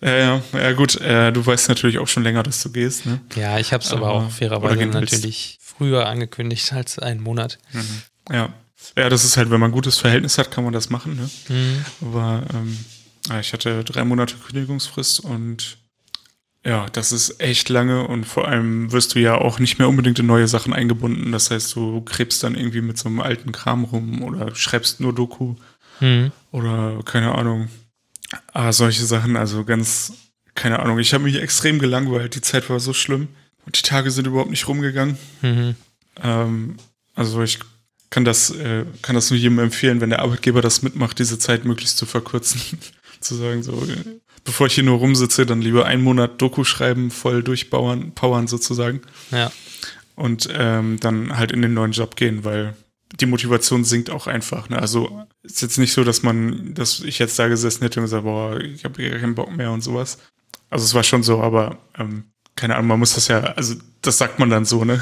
Ja, 0.00 0.16
ja, 0.16 0.42
ja 0.52 0.72
gut, 0.72 0.96
äh, 1.00 1.32
du 1.32 1.44
weißt 1.44 1.68
natürlich 1.68 1.98
auch 1.98 2.08
schon 2.08 2.22
länger, 2.22 2.42
dass 2.42 2.62
du 2.62 2.70
gehst, 2.70 3.06
ne? 3.06 3.20
Ja, 3.34 3.58
ich 3.58 3.72
habe 3.72 3.84
es 3.84 3.92
aber, 3.92 4.08
Aber- 4.08 4.26
auch 4.26 4.30
fairerweise 4.30 4.86
natürlich 4.86 5.58
früher 5.62 6.06
angekündigt 6.06 6.72
als 6.72 6.98
einen 6.98 7.20
Monat. 7.22 7.58
Ja. 8.30 8.52
Ja, 8.96 9.08
das 9.10 9.24
ist 9.24 9.36
halt, 9.36 9.50
wenn 9.50 9.60
man 9.60 9.70
ein 9.70 9.74
gutes 9.74 9.98
Verhältnis 9.98 10.38
hat, 10.38 10.50
kann 10.50 10.64
man 10.64 10.72
das 10.72 10.88
machen, 10.88 11.16
ne? 11.16 11.30
Mhm. 11.48 11.84
Aber 12.00 12.42
ähm, 12.54 12.78
ja, 13.28 13.40
ich 13.40 13.52
hatte 13.52 13.84
drei 13.84 14.04
Monate 14.04 14.36
Kündigungsfrist 14.36 15.20
und 15.20 15.76
ja, 16.64 16.86
das 16.92 17.12
ist 17.12 17.40
echt 17.40 17.68
lange 17.68 18.06
und 18.06 18.24
vor 18.24 18.46
allem 18.48 18.92
wirst 18.92 19.14
du 19.14 19.18
ja 19.20 19.36
auch 19.36 19.58
nicht 19.58 19.78
mehr 19.78 19.88
unbedingt 19.88 20.18
in 20.18 20.26
neue 20.26 20.46
Sachen 20.48 20.72
eingebunden. 20.72 21.32
Das 21.32 21.50
heißt, 21.50 21.74
du 21.74 22.02
krebst 22.02 22.42
dann 22.42 22.54
irgendwie 22.54 22.82
mit 22.82 22.98
so 22.98 23.08
einem 23.08 23.20
alten 23.20 23.52
Kram 23.52 23.84
rum 23.84 24.22
oder 24.22 24.54
schreibst 24.54 25.00
nur 25.00 25.14
Doku 25.14 25.54
Mhm. 26.00 26.32
oder 26.50 27.00
keine 27.04 27.34
Ahnung. 27.34 27.68
Ah, 28.52 28.72
solche 28.72 29.04
Sachen, 29.04 29.36
also 29.36 29.64
ganz, 29.64 30.12
keine 30.54 30.78
Ahnung. 30.80 30.98
Ich 30.98 31.12
habe 31.12 31.24
mich 31.24 31.36
extrem 31.36 31.78
gelangweilt. 31.78 32.34
Die 32.34 32.40
Zeit 32.40 32.70
war 32.70 32.80
so 32.80 32.92
schlimm 32.92 33.28
und 33.66 33.76
die 33.78 33.82
Tage 33.82 34.10
sind 34.10 34.26
überhaupt 34.26 34.50
nicht 34.50 34.66
rumgegangen. 34.68 35.18
Mhm. 35.42 35.74
Ähm, 36.22 36.76
also 37.14 37.42
ich 37.42 37.58
kann 38.08 38.24
das, 38.24 38.50
äh, 38.50 38.84
kann 39.02 39.14
das 39.14 39.30
nur 39.30 39.38
jedem 39.38 39.58
empfehlen, 39.58 40.00
wenn 40.00 40.10
der 40.10 40.20
Arbeitgeber 40.20 40.62
das 40.62 40.82
mitmacht, 40.82 41.18
diese 41.18 41.38
Zeit 41.38 41.64
möglichst 41.64 41.98
zu 41.98 42.06
verkürzen. 42.06 42.60
sozusagen 43.20 43.62
so, 43.62 43.86
bevor 44.44 44.66
ich 44.66 44.74
hier 44.74 44.84
nur 44.84 44.98
rumsitze, 44.98 45.46
dann 45.46 45.62
lieber 45.62 45.86
einen 45.86 46.02
Monat 46.02 46.40
Doku 46.40 46.64
schreiben, 46.64 47.10
voll 47.10 47.42
durchpowern, 47.42 48.12
powern 48.12 48.46
sozusagen. 48.46 49.02
Ja. 49.30 49.50
Und 50.16 50.48
ähm, 50.52 50.98
dann 51.00 51.36
halt 51.36 51.52
in 51.52 51.62
den 51.62 51.74
neuen 51.74 51.92
Job 51.92 52.16
gehen, 52.16 52.44
weil 52.44 52.74
die 53.18 53.26
Motivation 53.26 53.84
sinkt 53.84 54.10
auch 54.10 54.26
einfach. 54.26 54.68
Ne? 54.68 54.78
Also 54.78 55.26
ist 55.42 55.62
jetzt 55.62 55.78
nicht 55.78 55.92
so, 55.92 56.04
dass 56.04 56.22
man, 56.22 56.74
dass 56.74 57.00
ich 57.00 57.18
jetzt 57.18 57.38
da 57.38 57.48
gesessen 57.48 57.82
hätte 57.82 58.00
und 58.00 58.04
gesagt, 58.04 58.24
boah, 58.24 58.58
ich 58.60 58.84
habe 58.84 59.02
keinen 59.10 59.34
Bock 59.34 59.54
mehr 59.54 59.70
und 59.70 59.82
sowas. 59.82 60.18
Also 60.68 60.84
es 60.84 60.94
war 60.94 61.02
schon 61.02 61.22
so, 61.22 61.40
aber 61.40 61.78
ähm, 61.98 62.24
keine 62.54 62.76
Ahnung, 62.76 62.88
man 62.88 62.98
muss 62.98 63.14
das 63.14 63.28
ja, 63.28 63.40
also 63.40 63.74
das 64.02 64.18
sagt 64.18 64.38
man 64.38 64.50
dann 64.50 64.64
so, 64.64 64.84
ne? 64.84 65.00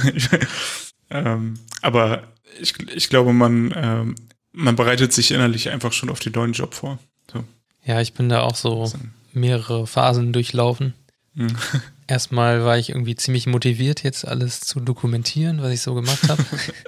ähm, 1.11 1.55
aber 1.83 2.23
ich, 2.61 2.75
ich 2.95 3.09
glaube, 3.09 3.33
man, 3.33 3.75
ähm, 3.77 4.15
man 4.53 4.77
bereitet 4.77 5.13
sich 5.13 5.31
innerlich 5.31 5.69
einfach 5.71 5.93
schon 5.93 6.11
auf 6.11 6.21
den 6.21 6.33
neuen 6.33 6.53
Job 6.53 6.75
vor. 6.75 6.99
So. 7.31 7.45
Ja, 7.85 8.01
ich 8.01 8.15
bin 8.15 8.29
da 8.29 8.43
auch 8.43 8.57
so 8.57 8.91
mehrere 9.39 9.87
Phasen 9.87 10.33
durchlaufen. 10.33 10.95
Mhm. 11.35 11.57
Erstmal 12.07 12.65
war 12.65 12.79
ich 12.79 12.91
irgendwie 12.91 13.17
ziemlich 13.17 13.47
motiviert, 13.47 14.03
jetzt 14.03 14.27
alles 14.27 14.61
zu 14.61 14.81
dokumentieren, 14.81 15.63
was 15.63 15.73
ich 15.73 15.83
so 15.83 15.95
gemacht 15.95 16.29
habe. 16.29 16.45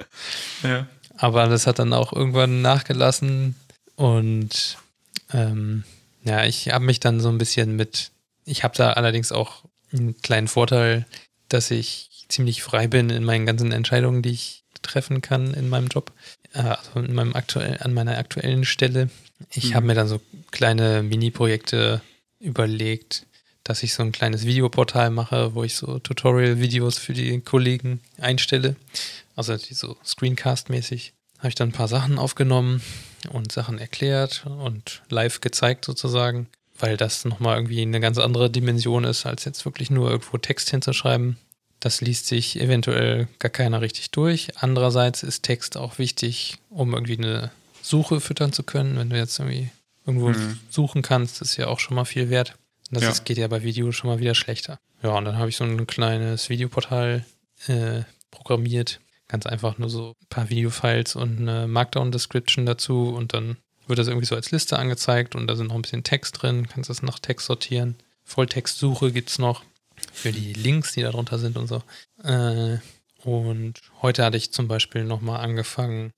ja. 0.63 0.87
Aber 1.15 1.47
das 1.47 1.67
hat 1.67 1.79
dann 1.79 1.93
auch 1.93 2.13
irgendwann 2.13 2.61
nachgelassen 2.61 3.55
und 3.95 4.77
ähm, 5.31 5.83
ja, 6.23 6.45
ich 6.45 6.69
habe 6.69 6.85
mich 6.85 6.99
dann 6.99 7.19
so 7.19 7.29
ein 7.29 7.37
bisschen 7.37 7.75
mit, 7.75 8.11
ich 8.45 8.63
habe 8.63 8.75
da 8.75 8.93
allerdings 8.93 9.31
auch 9.31 9.63
einen 9.93 10.19
kleinen 10.21 10.47
Vorteil, 10.47 11.05
dass 11.49 11.69
ich 11.69 12.25
ziemlich 12.29 12.63
frei 12.63 12.87
bin 12.87 13.09
in 13.09 13.23
meinen 13.23 13.45
ganzen 13.45 13.71
Entscheidungen, 13.71 14.21
die 14.21 14.31
ich 14.31 14.63
treffen 14.81 15.21
kann 15.21 15.53
in 15.53 15.69
meinem 15.69 15.87
Job, 15.87 16.11
äh, 16.53 16.61
also 16.61 16.99
in 16.99 17.13
meinem 17.13 17.35
aktuell, 17.35 17.77
an 17.81 17.93
meiner 17.93 18.17
aktuellen 18.17 18.65
Stelle. 18.65 19.09
Ich 19.51 19.71
mhm. 19.71 19.75
habe 19.75 19.85
mir 19.87 19.95
dann 19.95 20.07
so 20.07 20.21
kleine 20.51 21.03
Mini-Projekte 21.03 22.01
überlegt, 22.41 23.25
dass 23.63 23.83
ich 23.83 23.93
so 23.93 24.03
ein 24.03 24.11
kleines 24.11 24.45
Videoportal 24.45 25.11
mache, 25.11 25.53
wo 25.53 25.63
ich 25.63 25.75
so 25.75 25.99
Tutorial-Videos 25.99 26.97
für 26.97 27.13
die 27.13 27.39
Kollegen 27.41 28.01
einstelle 28.19 28.75
also 29.35 29.57
die 29.57 29.73
so 29.73 29.97
Screencast-mäßig, 30.05 31.13
habe 31.39 31.49
ich 31.49 31.55
dann 31.55 31.69
ein 31.69 31.73
paar 31.73 31.87
Sachen 31.87 32.19
aufgenommen 32.19 32.81
und 33.31 33.51
Sachen 33.51 33.79
erklärt 33.79 34.45
und 34.45 35.01
live 35.09 35.41
gezeigt 35.41 35.85
sozusagen, 35.85 36.47
weil 36.79 36.97
das 36.97 37.25
nochmal 37.25 37.57
irgendwie 37.57 37.81
eine 37.81 37.99
ganz 37.99 38.17
andere 38.17 38.49
Dimension 38.49 39.03
ist, 39.03 39.25
als 39.25 39.45
jetzt 39.45 39.65
wirklich 39.65 39.89
nur 39.89 40.09
irgendwo 40.11 40.37
Text 40.37 40.69
hinzuschreiben. 40.69 41.37
Das 41.79 42.01
liest 42.01 42.27
sich 42.27 42.59
eventuell 42.59 43.27
gar 43.39 43.49
keiner 43.49 43.81
richtig 43.81 44.11
durch. 44.11 44.49
Andererseits 44.57 45.23
ist 45.23 45.41
Text 45.43 45.77
auch 45.77 45.97
wichtig, 45.97 46.59
um 46.69 46.93
irgendwie 46.93 47.17
eine 47.17 47.51
Suche 47.81 48.21
füttern 48.21 48.53
zu 48.53 48.61
können. 48.61 48.97
Wenn 48.97 49.09
du 49.09 49.17
jetzt 49.17 49.39
irgendwie 49.39 49.71
irgendwo 50.15 50.29
mhm. 50.29 50.59
suchen 50.69 51.01
kannst, 51.01 51.41
ist 51.41 51.57
ja 51.57 51.67
auch 51.67 51.79
schon 51.79 51.95
mal 51.95 52.05
viel 52.05 52.29
wert. 52.29 52.55
das 52.89 53.03
ja. 53.03 53.09
ist, 53.09 53.25
geht 53.25 53.37
ja 53.37 53.47
bei 53.47 53.63
Video 53.63 53.91
schon 53.91 54.09
mal 54.09 54.19
wieder 54.19 54.35
schlechter. 54.35 54.79
Ja, 55.03 55.17
und 55.17 55.25
dann 55.25 55.37
habe 55.37 55.49
ich 55.49 55.57
so 55.57 55.63
ein 55.63 55.87
kleines 55.87 56.49
Videoportal 56.49 57.25
äh, 57.67 58.01
programmiert, 58.29 58.99
Ganz 59.31 59.45
einfach 59.45 59.77
nur 59.77 59.89
so 59.89 60.09
ein 60.21 60.27
paar 60.27 60.49
Videofiles 60.49 61.15
und 61.15 61.39
eine 61.39 61.65
Markdown-Description 61.65 62.65
dazu 62.65 63.15
und 63.15 63.33
dann 63.33 63.55
wird 63.87 63.97
das 63.97 64.09
irgendwie 64.09 64.25
so 64.25 64.35
als 64.35 64.51
Liste 64.51 64.77
angezeigt 64.77 65.35
und 65.35 65.47
da 65.47 65.55
sind 65.55 65.67
noch 65.67 65.75
ein 65.75 65.81
bisschen 65.81 66.03
Text 66.03 66.41
drin, 66.41 66.67
kannst 66.67 66.89
das 66.89 67.01
nach 67.01 67.17
Text 67.17 67.47
sortieren. 67.47 67.95
Volltextsuche 68.25 69.13
gibt 69.13 69.29
es 69.29 69.39
noch 69.39 69.63
für 70.11 70.33
die 70.33 70.51
Links, 70.51 70.91
die 70.91 71.01
da 71.01 71.11
drunter 71.11 71.39
sind 71.39 71.55
und 71.55 71.67
so. 71.67 71.81
Äh, 72.23 72.79
und 73.23 73.75
heute 74.01 74.25
hatte 74.25 74.35
ich 74.35 74.51
zum 74.51 74.67
Beispiel 74.67 75.05
nochmal 75.05 75.39
angefangen, 75.39 76.11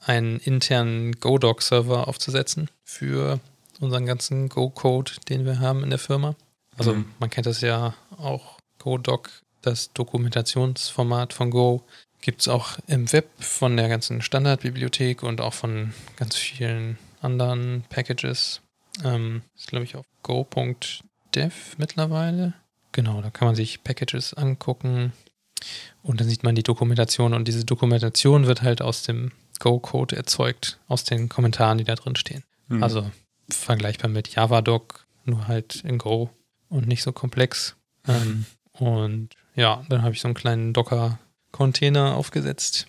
einen 0.00 0.38
internen 0.38 1.12
Go-Doc-Server 1.12 2.08
aufzusetzen 2.08 2.70
für 2.84 3.40
unseren 3.80 4.06
ganzen 4.06 4.48
Go-Code, 4.48 5.12
den 5.28 5.44
wir 5.44 5.60
haben 5.60 5.82
in 5.84 5.90
der 5.90 5.98
Firma. 5.98 6.34
Also 6.76 6.94
mhm. 6.94 7.06
man 7.18 7.30
kennt 7.30 7.46
das 7.46 7.60
ja 7.60 7.94
auch, 8.16 8.58
Go-Doc, 8.78 9.30
das 9.62 9.92
Dokumentationsformat 9.92 11.32
von 11.32 11.50
Go, 11.50 11.84
Gibt 12.22 12.42
es 12.42 12.48
auch 12.48 12.78
im 12.86 13.10
Web 13.12 13.28
von 13.38 13.76
der 13.76 13.88
ganzen 13.88 14.20
Standardbibliothek 14.20 15.22
und 15.22 15.40
auch 15.40 15.54
von 15.54 15.94
ganz 16.16 16.36
vielen 16.36 16.98
anderen 17.22 17.84
Packages. 17.88 18.60
Ähm, 19.04 19.42
ist, 19.56 19.68
glaube 19.68 19.84
ich, 19.84 19.96
auf 19.96 20.04
go.dev 20.22 21.54
mittlerweile. 21.78 22.52
Genau, 22.92 23.22
da 23.22 23.30
kann 23.30 23.46
man 23.46 23.54
sich 23.54 23.82
Packages 23.84 24.34
angucken 24.34 25.12
und 26.02 26.20
dann 26.20 26.28
sieht 26.28 26.42
man 26.42 26.54
die 26.54 26.62
Dokumentation 26.62 27.32
und 27.32 27.46
diese 27.46 27.64
Dokumentation 27.64 28.46
wird 28.46 28.62
halt 28.62 28.82
aus 28.82 29.02
dem 29.02 29.32
Go-Code 29.60 30.16
erzeugt, 30.16 30.80
aus 30.88 31.04
den 31.04 31.28
Kommentaren, 31.28 31.78
die 31.78 31.84
da 31.84 31.94
drin 31.94 32.16
stehen. 32.16 32.42
Mhm. 32.68 32.82
Also 32.82 33.08
vergleichbar 33.48 34.10
mit 34.10 34.34
Javadoc, 34.34 35.06
nur 35.24 35.46
halt 35.46 35.76
in 35.84 35.98
Go 35.98 36.30
und 36.68 36.88
nicht 36.88 37.02
so 37.02 37.12
komplex. 37.12 37.76
Ähm, 38.08 38.46
und 38.72 39.30
ja, 39.54 39.84
dann 39.88 40.02
habe 40.02 40.14
ich 40.14 40.20
so 40.20 40.28
einen 40.28 40.34
kleinen 40.34 40.72
Docker 40.72 41.18
Container 41.52 42.16
aufgesetzt, 42.16 42.86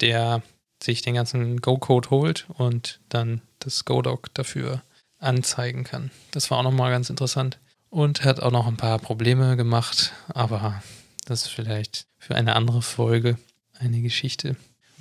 der 0.00 0.42
sich 0.82 1.02
den 1.02 1.14
ganzen 1.14 1.60
Go-Code 1.60 2.10
holt 2.10 2.46
und 2.54 3.00
dann 3.08 3.42
das 3.58 3.84
Go-Doc 3.84 4.32
dafür 4.34 4.82
anzeigen 5.18 5.84
kann. 5.84 6.10
Das 6.30 6.50
war 6.50 6.58
auch 6.58 6.62
nochmal 6.62 6.90
ganz 6.90 7.10
interessant 7.10 7.58
und 7.90 8.24
hat 8.24 8.40
auch 8.40 8.50
noch 8.50 8.66
ein 8.66 8.76
paar 8.76 8.98
Probleme 8.98 9.56
gemacht, 9.56 10.12
aber 10.28 10.82
das 11.24 11.42
ist 11.42 11.52
vielleicht 11.52 12.06
für 12.18 12.34
eine 12.34 12.54
andere 12.54 12.82
Folge 12.82 13.38
eine 13.78 14.02
Geschichte. 14.02 14.56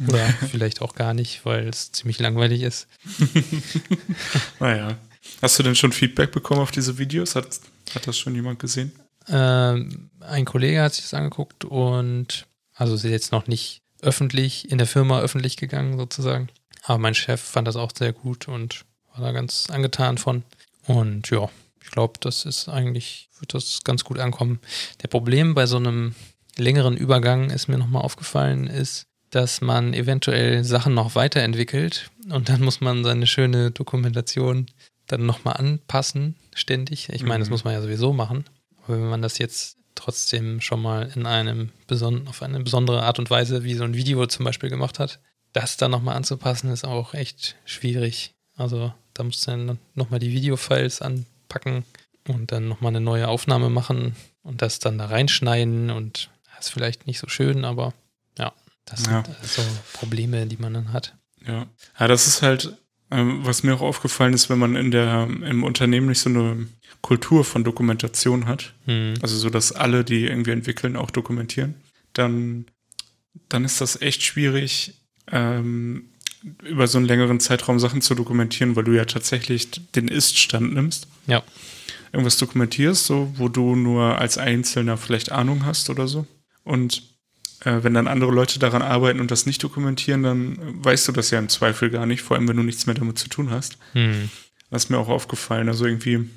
Oder 0.08 0.26
vielleicht 0.52 0.82
auch 0.82 0.96
gar 0.96 1.14
nicht, 1.14 1.46
weil 1.46 1.68
es 1.68 1.92
ziemlich 1.92 2.20
langweilig 2.20 2.62
ist. 2.62 2.88
naja. 4.60 4.98
Hast 5.42 5.58
du 5.58 5.64
denn 5.64 5.76
schon 5.76 5.92
Feedback 5.92 6.32
bekommen 6.32 6.62
auf 6.62 6.72
diese 6.72 6.98
Videos? 6.98 7.36
Hat, 7.36 7.60
hat 7.94 8.08
das 8.08 8.18
schon 8.18 8.36
jemand 8.36 8.60
gesehen? 8.60 8.92
Ähm, 9.28 10.12
ein 10.20 10.46
Kollege 10.46 10.82
hat 10.82 10.94
sich 10.94 11.04
das 11.04 11.14
angeguckt 11.14 11.66
und 11.66 12.46
also 12.74 12.96
ist 12.96 13.04
jetzt 13.04 13.32
noch 13.32 13.48
nicht 13.48 13.82
öffentlich, 14.02 14.70
in 14.70 14.78
der 14.78 14.88
Firma 14.88 15.20
öffentlich 15.22 15.58
gegangen 15.58 15.98
sozusagen. 15.98 16.50
Aber 16.84 17.00
mein 17.00 17.16
Chef 17.16 17.42
fand 17.42 17.68
das 17.68 17.76
auch 17.76 17.92
sehr 17.98 18.14
gut 18.14 18.48
und 18.48 18.86
war 19.14 19.22
da 19.22 19.32
ganz 19.32 19.70
angetan 19.70 20.18
von. 20.18 20.44
Und 20.86 21.30
ja, 21.32 21.50
ich 21.82 21.90
glaube, 21.90 22.20
das 22.20 22.46
ist 22.46 22.70
eigentlich, 22.70 23.30
wird 23.40 23.54
das 23.54 23.84
ganz 23.84 24.04
gut 24.04 24.20
ankommen. 24.20 24.60
Der 25.02 25.08
Problem 25.08 25.56
bei 25.56 25.66
so 25.66 25.78
einem 25.78 26.14
längeren 26.58 26.96
Übergang 26.96 27.50
ist 27.50 27.68
mir 27.68 27.78
nochmal 27.78 28.04
aufgefallen, 28.04 28.68
ist, 28.68 29.08
dass 29.30 29.62
man 29.62 29.94
eventuell 29.94 30.64
Sachen 30.64 30.94
noch 30.94 31.16
weiterentwickelt 31.16 32.10
und 32.32 32.50
dann 32.50 32.62
muss 32.62 32.82
man 32.82 33.04
seine 33.04 33.28
schöne 33.28 33.72
Dokumentation 33.72 34.68
dann 35.08 35.26
nochmal 35.26 35.58
anpassen, 35.58 36.36
ständig. 36.54 37.10
Ich 37.10 37.24
meine, 37.24 37.40
das 37.40 37.50
mhm. 37.50 37.54
muss 37.54 37.64
man 37.64 37.74
ja 37.74 37.82
sowieso 37.82 38.14
machen. 38.14 38.46
Aber 38.84 39.00
wenn 39.00 39.10
man 39.10 39.22
das 39.22 39.38
jetzt 39.38 39.78
trotzdem 39.96 40.62
schon 40.62 40.82
mal 40.82 41.12
in 41.16 41.26
einem 41.26 41.72
beson 41.88 42.28
auf 42.28 42.44
eine 42.44 42.60
besondere 42.60 43.04
Art 43.04 43.18
und 43.18 43.30
Weise, 43.30 43.64
wie 43.64 43.74
so 43.74 43.84
ein 43.84 43.96
Video 43.96 44.26
zum 44.28 44.46
Beispiel 44.46 44.70
gemacht 44.70 45.00
hat. 45.00 45.20
Das 45.54 45.78
dann 45.78 45.92
nochmal 45.92 46.18
anzupassen, 46.18 46.70
ist 46.72 46.86
auch 46.86 47.14
echt 47.14 47.56
schwierig. 47.66 48.34
Also 48.58 48.94
da 49.14 49.24
musst 49.24 49.48
du 49.48 49.52
dann 49.52 49.80
nochmal 49.94 50.20
die 50.20 50.32
Videofiles 50.32 51.02
anpacken 51.02 51.86
und 52.28 52.52
dann 52.52 52.68
nochmal 52.68 52.90
eine 52.90 53.02
neue 53.02 53.28
Aufnahme 53.28 53.70
machen 53.70 54.16
und 54.44 54.62
das 54.62 54.80
dann 54.80 54.98
da 54.98 55.06
reinschneiden 55.06 55.90
und 55.90 56.30
das 56.56 56.68
ist 56.68 56.74
vielleicht 56.74 57.08
nicht 57.08 57.20
so 57.20 57.28
schön, 57.28 57.64
aber 57.64 57.94
ja, 58.90 58.96
das 58.96 59.06
ja. 59.08 59.24
sind 59.24 59.48
so 59.48 59.62
Probleme, 59.94 60.46
die 60.46 60.58
man 60.58 60.74
dann 60.74 60.94
hat. 60.94 61.16
Ja, 61.46 61.68
ja 62.00 62.08
das 62.08 62.28
ist 62.28 62.42
halt, 62.42 62.78
ähm, 63.12 63.40
was 63.44 63.64
mir 63.64 63.76
auch 63.76 63.82
aufgefallen 63.82 64.34
ist, 64.34 64.50
wenn 64.50 64.60
man 64.60 64.76
in 64.76 64.92
der, 64.92 65.28
im 65.28 65.64
Unternehmen 65.64 66.08
nicht 66.08 66.20
so 66.20 66.30
eine 66.30 66.68
Kultur 67.02 67.44
von 67.44 67.64
Dokumentation 67.64 68.48
hat, 68.48 68.74
mhm. 68.86 69.16
also 69.22 69.38
so, 69.38 69.50
dass 69.50 69.72
alle, 69.72 70.04
die 70.04 70.26
irgendwie 70.26 70.52
entwickeln, 70.52 70.96
auch 70.96 71.12
dokumentieren, 71.12 71.76
dann, 72.14 72.66
dann 73.50 73.66
ist 73.66 73.82
das 73.82 74.02
echt 74.02 74.24
schwierig, 74.24 75.02
ähm, 75.32 76.10
über 76.64 76.88
so 76.88 76.98
einen 76.98 77.08
längeren 77.08 77.40
Zeitraum 77.40 77.80
Sachen 77.80 78.02
zu 78.02 78.14
dokumentieren, 78.14 78.76
weil 78.76 78.84
du 78.84 78.92
ja 78.92 79.06
tatsächlich 79.06 79.72
den 79.94 80.08
Ist-Stand 80.08 80.74
nimmst. 80.74 81.08
Ja. 81.26 81.44
Irgendwas 82.12 82.38
dokumentierst, 82.38 83.06
so, 83.06 83.34
wo 83.36 83.50
du 83.50 83.76
nur 83.76 84.20
als 84.20 84.38
Einzelner 84.38 84.98
vielleicht 84.98 85.32
Ahnung 85.32 85.66
hast 85.66 85.90
oder 85.90 86.08
so. 86.08 86.28
Und 86.64 87.15
äh, 87.66 87.84
wenn 87.84 87.94
dann 87.94 88.08
andere 88.08 88.32
Leute 88.32 88.60
daran 88.60 88.82
arbeiten 88.82 89.20
und 89.20 89.32
das 89.32 89.46
nicht 89.46 89.62
dokumentieren, 89.64 90.24
dann 90.24 90.58
weißt 90.84 91.08
du 91.08 91.12
das 91.12 91.32
ja 91.32 91.40
im 91.40 91.50
Zweifel 91.50 91.90
gar 91.90 92.06
nicht, 92.06 92.22
vor 92.22 92.38
allem 92.38 92.48
wenn 92.48 92.58
du 92.58 92.64
nichts 92.64 92.86
mehr 92.86 92.96
damit 92.96 93.20
zu 93.20 93.28
tun 93.28 93.50
hast. 93.50 93.78
Mhm. 93.94 94.30
Das 94.70 94.86
ist 94.86 94.90
mir 94.90 94.98
auch 94.98 95.10
aufgefallen. 95.10 95.68
Also 95.68 95.86
irgendwie, 95.86 96.30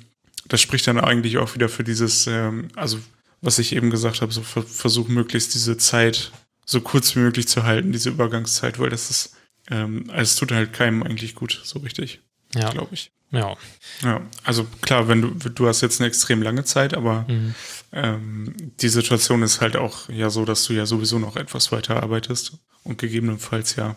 das 0.47 0.61
spricht 0.61 0.87
dann 0.87 0.99
eigentlich 0.99 1.37
auch 1.37 1.55
wieder 1.55 1.69
für 1.69 1.83
dieses, 1.83 2.27
ähm, 2.27 2.69
also 2.75 2.99
was 3.41 3.59
ich 3.59 3.75
eben 3.75 3.89
gesagt 3.89 4.21
habe, 4.21 4.33
so 4.33 4.41
ver 4.41 4.63
versuchen 4.63 5.13
möglichst 5.13 5.53
diese 5.53 5.77
Zeit 5.77 6.31
so 6.65 6.81
kurz 6.81 7.15
wie 7.15 7.19
möglich 7.19 7.47
zu 7.47 7.63
halten, 7.63 7.91
diese 7.91 8.09
Übergangszeit, 8.09 8.79
weil 8.79 8.89
das 8.89 9.09
ist, 9.09 9.35
ähm, 9.71 10.09
es 10.13 10.35
tut 10.35 10.51
halt 10.51 10.73
keinem 10.73 11.03
eigentlich 11.03 11.35
gut, 11.35 11.61
so 11.63 11.79
richtig. 11.79 12.21
Ja. 12.55 12.71
Glaube 12.71 12.93
ich. 12.93 13.11
Ja. 13.31 13.55
Ja, 14.01 14.21
also 14.43 14.65
klar, 14.81 15.07
wenn 15.07 15.21
du, 15.21 15.49
du 15.49 15.67
hast 15.67 15.81
jetzt 15.81 15.99
eine 15.99 16.07
extrem 16.07 16.41
lange 16.41 16.63
Zeit, 16.63 16.95
aber 16.95 17.25
mhm. 17.27 17.53
ähm, 17.91 18.55
die 18.81 18.89
Situation 18.89 19.43
ist 19.43 19.61
halt 19.61 19.75
auch 19.75 20.09
ja 20.09 20.29
so, 20.29 20.45
dass 20.45 20.65
du 20.65 20.73
ja 20.73 20.85
sowieso 20.85 21.19
noch 21.19 21.35
etwas 21.35 21.71
weiter 21.71 22.01
arbeitest 22.01 22.53
und 22.83 22.97
gegebenenfalls 22.97 23.75
ja, 23.75 23.95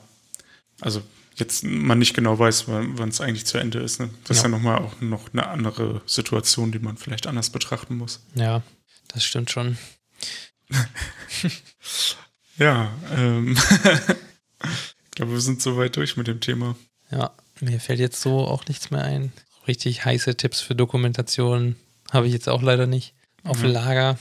also 0.80 1.02
jetzt 1.36 1.64
man 1.64 1.98
nicht 1.98 2.14
genau 2.14 2.38
weiß, 2.38 2.68
wann 2.68 3.08
es 3.08 3.22
eigentlich 3.22 3.46
zu 3.46 3.56
Ende 3.56 3.78
ist. 3.78 4.00
Ne? 4.00 4.10
Das 4.24 4.36
ja. 4.36 4.40
ist 4.40 4.42
ja 4.42 4.48
nochmal 4.48 4.78
auch 4.78 5.00
noch 5.00 5.32
eine 5.32 5.46
andere 5.46 6.02
Situation, 6.04 6.72
die 6.72 6.78
man 6.78 6.98
vielleicht 6.98 7.26
anders 7.26 7.50
betrachten 7.50 7.96
muss. 7.96 8.20
Ja, 8.34 8.62
das 9.08 9.24
stimmt 9.24 9.50
schon. 9.50 9.78
ja, 12.58 12.92
ähm, 13.16 13.56
ich 14.62 15.10
glaube, 15.12 15.32
wir 15.32 15.40
sind 15.40 15.62
soweit 15.62 15.96
durch 15.96 16.18
mit 16.18 16.26
dem 16.26 16.40
Thema. 16.40 16.76
Ja, 17.10 17.32
mir 17.62 17.80
fällt 17.80 18.00
jetzt 18.00 18.20
so 18.20 18.40
auch 18.40 18.66
nichts 18.66 18.90
mehr 18.90 19.02
ein. 19.02 19.32
Richtig 19.66 20.04
heiße 20.04 20.36
Tipps 20.36 20.60
für 20.60 20.74
Dokumentation 20.74 21.76
habe 22.10 22.26
ich 22.26 22.32
jetzt 22.32 22.48
auch 22.48 22.62
leider 22.62 22.86
nicht 22.86 23.14
auf 23.44 23.62
mhm. 23.62 23.70
Lager. 23.70 24.18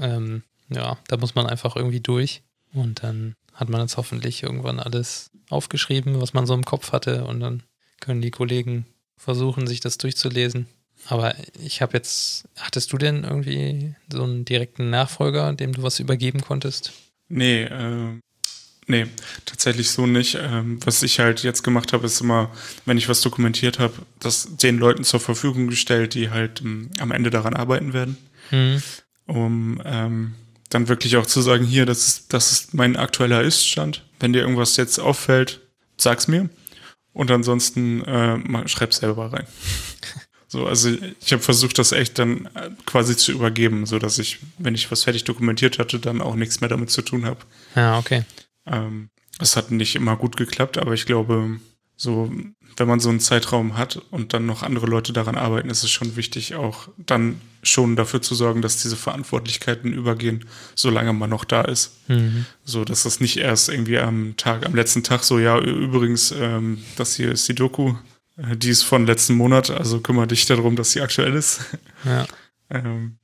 Ähm, 0.00 0.42
ja, 0.68 0.98
da 1.08 1.16
muss 1.16 1.34
man 1.34 1.46
einfach 1.46 1.76
irgendwie 1.76 2.00
durch 2.00 2.42
und 2.72 3.02
dann 3.02 3.34
hat 3.52 3.68
man 3.68 3.80
jetzt 3.80 3.96
hoffentlich 3.96 4.42
irgendwann 4.42 4.80
alles 4.80 5.30
aufgeschrieben, 5.48 6.20
was 6.20 6.34
man 6.34 6.46
so 6.46 6.54
im 6.54 6.64
Kopf 6.64 6.92
hatte 6.92 7.24
und 7.24 7.40
dann 7.40 7.62
können 8.00 8.22
die 8.22 8.30
Kollegen 8.30 8.86
versuchen, 9.16 9.66
sich 9.66 9.80
das 9.80 9.98
durchzulesen. 9.98 10.66
Aber 11.08 11.34
ich 11.62 11.82
habe 11.82 11.96
jetzt, 11.96 12.48
hattest 12.56 12.92
du 12.92 12.98
denn 12.98 13.24
irgendwie 13.24 13.94
so 14.12 14.24
einen 14.24 14.44
direkten 14.44 14.90
Nachfolger, 14.90 15.52
dem 15.52 15.72
du 15.72 15.82
was 15.82 16.00
übergeben 16.00 16.40
konntest? 16.40 16.92
Nee, 17.28 17.62
äh, 17.62 18.20
nee, 18.86 19.06
tatsächlich 19.44 19.90
so 19.90 20.06
nicht. 20.06 20.38
Ähm, 20.40 20.78
was 20.84 21.02
ich 21.02 21.18
halt 21.18 21.42
jetzt 21.42 21.62
gemacht 21.62 21.92
habe, 21.92 22.06
ist 22.06 22.20
immer, 22.20 22.50
wenn 22.84 22.98
ich 22.98 23.08
was 23.08 23.20
dokumentiert 23.20 23.78
habe, 23.78 23.94
das 24.20 24.56
den 24.56 24.78
Leuten 24.78 25.04
zur 25.04 25.20
Verfügung 25.20 25.68
gestellt, 25.68 26.14
die 26.14 26.30
halt 26.30 26.60
ähm, 26.60 26.90
am 26.98 27.12
Ende 27.12 27.30
daran 27.30 27.54
arbeiten 27.54 27.92
werden. 27.92 28.16
Mhm. 28.50 28.82
Um 29.26 29.82
ähm, 29.84 30.34
dann 30.70 30.88
wirklich 30.88 31.16
auch 31.16 31.26
zu 31.26 31.40
sagen, 31.40 31.64
hier, 31.64 31.86
das 31.86 32.06
ist, 32.06 32.32
das 32.32 32.52
ist 32.52 32.74
mein 32.74 32.96
aktueller 32.96 33.42
Iststand. 33.42 34.04
Wenn 34.20 34.32
dir 34.32 34.40
irgendwas 34.40 34.76
jetzt 34.76 34.98
auffällt, 34.98 35.60
sag's 35.96 36.28
mir. 36.28 36.48
Und 37.12 37.30
ansonsten 37.30 38.04
äh, 38.04 38.68
schreib 38.68 38.92
selber 38.92 39.32
rein. 39.32 39.46
So, 40.48 40.64
also 40.64 40.90
ich 41.20 41.32
habe 41.32 41.42
versucht, 41.42 41.76
das 41.78 41.90
echt 41.90 42.20
dann 42.20 42.46
äh, 42.54 42.70
quasi 42.86 43.16
zu 43.16 43.32
übergeben, 43.32 43.84
so 43.84 43.98
dass 43.98 44.18
ich, 44.18 44.38
wenn 44.58 44.76
ich 44.76 44.90
was 44.92 45.02
fertig 45.02 45.24
dokumentiert 45.24 45.80
hatte, 45.80 45.98
dann 45.98 46.20
auch 46.20 46.36
nichts 46.36 46.60
mehr 46.60 46.70
damit 46.70 46.90
zu 46.90 47.02
tun 47.02 47.26
habe. 47.26 47.40
Ja, 47.74 47.98
okay. 47.98 48.24
Ähm, 48.66 49.10
es 49.38 49.56
hat 49.56 49.70
nicht 49.70 49.96
immer 49.96 50.16
gut 50.16 50.36
geklappt, 50.36 50.78
aber 50.78 50.94
ich 50.94 51.06
glaube, 51.06 51.60
so, 51.96 52.30
wenn 52.76 52.88
man 52.88 53.00
so 53.00 53.08
einen 53.08 53.20
Zeitraum 53.20 53.78
hat 53.78 53.96
und 54.10 54.34
dann 54.34 54.44
noch 54.44 54.62
andere 54.62 54.86
Leute 54.86 55.12
daran 55.14 55.36
arbeiten, 55.36 55.70
ist 55.70 55.82
es 55.82 55.90
schon 55.90 56.16
wichtig, 56.16 56.54
auch 56.54 56.88
dann 56.98 57.40
schon 57.62 57.96
dafür 57.96 58.20
zu 58.20 58.34
sorgen, 58.34 58.60
dass 58.60 58.82
diese 58.82 58.96
Verantwortlichkeiten 58.96 59.92
übergehen, 59.92 60.44
solange 60.74 61.12
man 61.14 61.30
noch 61.30 61.44
da 61.44 61.62
ist. 61.62 61.96
Mhm. 62.08 62.44
So, 62.64 62.84
dass 62.84 63.04
das 63.04 63.20
nicht 63.20 63.38
erst 63.38 63.70
irgendwie 63.70 63.98
am 63.98 64.36
Tag, 64.36 64.66
am 64.66 64.74
letzten 64.74 65.02
Tag 65.02 65.24
so, 65.24 65.38
ja, 65.38 65.58
übrigens, 65.58 66.32
ähm, 66.32 66.78
das 66.96 67.16
hier 67.16 67.32
ist 67.32 67.48
die 67.48 67.54
Doku, 67.54 67.94
äh, 68.36 68.56
die 68.56 68.70
ist 68.70 68.82
von 68.82 69.06
letzten 69.06 69.34
Monat, 69.34 69.70
also 69.70 70.00
kümmere 70.00 70.26
dich 70.26 70.44
darum, 70.44 70.76
dass 70.76 70.92
sie 70.92 71.00
aktuell 71.00 71.34
ist. 71.34 71.60
Ja. 72.04 72.26
ähm, 72.70 73.16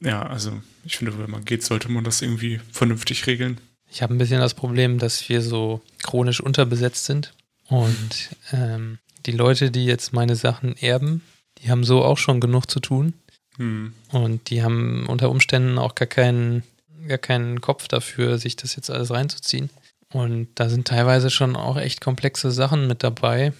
ja, 0.00 0.22
also 0.22 0.62
ich 0.84 0.96
finde, 0.96 1.18
wenn 1.18 1.30
man 1.30 1.44
geht, 1.44 1.62
sollte 1.62 1.90
man 1.90 2.04
das 2.04 2.22
irgendwie 2.22 2.60
vernünftig 2.72 3.26
regeln. 3.26 3.60
Ich 3.90 4.02
habe 4.02 4.14
ein 4.14 4.18
bisschen 4.18 4.40
das 4.40 4.54
Problem, 4.54 4.98
dass 4.98 5.28
wir 5.28 5.40
so 5.42 5.80
chronisch 6.02 6.40
unterbesetzt 6.40 7.06
sind 7.06 7.32
und 7.68 8.30
ähm, 8.52 8.98
die 9.26 9.32
Leute, 9.32 9.70
die 9.70 9.84
jetzt 9.84 10.12
meine 10.12 10.36
Sachen 10.36 10.76
erben, 10.76 11.22
die 11.58 11.70
haben 11.70 11.84
so 11.84 12.04
auch 12.04 12.18
schon 12.18 12.40
genug 12.40 12.70
zu 12.70 12.80
tun. 12.80 13.14
Hm. 13.56 13.92
Und 14.10 14.50
die 14.50 14.62
haben 14.62 15.06
unter 15.06 15.30
Umständen 15.30 15.78
auch 15.78 15.94
gar 15.94 16.06
keinen, 16.06 16.62
gar 17.06 17.18
keinen 17.18 17.60
Kopf 17.60 17.88
dafür, 17.88 18.38
sich 18.38 18.56
das 18.56 18.76
jetzt 18.76 18.90
alles 18.90 19.10
reinzuziehen. 19.10 19.70
Und 20.12 20.48
da 20.54 20.70
sind 20.70 20.88
teilweise 20.88 21.30
schon 21.30 21.56
auch 21.56 21.76
echt 21.76 22.00
komplexe 22.00 22.50
Sachen 22.50 22.86
mit 22.86 23.02
dabei, 23.02 23.52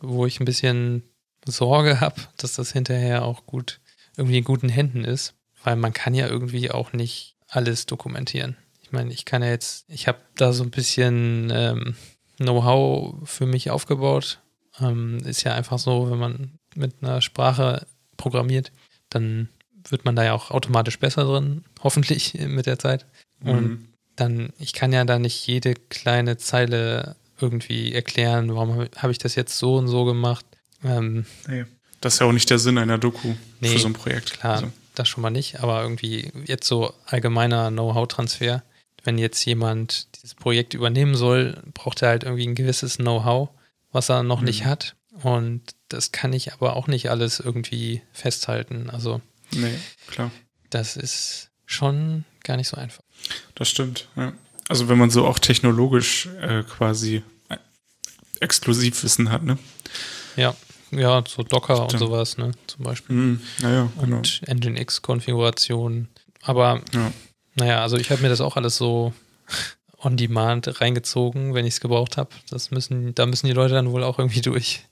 wo 0.00 0.24
ich 0.24 0.40
ein 0.40 0.46
bisschen 0.46 1.02
Sorge 1.44 2.00
habe, 2.00 2.20
dass 2.38 2.54
das 2.54 2.72
hinterher 2.72 3.24
auch 3.24 3.44
gut 3.44 3.80
irgendwie 4.16 4.38
in 4.38 4.44
guten 4.44 4.68
Händen 4.68 5.04
ist. 5.04 5.34
Weil 5.64 5.76
man 5.76 5.92
kann 5.92 6.14
ja 6.14 6.26
irgendwie 6.26 6.70
auch 6.70 6.92
nicht 6.92 7.36
alles 7.48 7.86
dokumentieren. 7.86 8.56
Ich 8.92 8.94
meine, 8.94 9.10
ich 9.10 9.24
kann 9.24 9.42
ja 9.42 9.48
jetzt, 9.48 9.86
ich 9.88 10.06
habe 10.06 10.18
da 10.36 10.52
so 10.52 10.62
ein 10.62 10.70
bisschen 10.70 11.50
ähm, 11.50 11.94
Know-how 12.36 13.26
für 13.26 13.46
mich 13.46 13.70
aufgebaut. 13.70 14.40
Ähm, 14.80 15.16
ist 15.24 15.44
ja 15.44 15.54
einfach 15.54 15.78
so, 15.78 16.10
wenn 16.10 16.18
man 16.18 16.58
mit 16.74 16.96
einer 17.00 17.22
Sprache 17.22 17.86
programmiert, 18.18 18.70
dann 19.08 19.48
wird 19.88 20.04
man 20.04 20.14
da 20.14 20.24
ja 20.24 20.34
auch 20.34 20.50
automatisch 20.50 20.98
besser 20.98 21.24
drin, 21.24 21.64
hoffentlich 21.82 22.34
mit 22.34 22.66
der 22.66 22.78
Zeit. 22.78 23.06
Und 23.42 23.62
mhm. 23.62 23.88
dann, 24.14 24.52
ich 24.58 24.74
kann 24.74 24.92
ja 24.92 25.06
da 25.06 25.18
nicht 25.18 25.46
jede 25.46 25.72
kleine 25.72 26.36
Zeile 26.36 27.16
irgendwie 27.40 27.94
erklären, 27.94 28.54
warum 28.54 28.88
habe 28.94 29.10
ich 29.10 29.18
das 29.18 29.36
jetzt 29.36 29.56
so 29.56 29.76
und 29.76 29.88
so 29.88 30.04
gemacht. 30.04 30.44
Ähm, 30.84 31.24
nee, 31.48 31.64
das 32.02 32.12
ist 32.12 32.20
ja 32.20 32.26
auch 32.26 32.32
nicht 32.32 32.50
der 32.50 32.58
Sinn 32.58 32.76
einer 32.76 32.98
Doku 32.98 33.36
nee, 33.60 33.68
für 33.68 33.78
so 33.78 33.86
ein 33.86 33.94
Projekt. 33.94 34.38
Klar, 34.38 34.56
also. 34.56 34.72
das 34.94 35.08
schon 35.08 35.22
mal 35.22 35.30
nicht, 35.30 35.60
aber 35.60 35.80
irgendwie 35.80 36.30
jetzt 36.44 36.66
so 36.66 36.92
allgemeiner 37.06 37.70
Know-how-Transfer 37.70 38.62
wenn 39.04 39.18
jetzt 39.18 39.44
jemand 39.44 40.08
dieses 40.16 40.34
Projekt 40.34 40.74
übernehmen 40.74 41.14
soll, 41.14 41.62
braucht 41.74 42.02
er 42.02 42.08
halt 42.08 42.24
irgendwie 42.24 42.46
ein 42.46 42.54
gewisses 42.54 42.96
Know-how, 42.96 43.50
was 43.90 44.08
er 44.08 44.22
noch 44.22 44.40
mhm. 44.40 44.46
nicht 44.46 44.64
hat. 44.64 44.96
Und 45.22 45.62
das 45.88 46.12
kann 46.12 46.32
ich 46.32 46.52
aber 46.52 46.76
auch 46.76 46.86
nicht 46.86 47.10
alles 47.10 47.40
irgendwie 47.40 48.02
festhalten. 48.12 48.88
Also, 48.90 49.20
nee, 49.52 49.74
klar. 50.06 50.30
Das 50.70 50.96
ist 50.96 51.50
schon 51.66 52.24
gar 52.44 52.56
nicht 52.56 52.68
so 52.68 52.76
einfach. 52.76 53.02
Das 53.54 53.68
stimmt, 53.68 54.08
ja. 54.16 54.32
Also, 54.68 54.88
wenn 54.88 54.98
man 54.98 55.10
so 55.10 55.26
auch 55.26 55.38
technologisch 55.38 56.28
äh, 56.40 56.62
quasi 56.62 57.22
Exklusivwissen 58.40 59.30
hat, 59.30 59.42
ne? 59.44 59.58
Ja, 60.36 60.54
ja, 60.90 61.22
so 61.26 61.42
Docker 61.42 61.76
Stimmt. 61.76 61.94
und 61.94 61.98
sowas, 61.98 62.36
ne, 62.36 62.52
zum 62.66 62.84
Beispiel. 62.84 63.16
Mm, 63.16 63.40
ja, 63.60 63.88
genau. 64.00 64.16
Und 64.16 64.42
Nginx-Konfiguration. 64.46 66.08
Aber 66.42 66.82
ja. 66.92 67.12
Naja, 67.54 67.82
also 67.82 67.96
ich 67.96 68.10
habe 68.10 68.22
mir 68.22 68.28
das 68.28 68.40
auch 68.40 68.56
alles 68.56 68.76
so 68.76 69.12
on 69.98 70.16
demand 70.16 70.80
reingezogen, 70.80 71.54
wenn 71.54 71.66
ich 71.66 71.74
es 71.74 71.80
gebraucht 71.80 72.16
habe. 72.16 72.30
Das 72.50 72.70
müssen, 72.70 73.14
da 73.14 73.26
müssen 73.26 73.46
die 73.46 73.52
Leute 73.52 73.74
dann 73.74 73.90
wohl 73.92 74.02
auch 74.02 74.18
irgendwie 74.18 74.40
durch. 74.40 74.82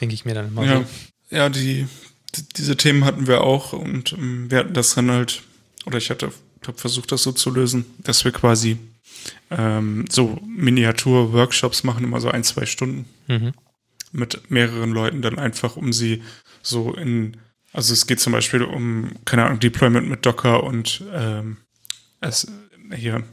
Denke 0.00 0.14
ich 0.14 0.24
mir 0.24 0.34
dann 0.34 0.48
immer 0.48 0.64
ja. 0.64 0.76
so. 0.78 0.84
Ja, 1.30 1.48
die, 1.48 1.86
die, 2.34 2.42
diese 2.56 2.76
Themen 2.76 3.04
hatten 3.04 3.26
wir 3.26 3.42
auch 3.42 3.72
und 3.72 4.12
um, 4.12 4.20
ähm, 4.20 4.50
wir 4.50 4.58
hatten 4.58 4.74
das 4.74 4.94
dann 4.94 5.10
halt, 5.10 5.42
oder 5.86 5.98
ich 5.98 6.10
hatte 6.10 6.32
habe 6.66 6.78
versucht, 6.78 7.12
das 7.12 7.22
so 7.22 7.32
zu 7.32 7.50
lösen, 7.50 7.86
dass 7.98 8.24
wir 8.24 8.32
quasi 8.32 8.78
ähm, 9.50 10.06
so 10.10 10.38
Miniatur-Workshops 10.46 11.84
machen, 11.84 12.04
immer 12.04 12.20
so 12.20 12.30
ein, 12.30 12.44
zwei 12.44 12.66
Stunden 12.66 13.06
mhm. 13.26 13.52
mit 14.12 14.50
mehreren 14.50 14.90
Leuten 14.90 15.22
dann 15.22 15.38
einfach, 15.38 15.76
um 15.76 15.92
sie 15.92 16.22
so 16.62 16.94
in, 16.94 17.36
also 17.72 17.92
es 17.92 18.06
geht 18.06 18.20
zum 18.20 18.32
Beispiel 18.32 18.62
um, 18.62 19.12
keine 19.24 19.44
Ahnung, 19.44 19.60
Deployment 19.60 20.08
mit 20.08 20.26
Docker 20.26 20.64
und 20.64 21.02
ähm, 21.12 21.58
es, 22.20 22.46
hier 22.94 23.24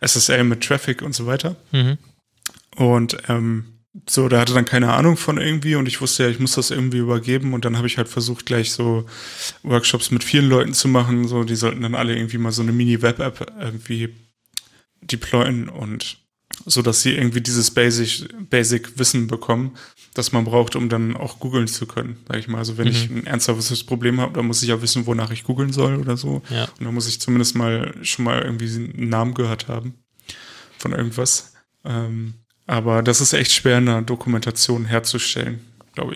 SSL 0.00 0.44
mit 0.44 0.62
Traffic 0.62 1.02
und 1.02 1.14
so 1.14 1.26
weiter. 1.26 1.56
Mhm. 1.72 1.98
Und 2.76 3.16
ähm, 3.28 3.74
so, 4.08 4.28
da 4.28 4.40
hatte 4.40 4.54
dann 4.54 4.64
keine 4.64 4.92
Ahnung 4.92 5.16
von 5.16 5.38
irgendwie 5.38 5.76
und 5.76 5.86
ich 5.86 6.00
wusste 6.00 6.24
ja, 6.24 6.28
ich 6.28 6.40
muss 6.40 6.56
das 6.56 6.72
irgendwie 6.72 6.98
übergeben 6.98 7.54
und 7.54 7.64
dann 7.64 7.76
habe 7.76 7.86
ich 7.86 7.96
halt 7.96 8.08
versucht, 8.08 8.44
gleich 8.44 8.72
so 8.72 9.06
Workshops 9.62 10.10
mit 10.10 10.24
vielen 10.24 10.48
Leuten 10.48 10.74
zu 10.74 10.88
machen. 10.88 11.28
So, 11.28 11.44
die 11.44 11.54
sollten 11.54 11.82
dann 11.82 11.94
alle 11.94 12.16
irgendwie 12.16 12.38
mal 12.38 12.50
so 12.50 12.62
eine 12.62 12.72
Mini-Web-App 12.72 13.52
irgendwie 13.60 14.14
deployen 15.00 15.68
und 15.68 16.23
so 16.66 16.82
dass 16.82 17.02
sie 17.02 17.14
irgendwie 17.14 17.40
dieses 17.40 17.70
Basic, 17.70 18.28
Basic 18.50 18.98
Wissen 18.98 19.26
bekommen, 19.26 19.76
das 20.14 20.32
man 20.32 20.44
braucht, 20.44 20.76
um 20.76 20.88
dann 20.88 21.16
auch 21.16 21.40
googeln 21.40 21.66
zu 21.66 21.86
können, 21.86 22.16
sag 22.28 22.38
ich 22.38 22.48
mal. 22.48 22.58
Also 22.58 22.78
wenn 22.78 22.86
mhm. 22.86 22.92
ich 22.92 23.10
ein 23.10 23.26
ernsthaftes 23.26 23.84
Problem 23.84 24.20
habe, 24.20 24.34
dann 24.34 24.46
muss 24.46 24.62
ich 24.62 24.68
ja 24.68 24.80
wissen, 24.80 25.06
wonach 25.06 25.30
ich 25.30 25.44
googeln 25.44 25.72
soll 25.72 25.96
oder 25.96 26.16
so. 26.16 26.42
Ja. 26.50 26.64
Und 26.78 26.84
dann 26.84 26.94
muss 26.94 27.08
ich 27.08 27.20
zumindest 27.20 27.56
mal 27.56 27.94
schon 28.02 28.24
mal 28.24 28.42
irgendwie 28.42 28.72
einen 28.72 29.08
Namen 29.08 29.34
gehört 29.34 29.68
haben 29.68 29.94
von 30.78 30.92
irgendwas. 30.92 31.52
Ähm, 31.84 32.34
aber 32.66 33.02
das 33.02 33.20
ist 33.20 33.32
echt 33.32 33.52
schwer, 33.52 33.78
eine 33.78 34.02
Dokumentation 34.02 34.84
herzustellen. 34.84 35.60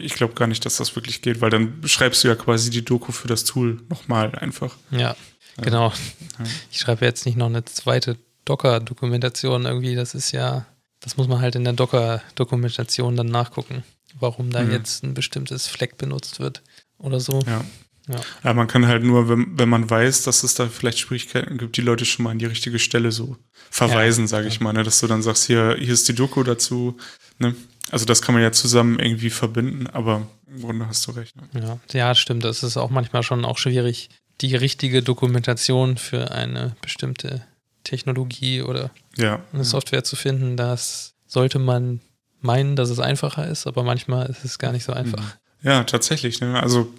Ich 0.01 0.15
glaube 0.15 0.35
gar 0.35 0.47
nicht, 0.47 0.65
dass 0.65 0.77
das 0.77 0.97
wirklich 0.97 1.23
geht, 1.23 1.41
weil 1.41 1.51
dann 1.51 1.81
schreibst 1.85 2.25
du 2.25 2.29
ja 2.29 2.35
quasi 2.35 2.71
die 2.71 2.85
Doku 2.85 3.13
für 3.13 3.29
das 3.29 3.45
Tool 3.45 3.81
nochmal 3.89 4.35
einfach. 4.35 4.77
Ja, 4.91 5.15
genau. 5.57 5.93
Ja. 6.39 6.45
Ich 6.71 6.79
schreibe 6.79 7.05
jetzt 7.05 7.27
nicht 7.27 7.37
noch 7.37 7.47
eine 7.47 7.65
zweite 7.65 8.17
Docker-Dokumentation 8.49 9.67
irgendwie, 9.67 9.95
das 9.95 10.15
ist 10.15 10.33
ja, 10.33 10.67
das 11.01 11.17
muss 11.17 11.29
man 11.29 11.41
halt 11.41 11.55
in 11.55 11.65
der 11.65 11.75
Docker-Dokumentation 11.75 13.17
dann 13.17 13.27
nachgucken, 13.29 13.85
warum 14.19 14.51
da 14.51 14.63
mhm. 14.63 14.73
jetzt 14.73 15.05
ein 15.05 15.15
bestimmtes 15.15 15.67
Fleck 15.67 15.99
benutzt 15.99 16.41
wird 16.41 16.63
oder 16.99 17.21
so. 17.21 17.41
Ja. 17.47 17.65
Ja. 18.09 18.21
ja, 18.43 18.55
man 18.55 18.69
kann 18.69 18.87
halt 18.87 19.05
nur, 19.05 19.29
wenn, 19.29 19.59
wenn 19.59 19.69
man 19.69 19.91
weiß, 19.91 20.23
dass 20.23 20.43
es 20.43 20.55
da 20.55 20.67
vielleicht 20.67 20.99
Schwierigkeiten 20.99 21.59
gibt, 21.59 21.77
die 21.77 21.83
Leute 21.83 22.07
schon 22.07 22.25
mal 22.25 22.31
an 22.31 22.39
die 22.39 22.47
richtige 22.47 22.79
Stelle 22.79 23.13
so 23.13 23.37
verweisen, 23.71 24.25
ja, 24.25 24.29
sage 24.29 24.49
ich 24.49 24.61
mal, 24.61 24.73
ne? 24.73 24.83
dass 24.83 25.01
du 25.01 25.07
dann 25.07 25.21
sagst, 25.21 25.45
hier, 25.45 25.77
hier 25.79 25.93
ist 25.93 26.09
die 26.09 26.15
Doku 26.15 26.43
dazu. 26.43 26.97
Ne? 27.39 27.55
Also 27.91 28.07
das 28.07 28.23
kann 28.23 28.35
man 28.35 28.43
ja 28.43 28.51
zusammen 28.51 28.99
irgendwie 28.99 29.29
verbinden, 29.29 29.87
aber 29.89 30.27
im 30.47 30.63
Grunde 30.63 30.87
hast 30.87 31.07
du 31.07 31.11
recht. 31.11 31.37
Ne? 31.37 31.49
Ja, 31.61 31.79
ja, 31.93 32.15
stimmt. 32.15 32.45
Das 32.45 32.63
ist 32.63 32.79
auch 32.79 32.89
manchmal 32.89 33.23
schon 33.23 33.45
auch 33.45 33.59
schwierig, 33.59 34.09
die 34.41 34.57
richtige 34.57 35.03
Dokumentation 35.03 35.99
für 35.99 36.31
eine 36.31 36.77
bestimmte 36.81 37.45
Technologie 37.89 38.63
oder 38.63 38.91
ja, 39.17 39.43
eine 39.53 39.65
Software 39.65 40.05
zu 40.05 40.17
finden, 40.17 40.57
das 40.57 41.15
sollte 41.27 41.59
man 41.59 42.01
meinen, 42.41 42.77
dass 42.77 42.91
es 42.91 43.01
einfacher 43.01 43.49
ist, 43.49 43.67
aber 43.67 43.83
manchmal 43.83 44.27
ist 44.27 44.45
es 44.45 44.59
gar 44.59 44.73
nicht 44.73 44.85
so 44.85 44.93
einfach. 44.93 45.23
Mhm. 45.23 45.69
Ja, 45.69 45.85
tatsächlich. 45.85 46.41
Ne? 46.41 46.61
Also 46.61 46.93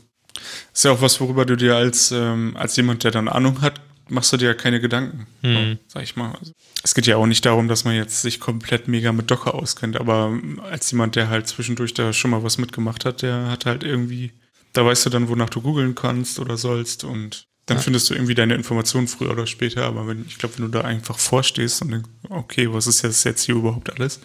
ist 0.73 0.85
ja 0.85 0.91
auch 0.91 1.01
was, 1.01 1.19
worüber 1.21 1.45
du 1.45 1.55
dir 1.55 1.75
als, 1.75 2.11
ähm, 2.11 2.55
als 2.57 2.75
jemand, 2.75 3.03
der 3.03 3.11
dann 3.11 3.27
Ahnung 3.27 3.61
hat, 3.61 3.81
machst 4.09 4.33
du 4.33 4.37
dir 4.37 4.47
ja 4.47 4.53
keine 4.53 4.79
Gedanken, 4.79 5.27
mhm. 5.41 5.79
sag 5.87 6.03
ich 6.03 6.15
mal. 6.15 6.35
Also, 6.39 6.51
es 6.83 6.95
geht 6.95 7.05
ja 7.05 7.17
auch 7.17 7.25
nicht 7.25 7.45
darum, 7.45 7.67
dass 7.67 7.85
man 7.85 7.95
jetzt 7.95 8.21
sich 8.21 8.39
komplett 8.39 8.87
mega 8.87 9.11
mit 9.11 9.29
Docker 9.29 9.53
auskennt, 9.55 9.97
aber 9.97 10.37
als 10.69 10.91
jemand, 10.91 11.15
der 11.15 11.29
halt 11.29 11.47
zwischendurch 11.47 11.93
da 11.93 12.11
schon 12.13 12.31
mal 12.31 12.43
was 12.43 12.57
mitgemacht 12.57 13.05
hat, 13.05 13.21
der 13.21 13.49
hat 13.49 13.65
halt 13.65 13.83
irgendwie, 13.83 14.31
da 14.73 14.85
weißt 14.85 15.05
du 15.05 15.09
dann, 15.09 15.29
wonach 15.29 15.49
du 15.49 15.61
googeln 15.61 15.95
kannst 15.95 16.39
oder 16.39 16.57
sollst 16.57 17.03
und 17.03 17.48
dann 17.69 17.77
ja. 17.77 17.83
findest 17.83 18.09
du 18.09 18.13
irgendwie 18.13 18.35
deine 18.35 18.55
Informationen 18.55 19.07
früher 19.07 19.31
oder 19.31 19.47
später, 19.47 19.85
aber 19.85 20.07
wenn, 20.07 20.25
ich 20.27 20.37
glaube, 20.37 20.57
wenn 20.57 20.65
du 20.65 20.71
da 20.71 20.81
einfach 20.81 21.17
vorstehst 21.17 21.81
und 21.81 21.91
denkst, 21.91 22.09
okay, 22.29 22.71
was 22.71 22.87
ist 22.87 23.01
jetzt, 23.01 23.23
jetzt 23.25 23.43
hier 23.43 23.55
überhaupt 23.55 23.91
alles, 23.93 24.19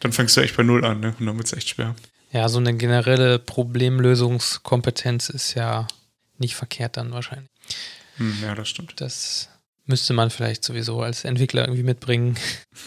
dann 0.00 0.12
fängst 0.12 0.36
du 0.36 0.40
echt 0.40 0.56
bei 0.56 0.62
Null 0.62 0.84
an, 0.84 1.00
ne? 1.00 1.14
Und 1.18 1.26
dann 1.26 1.36
wird 1.36 1.46
es 1.46 1.52
echt 1.52 1.70
schwer. 1.70 1.94
Ja, 2.32 2.48
so 2.48 2.58
eine 2.58 2.74
generelle 2.76 3.38
Problemlösungskompetenz 3.38 5.28
ist 5.28 5.54
ja 5.54 5.86
nicht 6.38 6.54
verkehrt 6.54 6.96
dann 6.96 7.12
wahrscheinlich. 7.12 7.50
Hm, 8.16 8.36
ja, 8.42 8.54
das 8.54 8.68
stimmt. 8.68 9.00
Das 9.00 9.48
müsste 9.84 10.12
man 10.12 10.30
vielleicht 10.30 10.64
sowieso 10.64 11.00
als 11.02 11.24
Entwickler 11.24 11.62
irgendwie 11.62 11.82
mitbringen. 11.82 12.36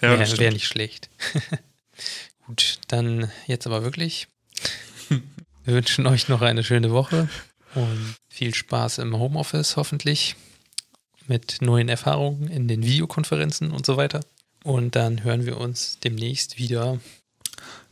ja, 0.00 0.18
Wäre 0.18 0.38
wär 0.38 0.52
nicht 0.52 0.66
schlecht. 0.66 1.08
Gut, 2.46 2.78
dann 2.88 3.30
jetzt 3.46 3.66
aber 3.66 3.82
wirklich. 3.82 4.28
Wir 5.64 5.74
wünschen 5.74 6.06
euch 6.06 6.28
noch 6.28 6.42
eine 6.42 6.62
schöne 6.62 6.90
Woche 6.90 7.28
und 7.74 8.16
viel 8.28 8.54
Spaß 8.54 8.98
im 8.98 9.18
Homeoffice 9.18 9.76
hoffentlich 9.76 10.36
mit 11.26 11.62
neuen 11.62 11.88
Erfahrungen 11.88 12.48
in 12.48 12.68
den 12.68 12.82
Videokonferenzen 12.84 13.70
und 13.70 13.86
so 13.86 13.96
weiter. 13.96 14.20
Und 14.62 14.96
dann 14.96 15.24
hören 15.24 15.46
wir 15.46 15.58
uns 15.58 15.98
demnächst 16.02 16.58
wieder. 16.58 17.00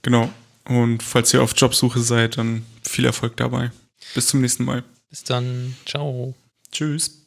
Genau. 0.02 0.30
Und 0.64 1.02
falls 1.02 1.32
ihr 1.34 1.42
auf 1.42 1.54
Jobsuche 1.56 2.00
seid, 2.00 2.38
dann 2.38 2.64
viel 2.82 3.04
Erfolg 3.04 3.36
dabei. 3.36 3.70
Bis 4.14 4.28
zum 4.28 4.40
nächsten 4.40 4.64
Mal. 4.64 4.84
Bis 5.10 5.24
dann. 5.24 5.76
Ciao. 5.86 6.34
Tschüss. 6.70 7.21